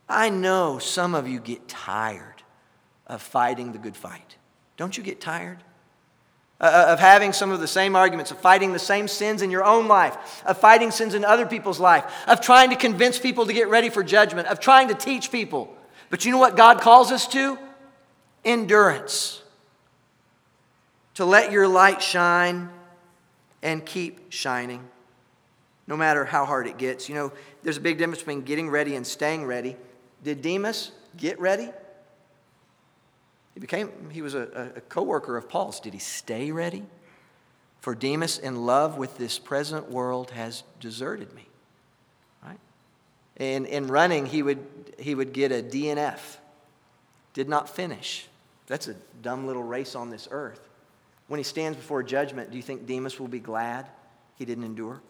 I 0.08 0.30
know 0.30 0.78
some 0.78 1.16
of 1.16 1.28
you 1.28 1.40
get 1.40 1.68
tired 1.68 2.44
of 3.08 3.24
fighting 3.24 3.72
the 3.72 3.80
good 3.80 3.98
fight. 3.98 4.38
Don't 4.78 4.98
you 4.98 5.04
get 5.04 5.22
tired? 5.22 5.60
Uh, 6.62 6.66
uh, 6.66 6.94
of 6.94 7.00
having 7.00 7.34
some 7.34 7.52
of 7.52 7.60
the 7.60 7.68
same 7.68 7.96
arguments, 7.96 8.32
of 8.32 8.40
fighting 8.40 8.72
the 8.72 8.80
same 8.80 9.08
sins 9.08 9.42
in 9.42 9.52
your 9.52 9.66
own 9.66 9.88
life, 9.88 10.44
of 10.46 10.58
fighting 10.58 10.92
sins 10.92 11.14
in 11.14 11.26
other 11.26 11.46
people's 11.46 11.80
life, 11.80 12.06
of 12.28 12.40
trying 12.40 12.70
to 12.70 12.76
convince 12.76 13.20
people 13.20 13.46
to 13.46 13.54
get 13.54 13.68
ready 13.68 13.90
for 13.90 14.02
judgment, 14.02 14.48
of 14.48 14.60
trying 14.60 14.88
to 14.88 14.94
teach 14.94 15.32
people. 15.32 15.76
But 16.10 16.24
you 16.24 16.32
know 16.32 16.38
what 16.38 16.56
God 16.56 16.80
calls 16.80 17.12
us 17.12 17.28
to? 17.30 17.58
Endurance. 18.46 19.42
To 21.16 21.26
let 21.26 21.52
your 21.52 21.68
light 21.68 22.02
shine 22.02 22.70
and 23.62 23.86
keep 23.86 24.32
shining. 24.32 24.88
no 25.88 25.98
matter 25.98 26.26
how 26.26 26.46
hard 26.46 26.68
it 26.68 26.78
gets. 26.78 27.10
You 27.10 27.16
know, 27.16 27.32
there's 27.62 27.78
a 27.78 27.82
big 27.82 27.98
difference 27.98 28.20
between 28.20 28.42
getting 28.42 28.70
ready 28.70 28.96
and 28.96 29.06
staying 29.06 29.46
ready. 29.46 29.76
Did 30.24 30.42
Demas 30.42 30.92
get 31.18 31.40
ready? 31.40 31.70
He 33.54 33.60
became, 33.60 33.92
he 34.12 34.22
was 34.22 34.34
a, 34.34 34.74
a 34.76 34.82
co-worker 34.82 35.38
of 35.38 35.48
Paul's. 35.48 35.80
Did 35.80 35.94
he 35.94 36.00
stay 36.00 36.52
ready? 36.52 36.84
For 37.82 37.94
Demas, 37.94 38.40
in 38.40 38.66
love 38.66 38.98
with 38.98 39.18
this 39.18 39.38
present 39.38 39.92
world, 39.92 40.32
has 40.32 40.64
deserted 40.80 41.34
me. 41.36 41.46
Right? 42.44 42.60
And 43.38 43.66
in 43.66 43.88
running, 43.88 44.26
he 44.26 44.42
would, 44.42 44.66
he 44.98 45.14
would 45.16 45.34
get 45.34 45.52
a 45.52 45.62
DNF. 45.62 46.38
Did 47.34 47.50
not 47.50 47.68
finish. 47.68 48.28
That's 48.68 48.88
a 48.88 48.96
dumb 49.22 49.46
little 49.46 49.64
race 49.64 49.96
on 49.96 50.10
this 50.10 50.28
earth. 50.32 50.70
When 51.28 51.40
he 51.40 51.44
stands 51.44 51.78
before 51.78 52.04
judgment, 52.04 52.52
do 52.52 52.58
you 52.58 52.64
think 52.64 52.88
Demas 52.88 53.20
will 53.20 53.28
be 53.28 53.40
glad 53.40 53.88
he 54.38 54.46
didn't 54.46 54.64
endure? 54.64 55.02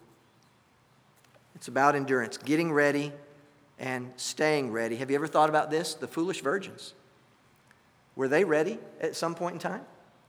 It's 1.55 1.67
about 1.67 1.95
endurance, 1.95 2.37
getting 2.37 2.71
ready 2.71 3.11
and 3.79 4.11
staying 4.17 4.71
ready. 4.71 4.95
Have 4.97 5.09
you 5.09 5.15
ever 5.15 5.27
thought 5.27 5.49
about 5.49 5.69
this? 5.69 5.93
The 5.93 6.07
foolish 6.07 6.41
virgins. 6.41 6.93
Were 8.15 8.27
they 8.27 8.43
ready 8.43 8.79
at 9.01 9.15
some 9.15 9.35
point 9.35 9.55
in 9.55 9.59
time? 9.59 9.81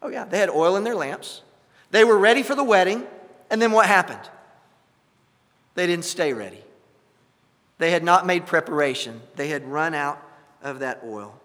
Oh, 0.02 0.08
yeah. 0.08 0.24
They 0.24 0.38
had 0.38 0.50
oil 0.50 0.76
in 0.76 0.84
their 0.84 0.94
lamps. 0.94 1.42
They 1.90 2.04
were 2.04 2.18
ready 2.18 2.42
for 2.42 2.54
the 2.54 2.64
wedding. 2.64 3.06
And 3.50 3.60
then 3.60 3.72
what 3.72 3.86
happened? 3.86 4.20
They 5.74 5.86
didn't 5.86 6.04
stay 6.04 6.32
ready. 6.32 6.62
They 7.78 7.90
had 7.90 8.04
not 8.04 8.26
made 8.26 8.46
preparation. 8.46 9.20
They 9.36 9.48
had 9.48 9.66
run 9.66 9.94
out 9.94 10.22
of 10.62 10.78
that 10.78 11.02
oil. 11.04 11.40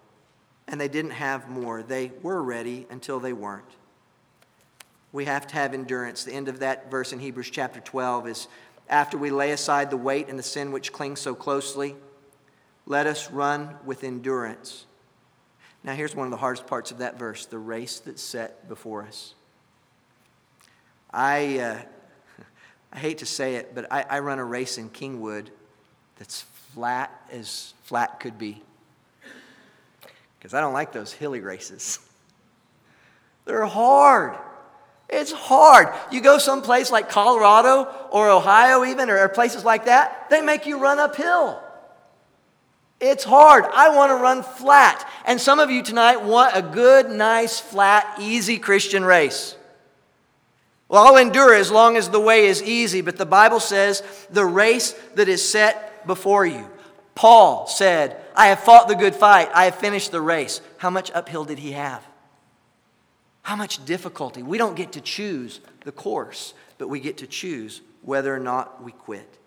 And 0.66 0.80
they 0.80 0.88
didn't 0.88 1.12
have 1.12 1.48
more. 1.48 1.82
They 1.82 2.12
were 2.22 2.42
ready 2.42 2.86
until 2.90 3.20
they 3.20 3.32
weren't. 3.32 3.64
We 5.12 5.24
have 5.24 5.46
to 5.48 5.54
have 5.54 5.74
endurance. 5.74 6.24
The 6.24 6.32
end 6.32 6.48
of 6.48 6.60
that 6.60 6.90
verse 6.90 7.12
in 7.12 7.18
Hebrews 7.18 7.50
chapter 7.50 7.80
12 7.80 8.28
is 8.28 8.48
after 8.88 9.18
we 9.18 9.30
lay 9.30 9.50
aside 9.50 9.90
the 9.90 9.96
weight 9.96 10.28
and 10.28 10.38
the 10.38 10.42
sin 10.42 10.72
which 10.72 10.92
clings 10.92 11.20
so 11.20 11.34
closely, 11.34 11.96
let 12.86 13.06
us 13.06 13.30
run 13.30 13.76
with 13.84 14.04
endurance 14.04 14.86
now, 15.82 15.94
here's 15.94 16.14
one 16.14 16.26
of 16.26 16.30
the 16.30 16.36
hardest 16.36 16.66
parts 16.66 16.90
of 16.90 16.98
that 16.98 17.18
verse 17.18 17.46
the 17.46 17.58
race 17.58 18.00
that's 18.00 18.22
set 18.22 18.68
before 18.68 19.02
us. 19.02 19.34
I, 21.10 21.58
uh, 21.58 21.78
I 22.92 22.98
hate 22.98 23.18
to 23.18 23.26
say 23.26 23.56
it, 23.56 23.74
but 23.74 23.90
I, 23.90 24.04
I 24.08 24.18
run 24.20 24.38
a 24.38 24.44
race 24.44 24.76
in 24.76 24.90
Kingwood 24.90 25.46
that's 26.18 26.42
flat 26.74 27.10
as 27.32 27.72
flat 27.84 28.20
could 28.20 28.38
be. 28.38 28.62
Because 30.38 30.54
I 30.54 30.60
don't 30.60 30.74
like 30.74 30.92
those 30.92 31.12
hilly 31.12 31.40
races. 31.40 31.98
They're 33.46 33.64
hard. 33.64 34.36
It's 35.08 35.32
hard. 35.32 35.88
You 36.12 36.20
go 36.20 36.38
someplace 36.38 36.90
like 36.90 37.08
Colorado 37.08 37.90
or 38.10 38.30
Ohio, 38.30 38.84
even, 38.84 39.08
or 39.10 39.28
places 39.28 39.64
like 39.64 39.86
that, 39.86 40.28
they 40.30 40.42
make 40.42 40.66
you 40.66 40.78
run 40.78 40.98
uphill. 40.98 41.60
It's 43.00 43.24
hard. 43.24 43.64
I 43.72 43.94
want 43.96 44.10
to 44.10 44.16
run 44.16 44.42
flat. 44.42 45.08
And 45.24 45.40
some 45.40 45.58
of 45.58 45.70
you 45.70 45.82
tonight 45.82 46.22
want 46.22 46.56
a 46.56 46.62
good, 46.62 47.10
nice, 47.10 47.58
flat, 47.58 48.18
easy 48.20 48.58
Christian 48.58 49.04
race. 49.04 49.56
Well, 50.88 51.06
I'll 51.06 51.16
endure 51.16 51.54
as 51.54 51.70
long 51.70 51.96
as 51.96 52.10
the 52.10 52.20
way 52.20 52.46
is 52.46 52.62
easy, 52.62 53.00
but 53.00 53.16
the 53.16 53.24
Bible 53.24 53.60
says 53.60 54.02
the 54.30 54.44
race 54.44 54.92
that 55.14 55.28
is 55.28 55.48
set 55.48 56.06
before 56.06 56.44
you. 56.44 56.68
Paul 57.14 57.66
said, 57.66 58.20
I 58.34 58.48
have 58.48 58.60
fought 58.60 58.88
the 58.88 58.94
good 58.94 59.14
fight, 59.14 59.50
I 59.54 59.66
have 59.66 59.76
finished 59.76 60.10
the 60.10 60.20
race. 60.20 60.60
How 60.78 60.90
much 60.90 61.10
uphill 61.12 61.44
did 61.44 61.58
he 61.58 61.72
have? 61.72 62.04
How 63.42 63.56
much 63.56 63.84
difficulty? 63.84 64.42
We 64.42 64.58
don't 64.58 64.74
get 64.74 64.92
to 64.92 65.00
choose 65.00 65.60
the 65.84 65.92
course, 65.92 66.54
but 66.76 66.88
we 66.88 67.00
get 67.00 67.18
to 67.18 67.26
choose 67.26 67.82
whether 68.02 68.34
or 68.34 68.40
not 68.40 68.82
we 68.82 68.92
quit. 68.92 69.38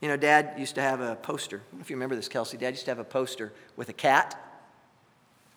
You 0.00 0.08
know, 0.08 0.16
Dad 0.16 0.54
used 0.56 0.76
to 0.76 0.80
have 0.80 1.00
a 1.00 1.16
poster. 1.16 1.62
if 1.80 1.90
you 1.90 1.96
remember 1.96 2.14
this, 2.14 2.28
Kelsey. 2.28 2.56
Dad 2.56 2.70
used 2.70 2.84
to 2.84 2.90
have 2.90 2.98
a 2.98 3.04
poster 3.04 3.52
with 3.76 3.88
a 3.88 3.92
cat 3.92 4.40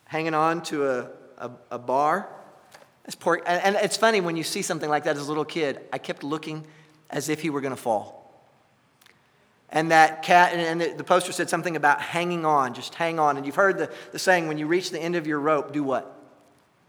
hanging 0.06 0.34
on 0.34 0.64
to 0.64 0.89
a, 0.89 1.10
a, 1.38 1.52
a 1.72 1.80
bar. 1.80 2.28
That's 3.04 3.16
poor. 3.16 3.42
And, 3.46 3.76
it's 3.78 3.98
funny 3.98 4.20
when 4.20 4.36
you 4.36 4.44
see 4.44 4.62
something 4.62 4.89
like 4.89 5.04
that 5.04 5.16
as 5.16 5.26
a 5.26 5.30
little 5.30 5.46
kid. 5.46 5.80
I 5.94 6.00
kept 6.00 6.24
looking 6.24 6.66
as 7.10 7.30
if 7.30 7.42
he 7.42 7.50
were 7.50 7.62
going 7.62 7.76
to 7.76 7.82
fall. 7.82 8.20
And 9.70 9.92
that 9.92 10.22
cat, 10.22 10.54
and 10.54 10.82
the 10.82 11.04
poster 11.04 11.32
said 11.32 11.50
something 11.50 11.76
about 11.76 12.02
hanging 12.02 12.46
on, 12.46 12.74
just 12.74 12.96
hang 12.96 13.20
on. 13.20 13.38
And 13.38 13.46
you've 13.46 13.56
heard 13.56 13.78
the, 13.78 13.89
the 14.12 14.20
saying 14.20 14.48
when 14.48 14.58
you 14.58 14.68
reach 14.68 14.92
the 14.92 15.00
end 15.00 15.16
of 15.16 15.26
your 15.26 15.39
rope, 15.39 15.72
do 15.72 15.82
what? 15.82 16.18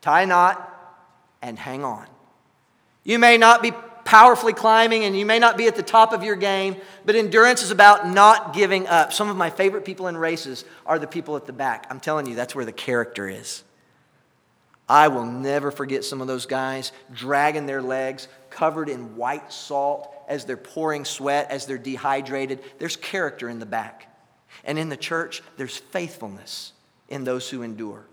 Tie 0.00 0.22
a 0.22 0.26
knot 0.26 0.68
and 1.42 1.58
hang 1.58 1.84
on. 1.84 2.06
You 3.04 3.18
may 3.18 3.36
not 3.36 3.62
be 3.62 3.72
powerfully 4.04 4.52
climbing 4.52 5.04
and 5.04 5.18
you 5.18 5.24
may 5.24 5.38
not 5.38 5.56
be 5.56 5.66
at 5.66 5.76
the 5.76 5.82
top 5.82 6.12
of 6.12 6.22
your 6.22 6.36
game, 6.36 6.76
but 7.04 7.14
endurance 7.14 7.62
is 7.62 7.70
about 7.70 8.08
not 8.08 8.54
giving 8.54 8.86
up. 8.86 9.12
Some 9.12 9.28
of 9.28 9.36
my 9.36 9.50
favorite 9.50 9.84
people 9.84 10.08
in 10.08 10.16
races 10.16 10.64
are 10.86 10.98
the 10.98 11.06
people 11.06 11.36
at 11.36 11.46
the 11.46 11.52
back. 11.52 11.86
I'm 11.90 12.00
telling 12.00 12.26
you, 12.26 12.34
that's 12.34 12.54
where 12.54 12.64
the 12.64 12.72
character 12.72 13.28
is. 13.28 13.62
I 14.88 15.08
will 15.08 15.24
never 15.24 15.70
forget 15.70 16.04
some 16.04 16.20
of 16.20 16.26
those 16.26 16.46
guys 16.46 16.92
dragging 17.12 17.66
their 17.66 17.80
legs 17.80 18.28
covered 18.50 18.88
in 18.88 19.16
white 19.16 19.52
salt 19.52 20.12
as 20.28 20.44
they're 20.44 20.56
pouring 20.56 21.04
sweat, 21.04 21.50
as 21.50 21.66
they're 21.66 21.78
dehydrated. 21.78 22.60
There's 22.78 22.96
character 22.96 23.48
in 23.48 23.58
the 23.58 23.66
back. 23.66 24.08
And 24.64 24.78
in 24.78 24.88
the 24.88 24.96
church, 24.96 25.42
there's 25.56 25.76
faithfulness 25.76 26.72
in 27.08 27.24
those 27.24 27.48
who 27.48 27.62
endure. 27.62 28.06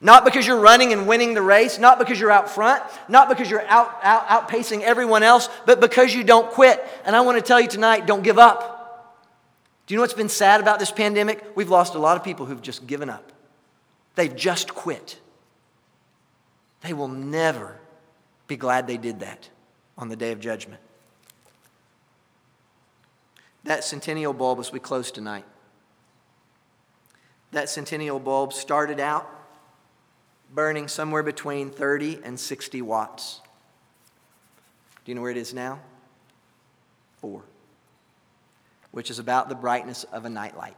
Not 0.00 0.24
because 0.24 0.46
you're 0.46 0.60
running 0.60 0.92
and 0.94 1.06
winning 1.06 1.34
the 1.34 1.42
race, 1.42 1.78
not 1.78 1.98
because 1.98 2.18
you're 2.18 2.30
out 2.30 2.48
front, 2.50 2.82
not 3.08 3.28
because 3.28 3.50
you're 3.50 3.66
out, 3.66 3.98
out, 4.02 4.26
outpacing 4.28 4.80
everyone 4.80 5.22
else, 5.22 5.50
but 5.66 5.78
because 5.80 6.14
you 6.14 6.24
don't 6.24 6.50
quit. 6.50 6.82
And 7.04 7.14
I 7.14 7.20
want 7.20 7.36
to 7.36 7.42
tell 7.42 7.60
you 7.60 7.68
tonight 7.68 8.06
don't 8.06 8.22
give 8.22 8.38
up. 8.38 8.78
Do 9.86 9.92
you 9.92 9.96
know 9.96 10.02
what's 10.02 10.14
been 10.14 10.30
sad 10.30 10.60
about 10.60 10.78
this 10.78 10.90
pandemic? 10.90 11.44
We've 11.54 11.68
lost 11.68 11.94
a 11.94 11.98
lot 11.98 12.16
of 12.16 12.24
people 12.24 12.46
who've 12.46 12.62
just 12.62 12.86
given 12.86 13.10
up. 13.10 13.30
They've 14.14 14.34
just 14.34 14.74
quit. 14.74 15.18
They 16.80 16.94
will 16.94 17.08
never 17.08 17.76
be 18.46 18.56
glad 18.56 18.86
they 18.86 18.96
did 18.96 19.20
that 19.20 19.50
on 19.98 20.08
the 20.08 20.16
day 20.16 20.32
of 20.32 20.40
judgment. 20.40 20.80
That 23.64 23.84
centennial 23.84 24.32
bulb, 24.32 24.60
as 24.60 24.72
we 24.72 24.80
close 24.80 25.10
tonight, 25.10 25.44
that 27.52 27.68
centennial 27.68 28.18
bulb 28.18 28.54
started 28.54 28.98
out 28.98 29.28
burning 30.54 30.88
somewhere 30.88 31.22
between 31.22 31.70
30 31.70 32.20
and 32.24 32.38
60 32.38 32.82
watts. 32.82 33.40
Do 35.04 35.10
you 35.10 35.14
know 35.14 35.22
where 35.22 35.30
it 35.30 35.36
is 35.36 35.54
now? 35.54 35.80
Four, 37.20 37.42
which 38.90 39.10
is 39.10 39.18
about 39.18 39.48
the 39.48 39.54
brightness 39.54 40.04
of 40.04 40.24
a 40.24 40.30
nightlight. 40.30 40.76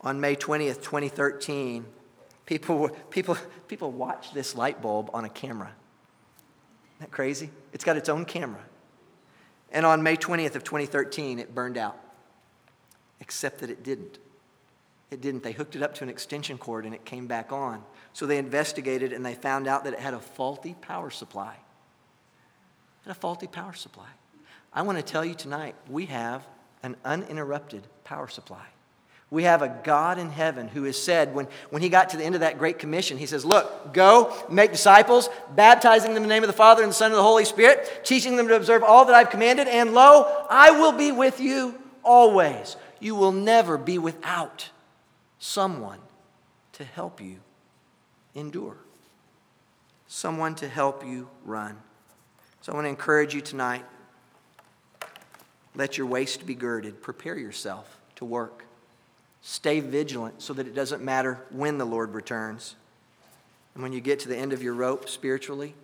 On 0.00 0.20
May 0.20 0.36
20th, 0.36 0.82
2013, 0.82 1.86
people, 2.44 2.88
people, 3.10 3.38
people 3.68 3.90
watched 3.90 4.34
this 4.34 4.54
light 4.54 4.82
bulb 4.82 5.10
on 5.14 5.24
a 5.24 5.28
camera. 5.28 5.72
Isn't 6.96 7.00
that 7.00 7.10
crazy? 7.10 7.50
It's 7.72 7.84
got 7.84 7.96
its 7.96 8.08
own 8.08 8.24
camera. 8.24 8.62
And 9.72 9.86
on 9.86 10.02
May 10.02 10.16
20th 10.16 10.54
of 10.54 10.62
2013, 10.62 11.38
it 11.38 11.54
burned 11.54 11.78
out, 11.78 11.98
except 13.18 13.60
that 13.60 13.70
it 13.70 13.82
didn't. 13.82 14.18
It 15.14 15.20
didn't. 15.20 15.44
They 15.44 15.52
hooked 15.52 15.76
it 15.76 15.82
up 15.82 15.94
to 15.94 16.02
an 16.02 16.10
extension 16.10 16.58
cord 16.58 16.84
and 16.84 16.92
it 16.92 17.04
came 17.04 17.28
back 17.28 17.52
on. 17.52 17.84
So 18.14 18.26
they 18.26 18.36
investigated 18.36 19.12
and 19.12 19.24
they 19.24 19.36
found 19.36 19.68
out 19.68 19.84
that 19.84 19.92
it 19.92 20.00
had 20.00 20.12
a 20.12 20.18
faulty 20.18 20.74
power 20.80 21.08
supply. 21.08 21.52
It 21.52 23.08
had 23.08 23.12
a 23.12 23.20
faulty 23.20 23.46
power 23.46 23.74
supply. 23.74 24.08
I 24.72 24.82
want 24.82 24.98
to 24.98 25.04
tell 25.04 25.24
you 25.24 25.34
tonight, 25.34 25.76
we 25.88 26.06
have 26.06 26.44
an 26.82 26.96
uninterrupted 27.04 27.86
power 28.02 28.26
supply. 28.26 28.66
We 29.30 29.44
have 29.44 29.62
a 29.62 29.80
God 29.84 30.18
in 30.18 30.30
heaven 30.30 30.66
who 30.66 30.82
has 30.82 31.00
said, 31.00 31.32
when, 31.32 31.46
when 31.70 31.80
he 31.80 31.88
got 31.88 32.10
to 32.10 32.16
the 32.16 32.24
end 32.24 32.34
of 32.34 32.40
that 32.40 32.58
great 32.58 32.80
commission, 32.80 33.16
he 33.16 33.26
says, 33.26 33.44
Look, 33.44 33.94
go, 33.94 34.34
make 34.50 34.72
disciples, 34.72 35.28
baptizing 35.54 36.12
them 36.12 36.24
in 36.24 36.28
the 36.28 36.34
name 36.34 36.42
of 36.42 36.48
the 36.48 36.52
Father 36.52 36.82
and 36.82 36.90
the 36.90 36.94
Son 36.94 37.12
and 37.12 37.18
the 37.18 37.22
Holy 37.22 37.44
Spirit, 37.44 38.00
teaching 38.02 38.36
them 38.36 38.48
to 38.48 38.56
observe 38.56 38.82
all 38.82 39.04
that 39.04 39.14
I've 39.14 39.30
commanded, 39.30 39.68
and 39.68 39.94
lo, 39.94 40.44
I 40.50 40.72
will 40.72 40.92
be 40.92 41.12
with 41.12 41.38
you 41.38 41.80
always. 42.02 42.76
You 42.98 43.14
will 43.14 43.32
never 43.32 43.78
be 43.78 43.98
without 43.98 44.70
someone 45.44 45.98
to 46.72 46.84
help 46.84 47.20
you 47.20 47.36
endure, 48.34 48.78
someone 50.08 50.54
to 50.54 50.66
help 50.66 51.04
you 51.04 51.28
run. 51.44 51.76
So 52.62 52.72
I 52.72 52.74
want 52.74 52.86
to 52.86 52.88
encourage 52.88 53.34
you 53.34 53.42
tonight 53.42 53.84
let 55.76 55.98
your 55.98 56.06
waist 56.06 56.46
be 56.46 56.54
girded, 56.54 57.02
prepare 57.02 57.36
yourself 57.36 58.00
to 58.16 58.24
work. 58.24 58.64
Stay 59.42 59.80
vigilant 59.80 60.40
so 60.40 60.54
that 60.54 60.66
it 60.66 60.74
doesn't 60.74 61.02
matter 61.02 61.40
when 61.50 61.78
the 61.78 61.84
Lord 61.84 62.14
returns. 62.14 62.76
And 63.74 63.82
when 63.82 63.92
you 63.92 64.00
get 64.00 64.20
to 64.20 64.28
the 64.28 64.36
end 64.36 64.52
of 64.52 64.62
your 64.62 64.72
rope 64.72 65.08
spiritually, 65.08 65.74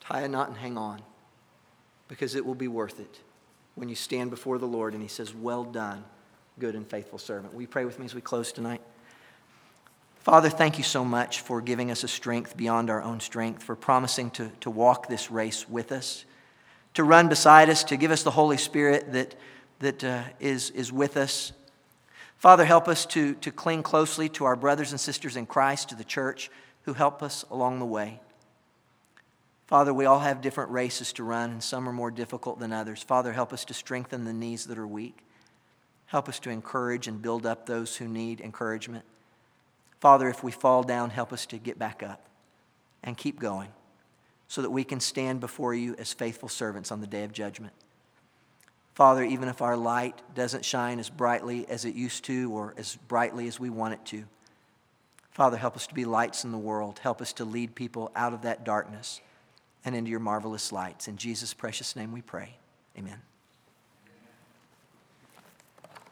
tie 0.00 0.22
a 0.22 0.28
knot 0.28 0.48
and 0.48 0.58
hang 0.58 0.76
on 0.76 1.00
because 2.08 2.34
it 2.34 2.44
will 2.44 2.56
be 2.56 2.68
worth 2.68 3.00
it 3.00 3.20
when 3.76 3.88
you 3.88 3.94
stand 3.94 4.30
before 4.30 4.58
the 4.58 4.66
Lord 4.66 4.92
and 4.92 5.02
He 5.02 5.08
says, 5.08 5.32
Well 5.32 5.64
done 5.64 6.04
good 6.58 6.74
and 6.74 6.86
faithful 6.86 7.18
servant. 7.18 7.54
Will 7.54 7.62
you 7.62 7.68
pray 7.68 7.84
with 7.84 7.98
me 7.98 8.04
as 8.04 8.14
we 8.14 8.20
close 8.20 8.52
tonight? 8.52 8.80
Father, 10.18 10.50
thank 10.50 10.76
you 10.76 10.84
so 10.84 11.04
much 11.04 11.40
for 11.40 11.60
giving 11.60 11.90
us 11.90 12.04
a 12.04 12.08
strength 12.08 12.56
beyond 12.56 12.90
our 12.90 13.00
own 13.02 13.20
strength, 13.20 13.62
for 13.62 13.76
promising 13.76 14.30
to, 14.32 14.50
to 14.60 14.70
walk 14.70 15.08
this 15.08 15.30
race 15.30 15.68
with 15.68 15.92
us, 15.92 16.24
to 16.94 17.04
run 17.04 17.28
beside 17.28 17.70
us, 17.70 17.84
to 17.84 17.96
give 17.96 18.10
us 18.10 18.24
the 18.24 18.30
Holy 18.30 18.58
Spirit 18.58 19.12
that, 19.12 19.34
that 19.78 20.04
uh, 20.04 20.22
is 20.40 20.70
is 20.70 20.92
with 20.92 21.16
us. 21.16 21.52
Father, 22.36 22.64
help 22.64 22.88
us 22.88 23.06
to, 23.06 23.34
to 23.36 23.50
cling 23.50 23.82
closely 23.82 24.28
to 24.30 24.44
our 24.44 24.56
brothers 24.56 24.90
and 24.90 25.00
sisters 25.00 25.36
in 25.36 25.46
Christ, 25.46 25.88
to 25.88 25.94
the 25.94 26.04
church, 26.04 26.50
who 26.82 26.92
help 26.92 27.22
us 27.22 27.44
along 27.50 27.78
the 27.78 27.86
way. 27.86 28.20
Father, 29.66 29.92
we 29.92 30.06
all 30.06 30.20
have 30.20 30.40
different 30.40 30.70
races 30.70 31.12
to 31.14 31.24
run, 31.24 31.50
and 31.50 31.62
some 31.62 31.88
are 31.88 31.92
more 31.92 32.10
difficult 32.10 32.58
than 32.58 32.72
others. 32.72 33.02
Father, 33.02 33.32
help 33.32 33.52
us 33.52 33.64
to 33.66 33.74
strengthen 33.74 34.24
the 34.24 34.32
knees 34.32 34.66
that 34.66 34.78
are 34.78 34.86
weak. 34.86 35.18
Help 36.08 36.28
us 36.28 36.38
to 36.40 36.50
encourage 36.50 37.06
and 37.06 37.22
build 37.22 37.46
up 37.46 37.66
those 37.66 37.96
who 37.96 38.08
need 38.08 38.40
encouragement. 38.40 39.04
Father, 40.00 40.28
if 40.28 40.42
we 40.42 40.50
fall 40.50 40.82
down, 40.82 41.10
help 41.10 41.32
us 41.32 41.46
to 41.46 41.58
get 41.58 41.78
back 41.78 42.02
up 42.02 42.28
and 43.02 43.16
keep 43.16 43.38
going 43.38 43.68
so 44.48 44.62
that 44.62 44.70
we 44.70 44.84
can 44.84 45.00
stand 45.00 45.40
before 45.40 45.74
you 45.74 45.94
as 45.98 46.12
faithful 46.12 46.48
servants 46.48 46.90
on 46.90 47.00
the 47.00 47.06
day 47.06 47.24
of 47.24 47.32
judgment. 47.32 47.74
Father, 48.94 49.22
even 49.22 49.48
if 49.48 49.60
our 49.60 49.76
light 49.76 50.20
doesn't 50.34 50.64
shine 50.64 50.98
as 50.98 51.10
brightly 51.10 51.68
as 51.68 51.84
it 51.84 51.94
used 51.94 52.24
to 52.24 52.50
or 52.52 52.74
as 52.76 52.96
brightly 53.06 53.46
as 53.46 53.60
we 53.60 53.70
want 53.70 53.94
it 53.94 54.04
to, 54.06 54.24
Father, 55.30 55.58
help 55.58 55.76
us 55.76 55.86
to 55.86 55.94
be 55.94 56.04
lights 56.04 56.42
in 56.42 56.50
the 56.50 56.58
world. 56.58 56.98
Help 57.00 57.20
us 57.20 57.32
to 57.34 57.44
lead 57.44 57.74
people 57.74 58.10
out 58.16 58.32
of 58.32 58.42
that 58.42 58.64
darkness 58.64 59.20
and 59.84 59.94
into 59.94 60.10
your 60.10 60.20
marvelous 60.20 60.72
lights. 60.72 61.06
In 61.06 61.16
Jesus' 61.16 61.54
precious 61.54 61.94
name 61.94 62.12
we 62.12 62.22
pray. 62.22 62.56
Amen. 62.98 63.27